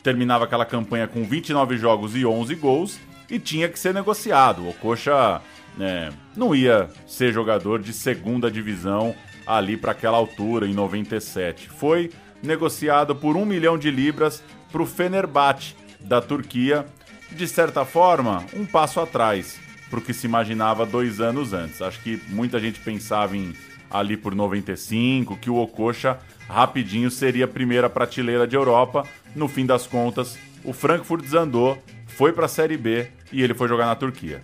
terminava 0.03 0.43
aquela 0.43 0.65
campanha 0.65 1.07
com 1.07 1.23
29 1.23 1.77
jogos 1.77 2.15
e 2.15 2.25
11 2.25 2.53
gols 2.55 2.99
e 3.29 3.39
tinha 3.39 3.69
que 3.69 3.79
ser 3.79 3.93
negociado. 3.93 4.67
O 4.67 4.73
Coxa 4.73 5.41
né, 5.77 6.11
não 6.35 6.53
ia 6.53 6.89
ser 7.07 7.33
jogador 7.33 7.81
de 7.81 7.93
segunda 7.93 8.51
divisão 8.51 9.15
ali 9.47 9.77
para 9.77 9.93
aquela 9.93 10.17
altura, 10.17 10.67
em 10.67 10.73
97. 10.73 11.69
Foi 11.69 12.11
negociado 12.41 13.15
por 13.15 13.37
um 13.37 13.45
milhão 13.45 13.77
de 13.77 13.89
libras 13.89 14.43
para 14.71 14.81
o 14.81 14.85
Fenerbahçe, 14.85 15.75
da 16.01 16.21
Turquia. 16.21 16.85
De 17.31 17.47
certa 17.47 17.85
forma, 17.85 18.45
um 18.53 18.65
passo 18.65 18.99
atrás 18.99 19.59
para 19.89 19.99
o 19.99 20.01
que 20.01 20.13
se 20.13 20.27
imaginava 20.27 20.85
dois 20.85 21.21
anos 21.21 21.53
antes. 21.53 21.81
Acho 21.81 22.01
que 22.01 22.21
muita 22.27 22.59
gente 22.59 22.79
pensava 22.79 23.35
em 23.37 23.53
ali 23.89 24.17
por 24.17 24.33
95, 24.33 25.37
que 25.37 25.51
o 25.51 25.55
Ococha 25.55 26.17
rapidinho 26.47 27.09
seria 27.09 27.45
a 27.45 27.47
primeira 27.47 27.89
prateleira 27.89 28.47
de 28.47 28.55
Europa. 28.55 29.05
No 29.35 29.47
fim 29.47 29.65
das 29.65 29.87
contas, 29.87 30.37
o 30.63 30.73
Frankfurt 30.73 31.23
desandou, 31.23 31.77
foi 32.07 32.31
para 32.31 32.45
a 32.45 32.49
Série 32.49 32.77
B 32.77 33.07
e 33.31 33.41
ele 33.41 33.53
foi 33.53 33.67
jogar 33.67 33.85
na 33.85 33.95
Turquia. 33.95 34.43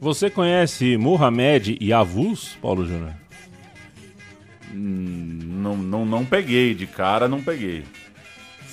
Você 0.00 0.30
conhece 0.30 0.96
Mohamed 0.96 1.76
Yavuz, 1.82 2.56
Paulo 2.62 2.86
Júnior? 2.86 3.14
Hum, 4.72 5.38
não, 5.42 5.76
não, 5.76 6.06
não 6.06 6.24
peguei, 6.24 6.74
de 6.74 6.86
cara 6.86 7.26
não 7.26 7.42
peguei. 7.42 7.82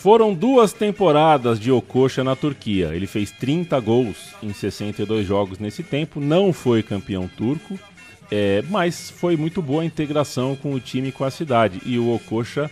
Foram 0.06 0.36
duas 0.36 0.72
temporadas 0.72 1.60
de 1.60 1.72
Okocha 1.72 2.24
na 2.24 2.36
Turquia. 2.36 2.94
Ele 2.94 3.08
fez 3.08 3.32
30 3.32 3.80
gols 3.80 4.36
em 4.44 4.54
62 4.54 5.26
jogos 5.26 5.58
nesse 5.58 5.82
tempo, 5.82 6.20
não 6.20 6.54
foi 6.54 6.84
campeão 6.84 7.28
turco, 7.28 7.80
é, 8.32 8.64
mas 8.70 9.10
foi 9.10 9.38
muito 9.38 9.62
boa 9.62 9.84
a 9.84 9.86
integração 9.86 10.56
com 10.56 10.74
o 10.74 10.80
time 10.80 11.10
e 11.10 11.12
com 11.12 11.24
a 11.24 11.32
cidade. 11.32 11.82
E 11.86 11.98
o 12.00 12.14
Okocha 12.14 12.70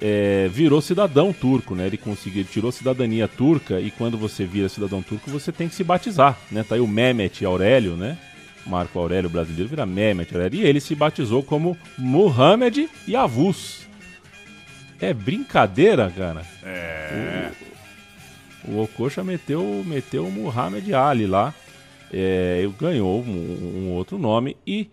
é, 0.00 0.48
virou 0.50 0.80
cidadão 0.80 1.32
turco, 1.32 1.74
né? 1.74 1.86
Ele 1.86 1.96
conseguiu, 1.96 2.40
ele 2.40 2.48
tirou 2.50 2.72
cidadania 2.72 3.28
turca 3.28 3.80
e 3.80 3.90
quando 3.90 4.16
você 4.16 4.44
vira 4.44 4.68
cidadão 4.68 5.02
turco, 5.02 5.30
você 5.30 5.52
tem 5.52 5.68
que 5.68 5.74
se 5.74 5.84
batizar, 5.84 6.38
né? 6.50 6.62
Tá 6.62 6.74
aí 6.74 6.80
o 6.80 6.86
Mehmet 6.86 7.44
Aurélio, 7.44 7.96
né? 7.96 8.18
Marco 8.66 8.98
Aurélio 8.98 9.28
brasileiro 9.28 9.68
vira 9.68 9.84
Mehmet 9.84 10.34
Aurélio. 10.34 10.60
E 10.60 10.64
ele 10.64 10.80
se 10.80 10.94
batizou 10.94 11.42
como 11.42 11.76
Muhammad 11.98 12.78
Yavuz. 13.06 13.86
É 15.00 15.12
brincadeira, 15.12 16.10
cara. 16.10 16.42
É. 16.62 17.50
O, 18.66 18.72
o 18.72 18.82
Okocha 18.82 19.22
meteu, 19.22 19.84
meteu 19.86 20.26
o 20.26 20.32
Muhammad 20.32 20.90
Ali 20.92 21.26
lá. 21.26 21.52
É, 22.16 22.68
ganhou 22.78 23.22
um, 23.22 23.88
um 23.88 23.92
outro 23.92 24.16
nome 24.16 24.56
e 24.64 24.88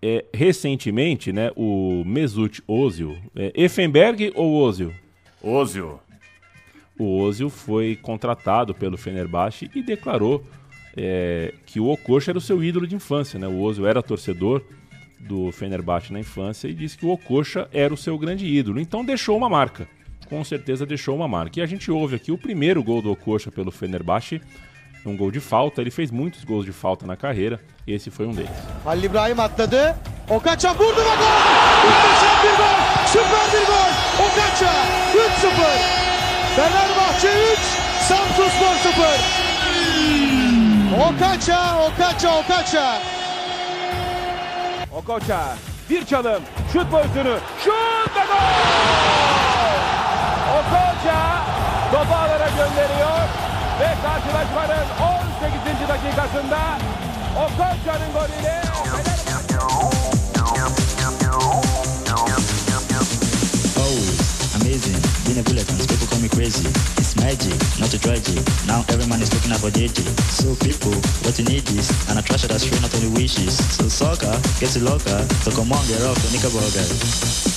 é, 0.00 0.24
recentemente, 0.32 1.30
né, 1.30 1.50
o 1.54 2.02
Mesut 2.06 2.62
Ozil, 2.66 3.14
é, 3.36 3.52
Effenberg 3.54 4.32
ou 4.34 4.54
Ozil? 4.54 4.90
Ozil. 5.42 6.00
O 6.98 7.18
Ozil 7.18 7.50
foi 7.50 7.96
contratado 7.96 8.74
pelo 8.74 8.96
Fenerbahçe 8.96 9.70
e 9.74 9.82
declarou 9.82 10.42
é, 10.96 11.52
que 11.66 11.78
o 11.78 11.88
Okocha 11.88 12.30
era 12.30 12.38
o 12.38 12.40
seu 12.40 12.64
ídolo 12.64 12.86
de 12.86 12.94
infância, 12.94 13.38
né? 13.38 13.46
O 13.46 13.60
Ozil 13.60 13.86
era 13.86 14.02
torcedor 14.02 14.62
do 15.20 15.52
Fenerbahçe 15.52 16.12
na 16.12 16.20
infância 16.20 16.68
e 16.68 16.74
disse 16.74 16.98
que 16.98 17.06
o 17.06 17.10
Okocha 17.10 17.68
era 17.72 17.92
o 17.92 17.96
seu 17.96 18.18
grande 18.18 18.46
ídolo. 18.46 18.80
Então 18.80 19.04
deixou 19.04 19.36
uma 19.36 19.48
marca. 19.48 19.86
Com 20.28 20.42
certeza 20.42 20.86
deixou 20.86 21.14
uma 21.14 21.28
marca. 21.28 21.60
E 21.60 21.62
a 21.62 21.66
gente 21.66 21.90
ouve 21.90 22.16
aqui 22.16 22.32
o 22.32 22.38
primeiro 22.38 22.82
gol 22.82 23.02
do 23.02 23.10
Okocha 23.10 23.50
pelo 23.50 23.70
Fenerbahçe, 23.70 24.40
um 25.06 25.16
gol 25.16 25.30
de 25.30 25.40
falta. 25.40 25.80
Ele 25.80 25.90
fez 25.90 26.10
muitos 26.10 26.44
gols 26.44 26.64
de 26.64 26.72
falta 26.72 27.06
na 27.06 27.16
carreira. 27.16 27.60
Esse 27.86 28.10
foi 28.10 28.26
um 28.26 28.32
deles. 28.32 28.50
Halil 28.84 29.04
İbrahim 29.04 29.40
atladı. 29.40 29.96
Okaç'a 30.28 30.74
vurdu 30.74 31.00
ve 31.00 31.16
gol. 31.22 31.38
Muhteşem 31.84 32.36
bir 32.42 32.56
gol. 32.56 32.78
Süper 33.06 33.46
bir 33.52 33.66
gol. 33.66 33.92
Okaç'a 34.26 34.72
3-0. 35.14 36.02
Fenerbahçe 36.56 37.28
3, 37.52 37.58
Samsunspor 38.08 38.74
0. 38.82 39.52
Okaç'a, 41.08 41.78
Okaç'a, 41.86 42.38
Okaç'a. 42.38 42.98
Okocha 44.92 45.56
bir 45.90 46.06
çalım 46.06 46.42
şut 46.72 46.90
pozisyonu 46.90 47.36
şut 47.64 48.16
ve 48.16 48.20
gol! 48.20 49.72
Okocha 50.58 51.42
topu 51.92 52.14
alana 52.14 52.48
gönderiyor 52.48 53.21
ve 53.80 53.88
karşılaşmanın 54.02 54.86
18. 55.40 55.88
dakikasında 55.88 56.78
Okocha'nın 57.36 58.12
golüyle 58.12 58.62
Oh, 63.76 64.60
amazing. 64.60 64.96
Being 65.26 65.38
a 65.38 65.44
bulletins, 65.44 65.86
people 65.86 66.06
call 66.06 66.20
me 66.20 66.28
crazy. 66.28 66.66
It's 66.98 67.16
magic, 67.16 67.54
not 67.80 67.92
a 67.94 67.98
tragedy. 67.98 68.40
Now 68.66 68.84
every 68.88 69.06
man 69.06 69.20
is 69.22 69.32
looking 69.34 69.52
out 69.52 69.60
for 69.60 69.70
JJ. 69.70 69.98
So 70.30 70.54
people, 70.56 70.94
what 71.24 71.38
you 71.38 71.44
need 71.44 71.68
is 71.70 71.90
an 72.10 72.18
attraction 72.18 72.48
that's 72.48 72.64
free, 72.64 72.80
not 72.80 72.94
only 72.94 73.08
wishes. 73.20 73.54
So 73.76 73.88
soccer, 73.88 74.34
get 74.60 74.70
to 74.70 74.80
locker. 74.80 75.20
So 75.44 75.50
come 75.50 75.72
on, 75.72 75.86
get 75.86 76.02
off 76.02 76.18
the 76.22 76.30
knickerbocker. 76.32 77.51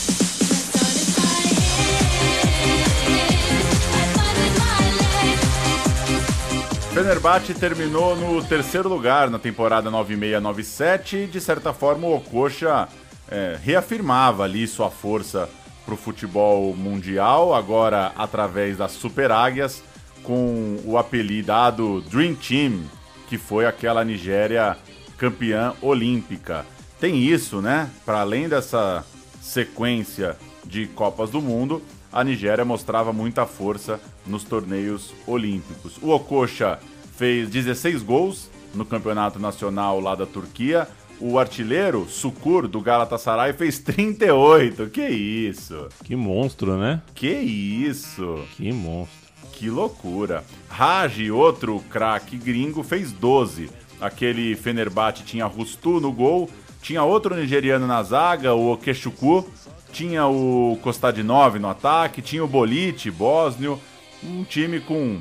Fenerbahçe 6.96 7.54
terminou 7.54 8.16
no 8.16 8.42
terceiro 8.42 8.88
lugar 8.88 9.30
na 9.30 9.38
temporada 9.38 9.92
96-97 9.92 11.26
e, 11.26 11.28
de 11.28 11.42
certa 11.42 11.74
forma, 11.74 12.08
o 12.08 12.16
Okocha 12.16 12.88
é, 13.30 13.60
reafirmava 13.62 14.46
ali 14.46 14.66
sua 14.66 14.90
força 14.90 15.50
para 15.84 15.94
o 15.94 15.98
futebol 15.98 16.74
mundial, 16.74 17.54
agora 17.54 18.14
através 18.16 18.78
das 18.78 18.94
Super 18.94 19.30
Águias, 19.30 19.84
com 20.24 20.80
o 20.86 20.98
apelidado 20.98 22.00
Dream 22.04 22.34
Team, 22.34 22.84
que 23.28 23.38
foi 23.38 23.66
aquela 23.66 24.06
Nigéria 24.06 24.78
campeã 25.18 25.74
olímpica. 25.82 26.66
Tem 26.98 27.18
isso, 27.18 27.62
né? 27.62 27.90
Para 28.06 28.22
além 28.22 28.48
dessa 28.48 29.04
sequência 29.42 30.38
de 30.64 30.88
Copas 30.88 31.30
do 31.30 31.42
Mundo, 31.42 31.82
a 32.10 32.24
Nigéria 32.24 32.64
mostrava 32.64 33.12
muita 33.12 33.46
força 33.46 34.00
nos 34.26 34.44
torneios 34.44 35.14
olímpicos. 35.28 35.98
O 36.02 36.10
Okocha 36.10 36.80
fez 37.18 37.50
16 37.50 38.02
gols 38.04 38.50
no 38.74 38.86
campeonato 38.86 39.40
nacional 39.40 40.00
lá 40.00 40.16
da 40.16 40.26
Turquia. 40.26 40.88
O 41.20 41.40
artilheiro, 41.40 42.08
Sukur, 42.10 42.68
do 42.68 42.82
Galatasaray, 42.82 43.54
fez 43.54 43.80
38. 43.80 44.88
Que 44.90 45.08
isso? 45.08 45.88
Que 46.04 46.16
monstro, 46.16 46.78
né? 46.78 47.02
Que 47.14 47.32
isso? 47.32 48.44
Que 48.58 48.72
monstro. 48.74 49.26
Que 49.54 49.70
loucura. 49.70 50.44
Raj, 50.68 51.32
outro 51.32 51.82
craque 51.90 52.36
gringo, 52.36 52.84
fez 52.84 53.14
12. 53.14 53.70
Aquele 54.02 54.56
Fenerbahçe 54.56 55.24
tinha 55.24 55.46
Rustu 55.46 56.02
no 56.02 56.12
gol, 56.12 56.50
tinha 56.82 57.02
outro 57.04 57.34
nigeriano 57.34 57.88
na 57.88 58.04
zaga, 58.04 58.54
o 58.54 58.74
Okechukwu, 58.74 59.50
tinha 59.94 60.28
o 60.28 60.78
Kostadinov 60.82 61.58
no 61.58 61.70
ataque, 61.70 62.22
tinha 62.22 62.44
o 62.44 62.48
Bolite, 62.48 63.10
bósnio, 63.10 63.80
um 64.24 64.44
time 64.44 64.80
com 64.80 65.20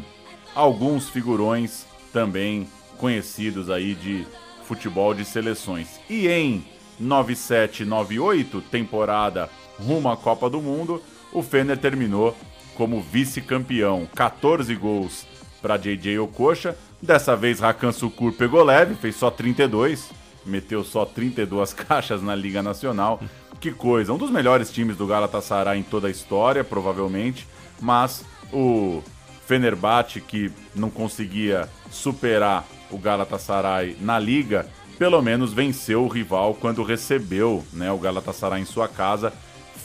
alguns 0.55 1.09
figurões 1.09 1.87
também 2.13 2.69
conhecidos 2.99 3.69
aí 3.71 3.95
de 3.95 4.27
futebol 4.65 5.15
de 5.15 5.25
seleções. 5.25 6.01
E 6.09 6.29
em 6.29 6.65
97-98, 7.03 8.63
temporada 8.71 9.51
rumo 9.79 10.09
à 10.11 10.17
Copa 10.17 10.49
do 10.49 10.61
Mundo, 10.61 11.03
o 11.33 11.43
Fener 11.43 11.77
terminou 11.77 12.37
como 12.77 13.01
vice-campeão. 13.01 14.09
14 14.15 14.75
gols 14.77 15.27
para 15.61 15.77
JJ 15.77 16.19
Okocha. 16.19 16.77
Dessa 17.01 17.37
vez 17.37 17.61
Rakan 17.61 17.93
Sukur 17.93 18.33
pegou 18.33 18.63
leve, 18.63 18.95
fez 18.95 19.17
só 19.17 19.31
32, 19.31 20.11
meteu 20.45 20.85
só 20.85 21.05
32 21.05 21.73
caixas 21.75 22.23
na 22.23 22.35
Liga 22.35 22.63
Nacional. 22.63 23.21
Que 23.61 23.71
coisa, 23.71 24.13
um 24.13 24.19
dos 24.19 24.31
melhores 24.31 24.71
times 24.71 24.97
do 24.97 25.07
Galatasaray 25.07 25.79
em 25.79 25.83
toda 25.83 26.09
a 26.09 26.11
história, 26.11 26.63
provavelmente, 26.63 27.47
mas 27.81 28.25
o 28.53 29.03
Fenerbahçe 29.47 30.21
que 30.21 30.51
não 30.75 30.91
conseguia 30.91 31.69
superar 31.91 32.65
o 32.91 32.99
Galatasaray 32.99 33.97
na 34.01 34.19
liga, 34.19 34.67
pelo 34.99 35.21
menos 35.21 35.53
venceu 35.53 36.05
o 36.05 36.09
rival 36.09 36.55
quando 36.55 36.83
recebeu 36.83 37.65
né, 37.73 37.91
o 37.91 37.99
Galatasaray 37.99 38.63
em 38.63 38.65
sua 38.65 38.89
casa. 38.89 39.33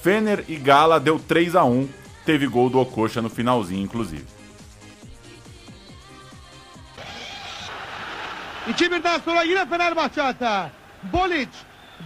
Fener 0.02 0.46
e 0.48 0.56
Gala 0.56 1.00
deu 1.00 1.20
3 1.20 1.56
a 1.56 1.64
1 1.64 1.90
teve 2.26 2.48
gol 2.48 2.70
do 2.70 2.80
Okocha 2.80 3.22
no 3.22 3.30
finalzinho, 3.30 3.82
inclusive. 3.82 4.26
2-1'den 8.68 9.20
sonra 9.26 9.44
yine 9.44 9.66
Fenerbahçe. 9.66 10.72
Bolic, 11.04 11.50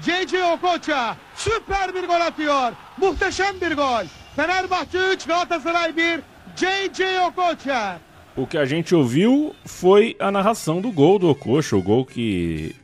JJ 0.02 0.34
Okocha 0.54 1.18
süper 1.36 1.96
bir 1.96 2.08
gol 2.08 2.22
atıyor. 2.22 2.72
Muhteşem 2.98 3.62
bir 3.62 3.76
gol. 3.76 4.06
Fenerbahçe 4.36 4.88
3, 4.88 5.26
Galatasaray 5.26 5.92
1, 5.92 6.22
JJ 6.56 7.20
Okocha. 7.28 8.02
O 8.36 8.48
que 8.48 8.58
a 8.58 8.66
gente 8.66 8.96
ouviu 8.96 9.56
foi 9.64 10.16
a 10.20 10.32
narração 10.32 10.82
do 10.82 10.92
gol 10.92 11.20
do 11.20 11.30
Okocha, 11.30 11.76
o 11.76 11.82
gol 11.82 12.06
que 12.06 12.76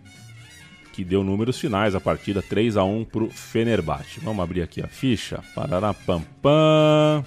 que 1.00 1.04
deu 1.06 1.24
números 1.24 1.58
finais 1.58 1.96
a 1.96 2.00
partida 2.02 2.42
3 2.42 2.76
a 2.76 2.84
1 2.84 3.06
pro 3.06 3.30
Fenerbahçe. 3.30 4.20
Vamos 4.20 4.44
abrir 4.44 4.62
aqui 4.62 4.82
a 4.82 4.88
ficha. 4.88 5.42
Pararapampam. 5.56 7.24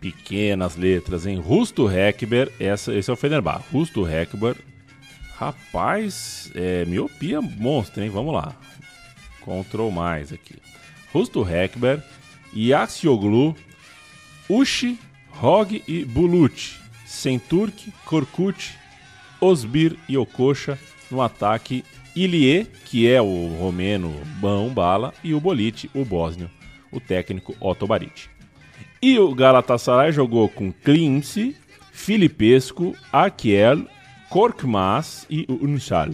Pequenas 0.00 0.76
letras 0.76 1.26
em 1.26 1.40
Rusto 1.40 1.90
Heckber, 1.90 2.52
essa, 2.60 2.94
esse 2.94 3.10
é 3.10 3.12
o 3.12 3.16
Fenerbahçe. 3.16 3.64
Rusto 3.72 4.08
Heckber. 4.08 4.54
Rapaz, 5.36 6.50
é 6.54 6.84
miopia 6.84 7.42
monstro, 7.42 8.04
hein? 8.04 8.10
Vamos 8.10 8.32
lá. 8.32 8.54
Control 9.40 9.90
mais 9.90 10.32
aqui. 10.32 10.54
Rusto 11.12 11.44
Heckber, 11.48 12.00
Yaksioglu, 12.56 13.54
Ushi, 14.48 14.98
Rog 15.30 15.82
e 15.86 16.04
Bulut. 16.04 16.86
Centurk, 17.06 17.92
Korkut, 18.04 18.74
Osbir 19.40 19.96
e 20.08 20.16
Okocha 20.16 20.78
no 21.10 21.22
ataque. 21.22 21.84
Ilie, 22.16 22.66
que 22.86 23.06
é 23.06 23.20
o 23.20 23.54
romeno 23.60 24.10
Bão 24.40 24.70
Bala, 24.70 25.12
e 25.22 25.34
o 25.34 25.40
Bolite, 25.40 25.90
o 25.94 26.02
bósnio, 26.02 26.50
o 26.90 26.98
técnico 26.98 27.54
Otto 27.60 27.86
Barit. 27.86 28.30
E 29.02 29.18
o 29.18 29.34
Galatasaray 29.34 30.12
jogou 30.12 30.48
com 30.48 30.72
Klimsi, 30.72 31.54
Filipescu, 31.92 32.96
Akiel, 33.12 33.86
Korkmaz 34.30 35.26
e 35.28 35.46
Unchal. 35.48 36.10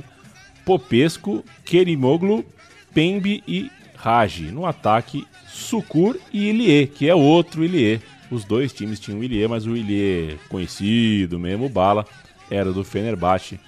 Popesco, 0.65 1.45
Kerimoglu, 1.65 2.45
Pembe 2.93 3.43
e 3.47 3.71
Raji. 4.03 4.51
No 4.51 4.67
ataque, 4.67 5.25
Sukur 5.47 6.19
e 6.33 6.49
Ilie, 6.49 6.89
que 6.89 7.09
é 7.09 7.15
outro 7.15 7.65
Ilie. 7.65 8.01
Os 8.33 8.45
dois 8.45 8.73
times 8.73 8.99
tinham 8.99 9.21
o 9.21 9.25
Ilie, 9.25 9.47
mas 9.47 9.65
o 9.65 9.77
Ilie 9.77 10.41
conhecido 10.49 11.39
mesmo, 11.39 11.69
Bala, 11.69 12.05
era 12.51 12.73
do 12.73 12.83
Fenerbahçe. 12.83 13.61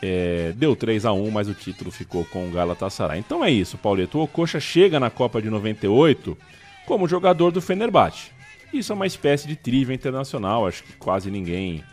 É, 0.00 0.52
deu 0.56 0.74
3 0.74 1.04
a 1.04 1.12
1 1.12 1.30
mas 1.30 1.48
o 1.48 1.54
título 1.54 1.90
ficou 1.90 2.24
com 2.24 2.48
o 2.48 2.50
Galatasaray. 2.50 3.18
Então 3.18 3.44
é 3.44 3.50
isso, 3.50 3.76
Pauleto. 3.76 4.18
O 4.18 4.22
Okocha 4.22 4.58
chega 4.58 4.98
na 4.98 5.10
Copa 5.10 5.42
de 5.42 5.50
98 5.50 6.38
como 6.86 7.06
jogador 7.06 7.50
do 7.50 7.60
Fenerbahçe. 7.60 8.30
Isso 8.72 8.92
é 8.92 8.94
uma 8.94 9.06
espécie 9.06 9.46
de 9.46 9.56
trivia 9.56 9.94
internacional. 9.94 10.66
Acho 10.66 10.82
que 10.82 10.92
quase 10.94 11.30
ninguém 11.30 11.84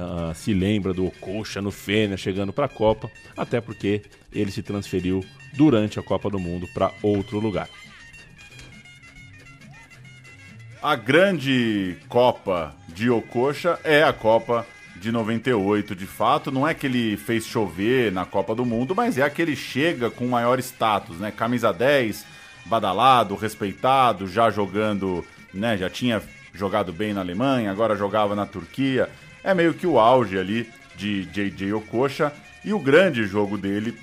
ah, 0.00 0.32
se 0.32 0.54
lembra 0.54 0.94
do 0.94 1.06
Okocha 1.06 1.60
no 1.60 1.72
Fener 1.72 2.16
chegando 2.16 2.52
para 2.52 2.66
a 2.66 2.68
Copa, 2.68 3.10
até 3.36 3.60
porque 3.60 4.02
ele 4.32 4.52
se 4.52 4.62
transferiu 4.62 5.24
durante 5.54 5.98
a 5.98 6.02
Copa 6.02 6.30
do 6.30 6.38
Mundo 6.38 6.68
para 6.72 6.92
outro 7.02 7.40
lugar. 7.40 7.68
A 10.80 10.94
grande 10.94 11.96
Copa 12.08 12.72
de 12.88 13.10
Ocoxa 13.10 13.80
é 13.82 14.04
a 14.04 14.12
Copa 14.12 14.64
de 14.94 15.10
98, 15.10 15.96
de 15.96 16.06
fato. 16.06 16.52
Não 16.52 16.66
é 16.66 16.74
que 16.74 16.86
ele 16.86 17.16
fez 17.16 17.44
chover 17.44 18.12
na 18.12 18.24
Copa 18.24 18.54
do 18.54 18.64
Mundo, 18.64 18.94
mas 18.94 19.18
é 19.18 19.22
a 19.22 19.30
que 19.30 19.42
ele 19.42 19.56
chega 19.56 20.08
com 20.08 20.28
maior 20.28 20.60
status, 20.60 21.18
né? 21.18 21.32
Camisa 21.32 21.72
10, 21.72 22.24
badalado, 22.66 23.34
respeitado, 23.34 24.28
já 24.28 24.48
jogando, 24.48 25.24
né? 25.52 25.76
Já 25.76 25.90
tinha 25.90 26.22
jogado 26.54 26.92
bem 26.92 27.12
na 27.12 27.20
Alemanha, 27.20 27.72
agora 27.72 27.96
jogava 27.96 28.36
na 28.36 28.46
Turquia. 28.46 29.08
É 29.42 29.54
meio 29.54 29.74
que 29.74 29.86
o 29.86 29.98
auge 29.98 30.38
ali 30.38 30.68
de 30.96 31.24
JJ 31.26 31.72
Ococha. 31.72 32.32
E 32.64 32.72
o 32.72 32.78
grande 32.78 33.24
jogo 33.24 33.56
dele 33.56 33.96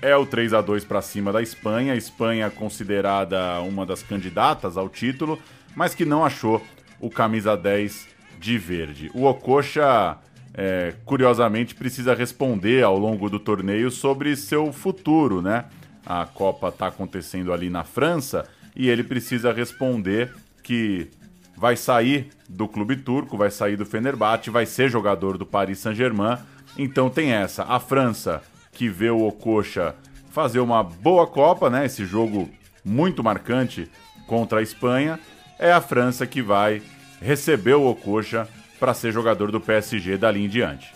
é 0.00 0.16
o 0.16 0.24
3 0.24 0.54
a 0.54 0.60
2 0.60 0.84
para 0.84 1.02
cima 1.02 1.32
da 1.32 1.42
Espanha. 1.42 1.94
Espanha 1.96 2.50
considerada 2.50 3.60
uma 3.60 3.84
das 3.84 4.02
candidatas 4.02 4.76
ao 4.76 4.88
título, 4.88 5.40
mas 5.74 5.94
que 5.94 6.04
não 6.04 6.24
achou 6.24 6.64
o 7.00 7.10
camisa 7.10 7.56
10 7.56 8.08
de 8.38 8.58
verde. 8.58 9.10
O 9.12 9.24
Ococha, 9.24 10.18
é, 10.54 10.94
curiosamente, 11.04 11.74
precisa 11.74 12.14
responder 12.14 12.84
ao 12.84 12.98
longo 12.98 13.28
do 13.28 13.38
torneio 13.38 13.90
sobre 13.90 14.36
seu 14.36 14.72
futuro, 14.72 15.42
né? 15.42 15.64
A 16.04 16.24
Copa 16.24 16.68
está 16.68 16.86
acontecendo 16.86 17.52
ali 17.52 17.68
na 17.68 17.82
França 17.82 18.46
e 18.74 18.88
ele 18.88 19.02
precisa 19.02 19.52
responder 19.52 20.32
que 20.62 21.10
vai 21.56 21.76
sair 21.76 22.28
do 22.48 22.68
clube 22.68 22.96
turco, 22.96 23.36
vai 23.36 23.50
sair 23.50 23.76
do 23.76 23.86
Fenerbahçe, 23.86 24.50
vai 24.50 24.66
ser 24.66 24.90
jogador 24.90 25.38
do 25.38 25.46
Paris 25.46 25.78
Saint-Germain. 25.78 26.38
Então 26.76 27.08
tem 27.08 27.32
essa, 27.32 27.64
a 27.64 27.80
França 27.80 28.42
que 28.72 28.88
vê 28.88 29.10
o 29.10 29.26
Ococha 29.26 29.94
fazer 30.30 30.60
uma 30.60 30.82
boa 30.82 31.26
Copa, 31.26 31.70
né? 31.70 31.86
Esse 31.86 32.04
jogo 32.04 32.50
muito 32.84 33.24
marcante 33.24 33.90
contra 34.26 34.58
a 34.58 34.62
Espanha, 34.62 35.18
é 35.58 35.72
a 35.72 35.80
França 35.80 36.26
que 36.26 36.42
vai 36.42 36.82
receber 37.20 37.74
o 37.74 37.88
Ococha 37.88 38.46
para 38.78 38.92
ser 38.92 39.12
jogador 39.12 39.50
do 39.50 39.60
PSG 39.60 40.18
dali 40.18 40.44
em 40.44 40.48
diante. 40.48 40.95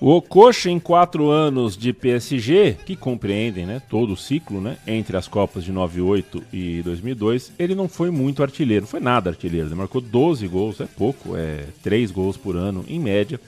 O 0.00 0.12
Okocha, 0.12 0.70
em 0.70 0.80
quatro 0.80 1.28
anos 1.28 1.76
de 1.76 1.92
PSG, 1.92 2.78
que 2.86 2.96
compreendem 2.96 3.66
né, 3.66 3.82
todo 3.86 4.14
o 4.14 4.16
ciclo 4.16 4.58
né, 4.58 4.78
entre 4.86 5.14
as 5.14 5.28
Copas 5.28 5.62
de 5.62 5.72
98 5.72 6.42
e 6.50 6.80
2002, 6.82 7.52
ele 7.58 7.74
não 7.74 7.86
foi 7.86 8.10
muito 8.10 8.42
artilheiro, 8.42 8.84
não 8.84 8.88
foi 8.88 8.98
nada 8.98 9.28
artilheiro. 9.28 9.68
Ele 9.68 9.74
marcou 9.74 10.00
12 10.00 10.48
gols, 10.48 10.80
é 10.80 10.86
pouco, 10.86 11.36
é 11.36 11.66
3 11.82 12.10
gols 12.10 12.38
por 12.38 12.56
ano 12.56 12.82
em 12.88 12.98
média, 12.98 13.38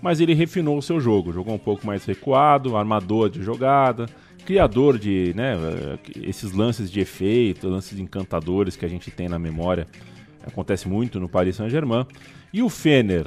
mas 0.00 0.18
ele 0.18 0.32
refinou 0.32 0.78
o 0.78 0.82
seu 0.82 0.98
jogo, 0.98 1.30
jogou 1.30 1.52
um 1.52 1.58
pouco 1.58 1.86
mais 1.86 2.06
recuado, 2.06 2.74
armador 2.74 3.28
de 3.28 3.42
jogada, 3.42 4.06
criador 4.46 4.98
de 4.98 5.34
né, 5.36 5.58
esses 6.22 6.52
lances 6.52 6.90
de 6.90 7.00
efeito, 7.00 7.68
lances 7.68 7.98
encantadores 7.98 8.76
que 8.76 8.86
a 8.86 8.88
gente 8.88 9.10
tem 9.10 9.28
na 9.28 9.38
memória. 9.38 9.86
Acontece 10.46 10.88
muito 10.88 11.20
no 11.20 11.28
Paris 11.28 11.56
Saint-Germain. 11.56 12.06
E 12.50 12.62
o 12.62 12.70
Fener, 12.70 13.26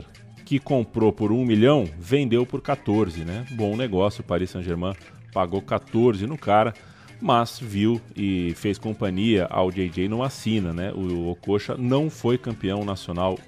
que 0.52 0.60
comprou 0.60 1.14
por 1.14 1.32
1 1.32 1.46
milhão, 1.46 1.88
vendeu 1.98 2.46
por 2.46 2.62
14, 2.62 3.24
né? 3.24 3.46
Bom 3.52 3.78
negócio, 3.78 4.20
o 4.20 4.24
Paris 4.26 4.50
Saint-Germain 4.50 4.94
pagou 5.34 5.62
14 5.62 6.28
no 6.28 6.38
cara, 6.38 6.74
mas 7.22 7.58
viu 7.58 8.02
e 8.18 8.54
fez 8.58 8.78
companhia 8.78 9.48
ao 9.50 9.72
JJ 9.72 10.10
não 10.10 10.22
assina, 10.22 10.74
né? 10.74 10.92
O 10.92 11.30
Ococha 11.30 11.78
não 11.78 12.10
foi 12.10 12.38
campeão 12.38 12.84
nacional 12.84 13.40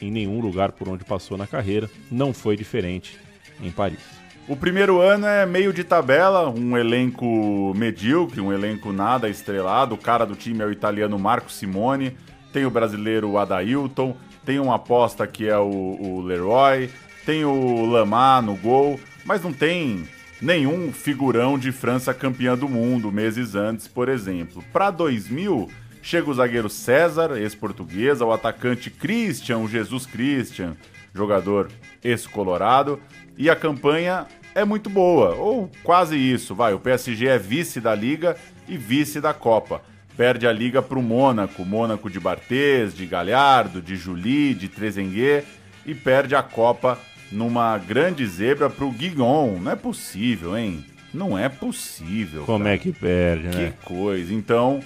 em 0.00 0.10
nenhum 0.10 0.40
lugar 0.40 0.72
por 0.72 0.88
onde 0.88 1.04
passou 1.04 1.36
na 1.36 1.46
carreira, 1.46 1.90
não 2.10 2.32
foi 2.32 2.56
diferente 2.56 3.18
em 3.62 3.70
Paris. 3.70 4.00
O 4.48 4.56
primeiro 4.56 5.02
ano 5.02 5.26
é 5.26 5.44
meio 5.44 5.70
de 5.70 5.84
tabela, 5.84 6.48
um 6.48 6.78
elenco 6.78 7.74
medíocre, 7.76 8.40
um 8.40 8.50
elenco 8.50 8.90
nada 8.90 9.28
estrelado. 9.28 9.94
O 9.94 9.98
cara 9.98 10.24
do 10.24 10.34
time 10.34 10.64
é 10.64 10.66
o 10.66 10.72
italiano 10.72 11.18
Marco 11.18 11.52
Simone, 11.52 12.16
tem 12.54 12.64
o 12.64 12.70
brasileiro 12.70 13.36
Adailton, 13.36 14.16
tem 14.48 14.58
uma 14.58 14.76
aposta 14.76 15.26
que 15.26 15.46
é 15.46 15.58
o, 15.58 15.98
o 16.00 16.22
Leroy, 16.22 16.88
tem 17.26 17.44
o 17.44 17.84
Lamar 17.84 18.40
no 18.40 18.56
gol, 18.56 18.98
mas 19.22 19.42
não 19.42 19.52
tem 19.52 20.08
nenhum 20.40 20.90
figurão 20.90 21.58
de 21.58 21.70
França 21.70 22.14
campeã 22.14 22.56
do 22.56 22.66
mundo 22.66 23.12
meses 23.12 23.54
antes, 23.54 23.86
por 23.86 24.08
exemplo. 24.08 24.64
Para 24.72 24.90
2000, 24.90 25.68
chega 26.00 26.30
o 26.30 26.32
zagueiro 26.32 26.70
César, 26.70 27.36
ex-portuguesa, 27.36 28.24
o 28.24 28.32
atacante 28.32 28.88
Christian, 28.88 29.58
o 29.58 29.68
Jesus 29.68 30.06
Christian, 30.06 30.78
jogador 31.12 31.68
ex-colorado, 32.02 32.98
e 33.36 33.50
a 33.50 33.54
campanha 33.54 34.26
é 34.54 34.64
muito 34.64 34.88
boa, 34.88 35.34
ou 35.34 35.70
quase 35.82 36.16
isso, 36.16 36.54
vai. 36.54 36.72
O 36.72 36.80
PSG 36.80 37.26
é 37.26 37.38
vice 37.38 37.82
da 37.82 37.94
Liga 37.94 38.34
e 38.66 38.78
vice 38.78 39.20
da 39.20 39.34
Copa 39.34 39.82
perde 40.18 40.48
a 40.48 40.52
liga 40.52 40.82
para 40.82 40.98
o 40.98 41.02
Mônaco, 41.02 41.64
Mônaco 41.64 42.10
de 42.10 42.18
Barthez, 42.18 42.92
de 42.92 43.06
Galhardo, 43.06 43.80
de 43.80 43.94
Julie, 43.94 44.52
de 44.52 44.68
Trezenguet 44.68 45.46
e 45.86 45.94
perde 45.94 46.34
a 46.34 46.42
Copa 46.42 46.98
numa 47.30 47.78
grande 47.78 48.26
zebra 48.26 48.68
para 48.68 48.84
o 48.84 48.90
Guigon. 48.90 49.60
Não 49.60 49.70
é 49.70 49.76
possível, 49.76 50.58
hein? 50.58 50.84
Não 51.14 51.38
é 51.38 51.48
possível. 51.48 52.42
Como 52.44 52.64
cara. 52.64 52.74
é 52.74 52.78
que 52.78 52.90
perde, 52.90 53.46
né? 53.46 53.72
Que 53.78 53.86
coisa. 53.86 54.34
Então, 54.34 54.80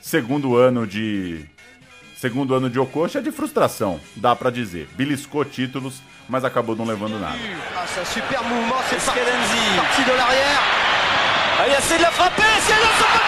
segundo 0.00 0.56
ano 0.56 0.86
de 0.86 1.44
segundo 2.16 2.54
ano 2.54 2.70
de 2.70 2.78
Ococha 2.78 3.18
é 3.18 3.22
de 3.22 3.32
frustração, 3.32 3.98
dá 4.14 4.36
para 4.36 4.50
dizer. 4.50 4.88
Beliscou 4.96 5.44
títulos, 5.44 6.00
mas 6.28 6.44
acabou 6.44 6.76
não 6.76 6.84
levando 6.84 7.18
nada. 7.18 7.36
Ah, 7.76 7.84
c'est 7.84 8.06
super 8.06 8.42
mouvement, 8.44 8.82
c'est 8.88 9.04
parti, 9.04 10.04
de 10.04 10.12
l'arrière. 10.12 10.62
Ah, 11.60 11.68
essaie 11.78 11.98
de 11.98 12.02
la 12.02 12.12
frapper, 12.12 12.44
c'est 12.60 12.74
de 12.74 12.88
France 12.96 13.18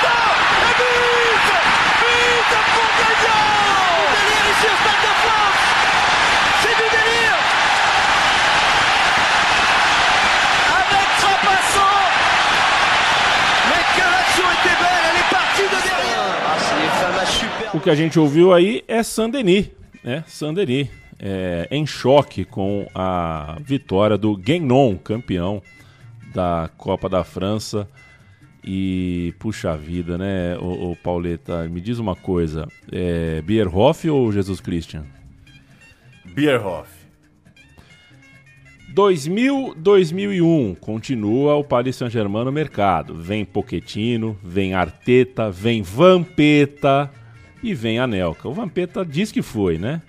O 17.73 17.79
que 17.83 17.89
a 17.89 17.95
gente 17.95 18.19
ouviu 18.19 18.53
aí 18.53 18.85
é 18.87 19.03
Saint-Denis, 19.03 19.71
né? 20.05 20.25
Saint-Denis, 20.27 20.89
é, 21.19 21.69
em 21.71 21.87
choque 21.87 22.45
com 22.45 22.87
a 22.95 23.57
vitória 23.65 24.19
do 24.19 24.37
Guignon, 24.37 24.97
campeão 24.97 25.62
da 26.35 26.69
Copa 26.77 27.09
da 27.09 27.25
França. 27.25 27.89
E, 28.62 29.35
puxa 29.39 29.77
vida, 29.77 30.19
né, 30.19 30.57
o, 30.59 30.95
Pauleta, 30.95 31.66
me 31.69 31.81
diz 31.81 31.99
uma 31.99 32.15
coisa, 32.15 32.69
é 32.93 33.41
Bierhoff 33.43 34.09
ou 34.09 34.31
Jesus 34.31 34.61
Christian? 34.61 35.05
Bierhoff. 36.35 37.01
2000, 38.93 39.74
2001, 39.77 40.74
continua 40.74 41.55
o 41.55 41.65
Paris 41.65 41.97
Saint-Germain 41.97 42.45
no 42.45 42.53
mercado. 42.53 43.15
Vem 43.15 43.45
Pochettino, 43.45 44.37
vem 44.43 44.74
Arteta, 44.74 45.51
vem 45.51 45.81
Vampeta 45.81 47.11
e 47.62 47.73
vem 47.73 47.99
Anelka. 47.99 48.49
O 48.49 48.53
Vampeta 48.53 49.05
diz 49.07 49.31
que 49.31 49.43
foi, 49.43 49.78
né? 49.78 50.03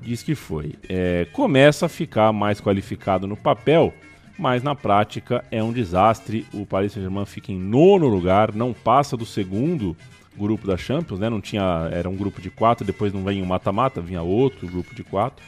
Diz 0.00 0.22
que 0.22 0.34
foi. 0.34 0.74
É, 0.88 1.26
começa 1.32 1.86
a 1.86 1.88
ficar 1.88 2.32
mais 2.32 2.60
qualificado 2.60 3.26
no 3.26 3.36
papel, 3.36 3.92
mas 4.38 4.62
na 4.62 4.74
prática 4.74 5.44
é 5.50 5.62
um 5.62 5.72
desastre. 5.72 6.46
O 6.54 6.64
Paris 6.64 6.92
Saint-Germain 6.92 7.26
fica 7.26 7.50
em 7.50 7.58
nono 7.58 8.06
lugar, 8.06 8.54
não 8.54 8.72
passa 8.72 9.16
do 9.16 9.26
segundo 9.26 9.96
grupo 10.36 10.66
da 10.66 10.76
Champions, 10.76 11.18
né? 11.18 11.28
Não 11.28 11.40
tinha, 11.40 11.88
era 11.92 12.08
um 12.08 12.14
grupo 12.14 12.40
de 12.40 12.48
quatro, 12.48 12.86
depois 12.86 13.12
não 13.12 13.24
vem 13.24 13.42
um 13.42 13.46
mata-mata, 13.46 14.00
vinha 14.00 14.22
outro 14.22 14.66
grupo 14.68 14.94
de 14.94 15.02
quatro. 15.02 15.44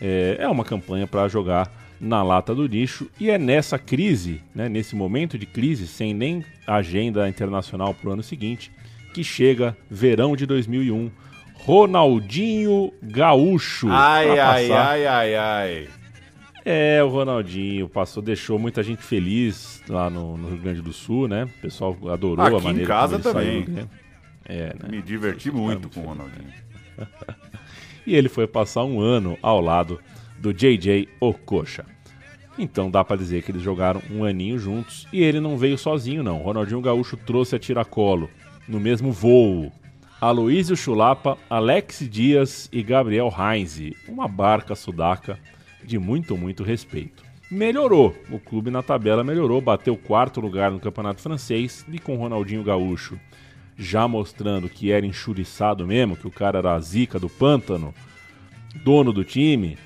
É, 0.00 0.38
é 0.40 0.48
uma 0.48 0.64
campanha 0.64 1.06
para 1.06 1.28
jogar 1.28 1.70
na 2.00 2.22
lata 2.22 2.54
do 2.54 2.66
lixo 2.66 3.08
e 3.18 3.30
é 3.30 3.38
nessa 3.38 3.78
crise, 3.78 4.42
né, 4.54 4.68
nesse 4.68 4.94
momento 4.94 5.38
de 5.38 5.46
crise, 5.46 5.86
sem 5.86 6.12
nem 6.12 6.44
agenda 6.66 7.28
internacional 7.28 7.94
para 7.94 8.10
o 8.10 8.12
ano 8.12 8.22
seguinte, 8.22 8.70
que 9.14 9.24
chega 9.24 9.76
verão 9.90 10.36
de 10.36 10.44
2001, 10.44 11.10
Ronaldinho 11.54 12.92
Gaúcho. 13.02 13.88
Ai, 13.90 14.38
ai, 14.38 14.70
ai, 14.70 15.06
ai, 15.06 15.34
ai. 15.34 15.88
É, 16.68 17.00
o 17.00 17.06
Ronaldinho 17.08 17.88
passou, 17.88 18.20
deixou 18.20 18.58
muita 18.58 18.82
gente 18.82 19.00
feliz 19.00 19.80
lá 19.88 20.10
no, 20.10 20.36
no 20.36 20.48
Rio 20.48 20.58
Grande 20.58 20.82
do 20.82 20.92
Sul, 20.92 21.28
né? 21.28 21.44
O 21.44 21.60
pessoal 21.60 21.96
adorou 22.12 22.44
Aqui 22.44 22.56
a 22.56 22.58
maneira 22.58 22.82
em 22.82 22.86
casa 22.86 23.20
como 23.20 23.40
ele 23.40 23.62
também. 23.62 23.64
saiu, 23.64 23.76
né? 23.76 23.88
É, 24.44 24.66
né? 24.74 24.88
Me 24.90 25.00
diverti 25.00 25.48
muito 25.48 25.88
com 25.94 26.00
o 26.00 26.06
Ronaldinho. 26.06 26.52
e 28.04 28.16
ele 28.16 28.28
foi 28.28 28.48
passar 28.48 28.82
um 28.82 28.98
ano 29.00 29.38
ao 29.40 29.60
lado 29.60 30.00
do 30.40 30.52
JJ 30.52 31.08
Okocha. 31.20 31.84
Então 32.58 32.90
dá 32.90 33.04
pra 33.04 33.14
dizer 33.14 33.44
que 33.44 33.52
eles 33.52 33.62
jogaram 33.62 34.02
um 34.10 34.24
aninho 34.24 34.58
juntos 34.58 35.06
e 35.12 35.22
ele 35.22 35.38
não 35.38 35.56
veio 35.56 35.78
sozinho 35.78 36.24
não. 36.24 36.38
Ronaldinho 36.38 36.80
Gaúcho 36.80 37.16
trouxe 37.16 37.54
a 37.54 37.60
tiracolo 37.60 38.28
no 38.66 38.80
mesmo 38.80 39.12
voo. 39.12 39.70
Aloísio 40.20 40.76
Chulapa, 40.76 41.38
Alex 41.48 42.08
Dias 42.10 42.68
e 42.72 42.82
Gabriel 42.82 43.32
Heinze, 43.38 43.94
uma 44.08 44.26
barca 44.26 44.74
sudaca 44.74 45.38
de 45.86 45.98
muito, 45.98 46.36
muito 46.36 46.62
respeito. 46.62 47.24
Melhorou, 47.50 48.14
o 48.30 48.40
clube 48.40 48.70
na 48.70 48.82
tabela 48.82 49.22
melhorou, 49.22 49.60
bateu 49.60 49.96
quarto 49.96 50.40
lugar 50.40 50.70
no 50.70 50.80
campeonato 50.80 51.22
francês 51.22 51.86
e 51.90 51.98
com 51.98 52.16
Ronaldinho 52.16 52.64
Gaúcho. 52.64 53.18
Já 53.76 54.08
mostrando 54.08 54.68
que 54.68 54.90
era 54.90 55.06
enxuriçado 55.06 55.86
mesmo, 55.86 56.16
que 56.16 56.26
o 56.26 56.30
cara 56.30 56.58
era 56.58 56.74
a 56.74 56.80
zica 56.80 57.18
do 57.18 57.28
pântano, 57.28 57.94
dono 58.82 59.12
do 59.12 59.22
time, 59.22 59.78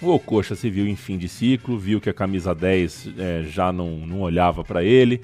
o 0.00 0.10
Ocoxa 0.10 0.54
se 0.54 0.70
viu 0.70 0.86
em 0.86 0.96
fim 0.96 1.18
de 1.18 1.28
ciclo, 1.28 1.78
viu 1.78 2.00
que 2.00 2.10
a 2.10 2.14
camisa 2.14 2.54
10 2.54 3.10
é, 3.18 3.42
já 3.44 3.72
não, 3.72 4.06
não 4.06 4.20
olhava 4.20 4.64
para 4.64 4.82
ele 4.82 5.20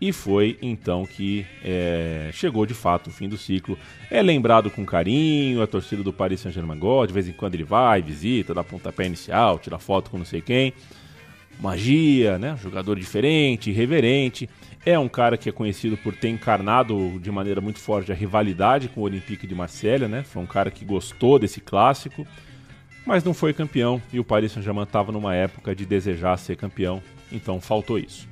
e 0.00 0.12
foi 0.12 0.58
então 0.60 1.06
que 1.06 1.46
é, 1.64 2.30
chegou 2.32 2.66
de 2.66 2.74
fato 2.74 3.08
o 3.08 3.10
fim 3.10 3.28
do 3.28 3.36
ciclo. 3.36 3.78
É 4.10 4.22
lembrado 4.22 4.70
com 4.70 4.84
carinho, 4.84 5.62
a 5.62 5.66
torcida 5.66 6.02
do 6.02 6.12
Paris 6.12 6.40
Saint-Germain 6.40 6.78
gosta, 6.78 7.08
de 7.08 7.12
vez 7.14 7.28
em 7.28 7.32
quando 7.32 7.54
ele 7.54 7.64
vai, 7.64 8.02
visita, 8.02 8.52
dá 8.52 8.62
pontapé 8.62 9.06
inicial, 9.06 9.58
tira 9.58 9.78
foto 9.78 10.10
com 10.10 10.18
não 10.18 10.24
sei 10.24 10.40
quem. 10.40 10.72
Magia, 11.58 12.38
né? 12.38 12.56
Jogador 12.62 12.98
diferente, 12.98 13.70
irreverente. 13.70 14.48
É 14.84 14.98
um 14.98 15.08
cara 15.08 15.36
que 15.36 15.48
é 15.48 15.52
conhecido 15.52 15.96
por 15.96 16.14
ter 16.14 16.28
encarnado 16.28 17.18
de 17.18 17.30
maneira 17.32 17.60
muito 17.60 17.80
forte 17.80 18.12
a 18.12 18.14
rivalidade 18.14 18.88
com 18.88 19.00
o 19.00 19.04
Olympique 19.04 19.46
de 19.46 19.54
Marselha, 19.54 20.06
né? 20.06 20.22
Foi 20.22 20.42
um 20.42 20.46
cara 20.46 20.70
que 20.70 20.84
gostou 20.84 21.38
desse 21.38 21.60
clássico, 21.60 22.26
mas 23.06 23.24
não 23.24 23.32
foi 23.32 23.52
campeão 23.54 24.00
e 24.12 24.20
o 24.20 24.24
Paris 24.24 24.52
Saint-Germain 24.52 24.84
estava 24.84 25.10
numa 25.10 25.34
época 25.34 25.74
de 25.74 25.86
desejar 25.86 26.36
ser 26.36 26.56
campeão, 26.56 27.02
então 27.32 27.60
faltou 27.60 27.98
isso. 27.98 28.28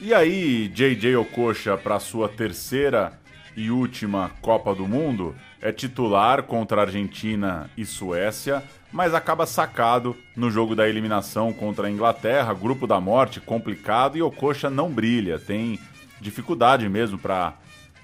E 0.00 0.12
aí, 0.12 0.68
JJ 0.68 1.16
Okocha, 1.16 1.76
para 1.76 2.00
sua 2.00 2.28
terceira 2.28 3.12
e 3.56 3.70
última 3.70 4.32
Copa 4.42 4.74
do 4.74 4.88
Mundo, 4.88 5.34
é 5.62 5.70
titular 5.70 6.42
contra 6.42 6.82
Argentina 6.82 7.70
e 7.76 7.86
Suécia, 7.86 8.62
mas 8.92 9.14
acaba 9.14 9.46
sacado 9.46 10.16
no 10.36 10.50
jogo 10.50 10.74
da 10.74 10.88
eliminação 10.88 11.52
contra 11.52 11.86
a 11.86 11.90
Inglaterra, 11.90 12.52
grupo 12.52 12.86
da 12.86 13.00
morte 13.00 13.40
complicado 13.40 14.18
e 14.18 14.22
Okocha 14.22 14.68
não 14.68 14.90
brilha, 14.90 15.38
tem 15.38 15.78
dificuldade 16.20 16.88
mesmo 16.88 17.16
para 17.16 17.54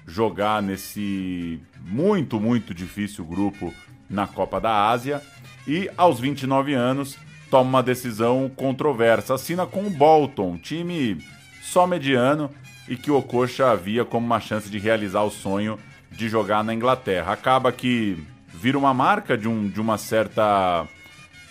jogar 0.07 0.61
nesse 0.61 1.59
muito, 1.85 2.39
muito 2.39 2.73
difícil 2.73 3.25
grupo 3.25 3.73
na 4.09 4.25
Copa 4.27 4.59
da 4.59 4.89
Ásia 4.89 5.21
e 5.67 5.89
aos 5.97 6.19
29 6.19 6.73
anos 6.73 7.17
toma 7.49 7.69
uma 7.69 7.83
decisão 7.83 8.49
controversa, 8.55 9.33
assina 9.33 9.65
com 9.65 9.85
o 9.85 9.89
Bolton, 9.89 10.57
time 10.57 11.21
só 11.71 11.87
mediano 11.87 12.51
e 12.87 12.97
que 12.97 13.09
o 13.09 13.17
Okocha 13.17 13.71
havia 13.71 14.03
como 14.03 14.25
uma 14.25 14.41
chance 14.41 14.69
de 14.69 14.77
realizar 14.77 15.23
o 15.23 15.31
sonho 15.31 15.79
de 16.11 16.27
jogar 16.27 16.63
na 16.63 16.73
Inglaterra. 16.73 17.31
Acaba 17.31 17.71
que 17.71 18.21
vira 18.53 18.77
uma 18.77 18.93
marca 18.93 19.37
de, 19.37 19.47
um, 19.47 19.69
de 19.69 19.79
uma 19.79 19.97
certa. 19.97 20.85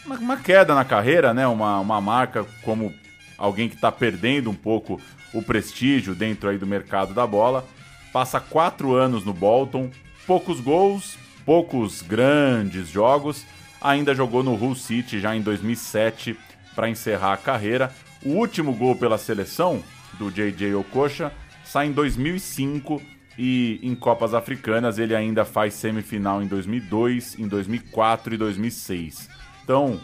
Uma, 0.04 0.16
uma 0.16 0.36
queda 0.36 0.74
na 0.74 0.84
carreira, 0.84 1.32
né? 1.32 1.46
Uma, 1.46 1.80
uma 1.80 2.00
marca 2.02 2.44
como 2.62 2.92
alguém 3.38 3.70
que 3.70 3.74
está 3.74 3.90
perdendo 3.90 4.50
um 4.50 4.54
pouco 4.54 5.00
o 5.32 5.40
prestígio 5.42 6.14
dentro 6.14 6.50
aí 6.50 6.58
do 6.58 6.66
mercado 6.66 7.14
da 7.14 7.26
bola. 7.26 7.64
Passa 8.12 8.38
quatro 8.38 8.94
anos 8.94 9.24
no 9.24 9.32
Bolton, 9.32 9.90
poucos 10.26 10.60
gols, 10.60 11.16
poucos 11.46 12.02
grandes 12.02 12.88
jogos. 12.88 13.46
Ainda 13.80 14.14
jogou 14.14 14.42
no 14.42 14.52
Hull 14.54 14.74
City 14.74 15.18
já 15.18 15.34
em 15.34 15.40
2007 15.40 16.36
para 16.74 16.90
encerrar 16.90 17.32
a 17.32 17.38
carreira. 17.38 17.90
O 18.22 18.32
último 18.32 18.74
gol 18.74 18.94
pela 18.94 19.16
seleção 19.16 19.82
do 20.20 20.30
JJ 20.30 20.74
Okocha 20.74 21.32
sai 21.64 21.86
em 21.86 21.92
2005 21.92 23.00
e 23.38 23.80
em 23.82 23.94
Copas 23.94 24.34
Africanas 24.34 24.98
ele 24.98 25.16
ainda 25.16 25.46
faz 25.46 25.72
semifinal 25.72 26.42
em 26.42 26.46
2002, 26.46 27.38
em 27.38 27.48
2004 27.48 28.34
e 28.34 28.36
2006. 28.36 29.30
Então, 29.64 29.98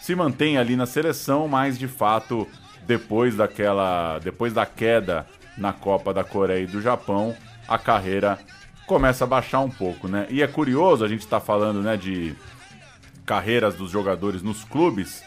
se 0.00 0.12
mantém 0.16 0.58
ali 0.58 0.74
na 0.74 0.86
seleção, 0.86 1.46
mas 1.46 1.78
de 1.78 1.86
fato, 1.86 2.48
depois 2.84 3.36
daquela, 3.36 4.18
depois 4.18 4.52
da 4.52 4.66
queda 4.66 5.24
na 5.56 5.72
Copa 5.72 6.12
da 6.12 6.24
Coreia 6.24 6.64
e 6.64 6.66
do 6.66 6.82
Japão, 6.82 7.36
a 7.68 7.78
carreira 7.78 8.40
começa 8.86 9.22
a 9.22 9.26
baixar 9.26 9.60
um 9.60 9.70
pouco, 9.70 10.08
né? 10.08 10.26
E 10.28 10.42
é 10.42 10.48
curioso, 10.48 11.04
a 11.04 11.08
gente 11.08 11.20
está 11.20 11.38
falando, 11.38 11.80
né, 11.80 11.96
de 11.96 12.34
carreiras 13.24 13.76
dos 13.76 13.90
jogadores 13.90 14.42
nos 14.42 14.64
clubes, 14.64 15.22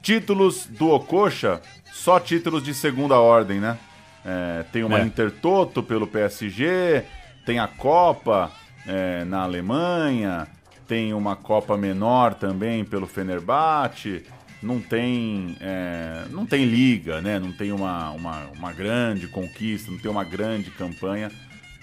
títulos 0.00 0.66
do 0.66 0.90
Okocha, 0.90 1.60
só 1.94 2.18
títulos 2.18 2.64
de 2.64 2.74
segunda 2.74 3.20
ordem, 3.20 3.60
né? 3.60 3.78
É, 4.24 4.64
tem 4.72 4.82
uma 4.82 4.98
É. 4.98 5.04
Intertoto 5.04 5.80
pelo 5.80 6.08
PSG, 6.08 7.04
tem 7.46 7.60
a 7.60 7.68
Copa 7.68 8.50
é, 8.84 9.24
na 9.24 9.42
Alemanha, 9.42 10.48
tem 10.88 11.14
uma 11.14 11.36
Copa 11.36 11.76
menor 11.76 12.34
também 12.34 12.84
pelo 12.84 13.06
Fenerbahçe, 13.06 14.24
não 14.60 14.80
tem, 14.80 15.56
é, 15.60 16.24
não 16.30 16.44
tem 16.44 16.64
liga, 16.64 17.20
né? 17.20 17.38
Não 17.38 17.52
tem 17.52 17.70
uma, 17.70 18.10
uma, 18.10 18.46
uma 18.56 18.72
grande 18.72 19.28
conquista, 19.28 19.90
não 19.90 19.98
tem 19.98 20.10
uma 20.10 20.24
grande 20.24 20.72
campanha. 20.72 21.30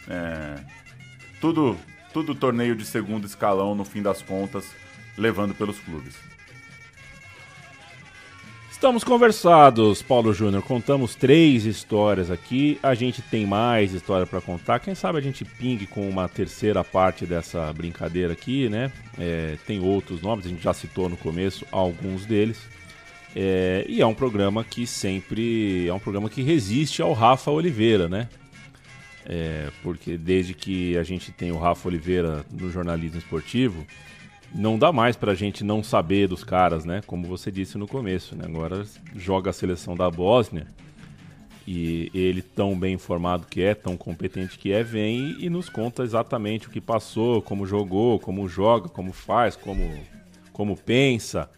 É, 0.09 0.55
tudo, 1.39 1.77
tudo 2.11 2.35
torneio 2.35 2.75
de 2.75 2.83
segundo 2.83 3.25
escalão 3.25 3.73
no 3.75 3.85
fim 3.85 4.01
das 4.01 4.21
contas, 4.21 4.65
levando 5.17 5.55
pelos 5.55 5.79
clubes. 5.79 6.30
Estamos 8.81 9.03
conversados, 9.03 10.01
Paulo 10.01 10.33
Júnior. 10.33 10.63
Contamos 10.63 11.13
três 11.13 11.67
histórias 11.67 12.31
aqui. 12.31 12.79
A 12.81 12.95
gente 12.95 13.21
tem 13.21 13.45
mais 13.45 13.93
história 13.93 14.25
para 14.25 14.41
contar. 14.41 14.79
Quem 14.79 14.95
sabe 14.95 15.19
a 15.19 15.21
gente 15.21 15.45
pingue 15.45 15.85
com 15.85 16.09
uma 16.09 16.27
terceira 16.27 16.83
parte 16.83 17.23
dessa 17.23 17.71
brincadeira 17.73 18.33
aqui, 18.33 18.69
né? 18.69 18.91
É, 19.19 19.55
tem 19.67 19.79
outros 19.79 20.19
nomes, 20.23 20.47
a 20.47 20.49
gente 20.49 20.63
já 20.63 20.73
citou 20.73 21.07
no 21.07 21.15
começo 21.15 21.63
alguns 21.71 22.25
deles. 22.25 22.59
É, 23.35 23.85
e 23.87 24.01
é 24.01 24.05
um 24.07 24.15
programa 24.15 24.63
que 24.63 24.87
sempre 24.87 25.87
é 25.87 25.93
um 25.93 25.99
programa 25.99 26.27
que 26.27 26.41
resiste 26.41 27.03
ao 27.03 27.13
Rafa 27.13 27.51
Oliveira, 27.51 28.09
né? 28.09 28.29
É, 29.27 29.69
porque 29.83 30.17
desde 30.17 30.55
que 30.55 30.97
a 30.97 31.03
gente 31.03 31.31
tem 31.31 31.51
o 31.51 31.59
Rafa 31.59 31.87
Oliveira 31.87 32.43
no 32.51 32.71
jornalismo 32.71 33.19
esportivo, 33.19 33.85
não 34.53 34.77
dá 34.77 34.91
mais 34.91 35.15
pra 35.15 35.33
gente 35.33 35.63
não 35.63 35.83
saber 35.83 36.27
dos 36.27 36.43
caras, 36.43 36.85
né? 36.85 37.01
Como 37.05 37.27
você 37.27 37.51
disse 37.51 37.77
no 37.77 37.87
começo, 37.87 38.35
né? 38.35 38.45
Agora 38.45 38.85
joga 39.15 39.49
a 39.49 39.53
seleção 39.53 39.95
da 39.95 40.09
Bósnia 40.09 40.67
e 41.67 42.11
ele, 42.13 42.41
tão 42.41 42.77
bem 42.77 42.95
informado 42.95 43.45
que 43.47 43.61
é, 43.61 43.73
tão 43.73 43.95
competente 43.95 44.57
que 44.57 44.71
é, 44.71 44.83
vem 44.83 45.37
e 45.39 45.49
nos 45.49 45.69
conta 45.69 46.03
exatamente 46.03 46.67
o 46.67 46.71
que 46.71 46.81
passou, 46.81 47.41
como 47.41 47.65
jogou, 47.65 48.19
como 48.19 48.47
joga, 48.47 48.89
como 48.89 49.13
faz, 49.13 49.55
como, 49.55 49.89
como 50.51 50.75
pensa. 50.75 51.49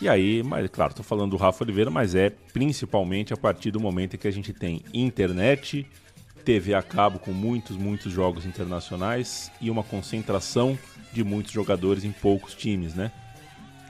E 0.00 0.08
aí, 0.08 0.42
mas 0.42 0.68
claro, 0.70 0.94
tô 0.94 1.02
falando 1.02 1.32
do 1.32 1.36
Rafa 1.36 1.62
Oliveira, 1.62 1.90
mas 1.90 2.14
é 2.14 2.30
principalmente 2.52 3.32
a 3.32 3.36
partir 3.36 3.70
do 3.70 3.78
momento 3.78 4.14
em 4.14 4.18
que 4.18 4.26
a 4.26 4.32
gente 4.32 4.52
tem 4.52 4.82
internet, 4.92 5.86
TV 6.44 6.74
a 6.74 6.82
cabo 6.82 7.18
com 7.18 7.32
muitos, 7.32 7.76
muitos 7.76 8.12
jogos 8.12 8.44
internacionais 8.44 9.50
e 9.60 9.70
uma 9.70 9.82
concentração 9.82 10.78
de 11.12 11.24
muitos 11.24 11.52
jogadores 11.52 12.04
em 12.04 12.12
poucos 12.12 12.54
times, 12.54 12.94
né? 12.94 13.10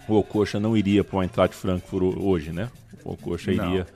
O 0.06 0.14
Ococha 0.14 0.60
não 0.60 0.76
iria 0.76 1.02
para 1.02 1.16
o 1.18 1.22
Eintracht 1.22 1.56
Frankfurt 1.56 2.16
hoje, 2.18 2.52
né? 2.52 2.70
O 3.04 3.12
Ococha 3.12 3.50
iria 3.52 3.86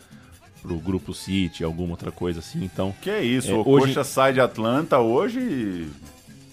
para 0.62 0.72
o 0.72 0.78
Grupo 0.78 1.14
City, 1.14 1.62
alguma 1.62 1.92
outra 1.92 2.10
coisa 2.10 2.40
assim, 2.40 2.64
então... 2.64 2.94
Que 3.00 3.10
é 3.10 3.22
isso, 3.22 3.50
é, 3.50 3.54
o 3.54 3.68
hoje- 3.68 3.86
Coxa 3.88 4.04
sai 4.04 4.32
de 4.32 4.40
Atlanta 4.40 4.98
hoje 4.98 5.38
e 5.40 5.88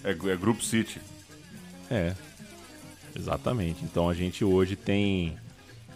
é, 0.04 0.10
é 0.10 0.36
Grupo 0.36 0.62
City. 0.62 1.00
É, 1.90 2.14
exatamente. 3.18 3.82
Então 3.84 4.08
a 4.08 4.14
gente 4.14 4.44
hoje 4.44 4.76
tem. 4.76 5.36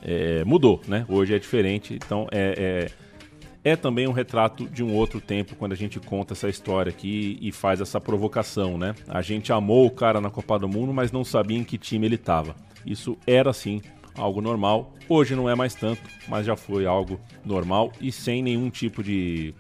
é, 0.03 0.43
mudou, 0.45 0.81
né? 0.89 1.05
Hoje 1.09 1.35
é 1.35 1.39
diferente. 1.39 1.95
Então 1.95 2.27
é, 2.33 2.91
é, 3.63 3.77
também 3.77 4.09
um 4.09 4.13
retrato 4.13 4.69
de 4.69 4.83
um 4.83 4.95
outro 4.95 5.21
tempo 5.21 5.55
quando 5.57 5.73
a 5.73 5.77
gente 5.77 6.01
conta 6.01 6.33
essa 6.35 6.49
história 6.49 6.91
aqui 6.91 7.39
e 7.41 7.53
faz 7.53 7.81
essa 7.81 8.01
provocação, 8.01 8.79
né? 8.79 8.95
A 9.09 9.21
gente 9.23 9.53
amou 9.53 9.87
o 9.87 9.91
cara 9.91 10.21
na 10.21 10.31
Copa 10.31 10.59
do 10.59 10.69
Mundo, 10.69 10.93
mas 10.93 11.13
não 11.13 11.25
sabia 11.25 11.59
em 11.59 11.65
que 11.65 11.77
time 11.77 12.07
ele 12.07 12.15
estava. 12.15 12.55
Isso 12.87 13.19
era 13.27 13.53
sim 13.53 13.83
algo 14.15 14.41
normal. 14.41 14.95
Hoje 15.09 15.35
não 15.35 15.49
é 15.49 15.55
mais 15.55 15.75
tanto, 15.75 16.03
mas 16.29 16.47
já 16.47 16.57
foi 16.57 16.87
algo 16.87 17.21
normal 17.45 17.93
e 18.01 18.11
sem 18.11 18.43
nenhum 18.43 18.71
tipo 18.71 19.03
de 19.03 19.55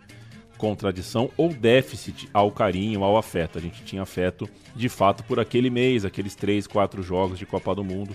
contradição 0.56 1.30
ou 1.36 1.48
déficit 1.48 2.28
ao 2.32 2.50
carinho, 2.50 3.02
ao 3.02 3.16
afeto. 3.16 3.58
A 3.58 3.60
gente 3.60 3.82
tinha 3.82 4.02
afeto 4.02 4.48
de 4.76 4.88
fato 4.88 5.24
por 5.24 5.40
aquele 5.40 5.70
mês, 5.70 6.04
aqueles 6.04 6.34
três, 6.34 6.66
quatro 6.66 7.02
jogos 7.02 7.38
de 7.38 7.46
Copa 7.46 7.74
do 7.74 7.84
Mundo. 7.84 8.14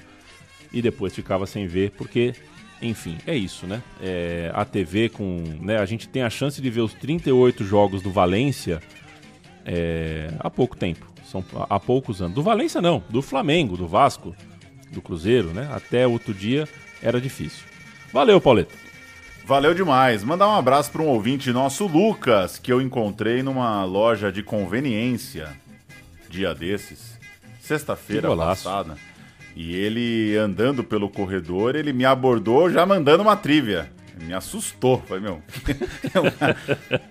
e 0.74 0.82
depois 0.82 1.16
ficava 1.16 1.46
sem 1.46 1.68
ver, 1.68 1.92
porque, 1.92 2.34
enfim, 2.82 3.18
é 3.26 3.36
isso, 3.36 3.66
né? 3.66 3.82
É, 4.02 4.52
a 4.54 4.66
TV 4.66 5.10
com. 5.10 5.44
Né, 5.62 5.78
a 5.78 5.86
gente 5.86 6.08
tem 6.08 6.24
a 6.24 6.30
chance 6.30 6.62
de 6.62 6.70
ver 6.70 6.82
os 6.82 6.94
38 6.94 7.64
jogos 7.64 8.02
do 8.02 8.12
Valência 8.12 8.82
é, 9.66 10.32
há 10.40 10.50
pouco 10.50 10.76
tempo. 10.76 11.06
São 11.26 11.44
há 11.70 11.80
poucos 11.80 12.22
anos. 12.22 12.36
Do 12.36 12.44
Valência 12.44 12.82
não, 12.82 13.04
do 13.10 13.22
Flamengo, 13.22 13.76
do 13.76 13.88
Vasco, 13.88 14.36
do 14.92 15.02
Cruzeiro, 15.02 15.50
né? 15.50 15.70
Até 15.72 16.06
outro 16.06 16.34
dia 16.34 16.68
era 17.02 17.20
difícil. 17.20 17.64
Valeu, 18.14 18.40
Pauleta. 18.40 18.74
Valeu 19.46 19.74
demais. 19.74 20.24
Mandar 20.24 20.48
um 20.48 20.56
abraço 20.56 20.92
para 20.92 21.02
um 21.02 21.08
ouvinte 21.08 21.52
nosso, 21.52 21.86
Lucas, 21.86 22.58
que 22.58 22.72
eu 22.72 22.82
encontrei 22.82 23.44
numa 23.44 23.84
loja 23.84 24.32
de 24.32 24.42
conveniência 24.42 25.50
dia 26.36 26.54
desses, 26.54 27.18
sexta-feira 27.60 28.36
passada. 28.36 28.98
E 29.56 29.74
ele 29.76 30.36
andando 30.38 30.84
pelo 30.84 31.10
corredor, 31.10 31.76
ele 31.76 31.94
me 31.94 32.04
abordou 32.06 32.70
já 32.70 32.86
mandando 32.86 33.24
uma 33.24 33.38
trivia. 33.38 33.90
Me 34.22 34.34
assustou. 34.34 35.02
Falei, 35.08 35.24
meu, 35.24 35.42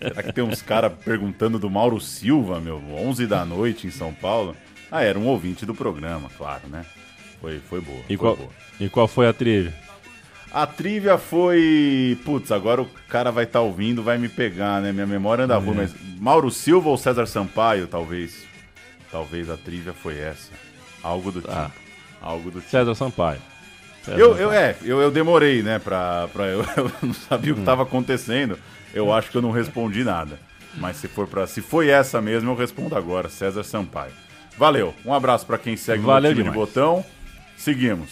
será 0.01 0.23
que 0.23 0.33
tem 0.33 0.45
uns 0.45 0.63
caras 0.63 0.93
perguntando 1.05 1.59
do 1.59 1.71
Mauro 1.71 2.01
Silva, 2.01 2.61
meu, 2.61 2.83
11 2.93 3.27
da 3.27 3.45
noite 3.45 3.87
em 3.87 3.91
São 3.91 4.13
Paulo? 4.13 4.57
Ah, 4.91 5.03
era 5.03 5.19
um 5.19 5.27
ouvinte 5.27 5.67
do 5.67 5.75
programa, 5.75 6.29
claro, 6.37 6.69
né? 6.69 6.85
Foi, 7.41 7.59
foi 7.69 7.81
boa. 7.81 7.99
E 8.09 8.17
foi 8.17 8.17
qual, 8.17 8.37
boa. 8.37 8.51
e 8.81 8.89
qual 8.89 9.09
foi 9.09 9.27
a 9.27 9.33
trilha? 9.33 9.75
A 10.53 10.67
trivia 10.67 11.19
foi. 11.19 12.17
Putz, 12.25 12.53
agora 12.53 12.81
o 12.81 12.87
cara 13.09 13.33
vai 13.33 13.45
estar 13.45 13.61
ouvindo, 13.61 14.03
vai 14.03 14.17
me 14.19 14.29
pegar, 14.29 14.81
né? 14.81 14.93
Minha 14.93 15.07
memória 15.07 15.45
anda 15.45 15.57
ruim, 15.59 15.73
É. 15.73 15.75
mas. 15.83 15.95
Mauro 16.21 16.51
Silva 16.51 16.89
ou 16.91 16.97
César 16.97 17.27
Sampaio, 17.27 17.87
talvez. 17.89 18.47
Talvez 19.11 19.51
a 19.51 19.57
trivia 19.57 19.93
foi 19.93 20.17
essa. 20.19 20.53
Algo 21.03 21.33
do 21.33 21.41
tipo. 21.41 21.53
Algo 22.25 22.51
do 22.51 22.59
tipo. 22.61 22.71
César 22.71 22.95
Sampaio. 22.95 23.41
César 24.03 24.19
Eu, 24.19 24.29
Sampaio. 24.31 24.45
eu, 24.45 24.53
é, 24.53 24.77
eu, 24.83 25.01
eu 25.03 25.11
demorei, 25.11 25.63
né, 25.63 25.79
pra, 25.79 26.27
pra 26.33 26.47
eu, 26.47 26.61
eu 26.77 26.91
não 27.03 27.13
sabia 27.15 27.53
o 27.53 27.55
que 27.55 27.61
Hum. 27.61 27.63
estava 27.63 27.83
acontecendo. 27.83 28.59
Eu 28.95 29.13
acho 29.13 29.31
que 29.31 29.37
eu 29.37 29.43
não 29.43 29.51
respondi 29.51 30.03
nada. 30.05 30.39
Mas 30.77 30.97
se 30.97 31.07
for 31.09 31.27
para, 31.29 31.47
se 31.47 31.61
foi 31.61 31.89
essa 31.89 32.21
mesmo, 32.21 32.51
eu 32.51 32.55
respondo 32.57 32.97
agora, 32.97 33.29
César 33.29 33.63
Sampaio. 33.63 34.13
Valeu. 34.59 34.95
Um 35.05 35.13
abraço 35.13 35.45
para 35.47 35.59
quem 35.59 35.77
segue 35.77 36.03
Valeu 36.05 36.31
o 36.31 36.35
time 36.35 36.45
demais. 36.45 36.53
de 36.69 36.75
botão. 36.75 37.05
Seguimos. 37.57 38.11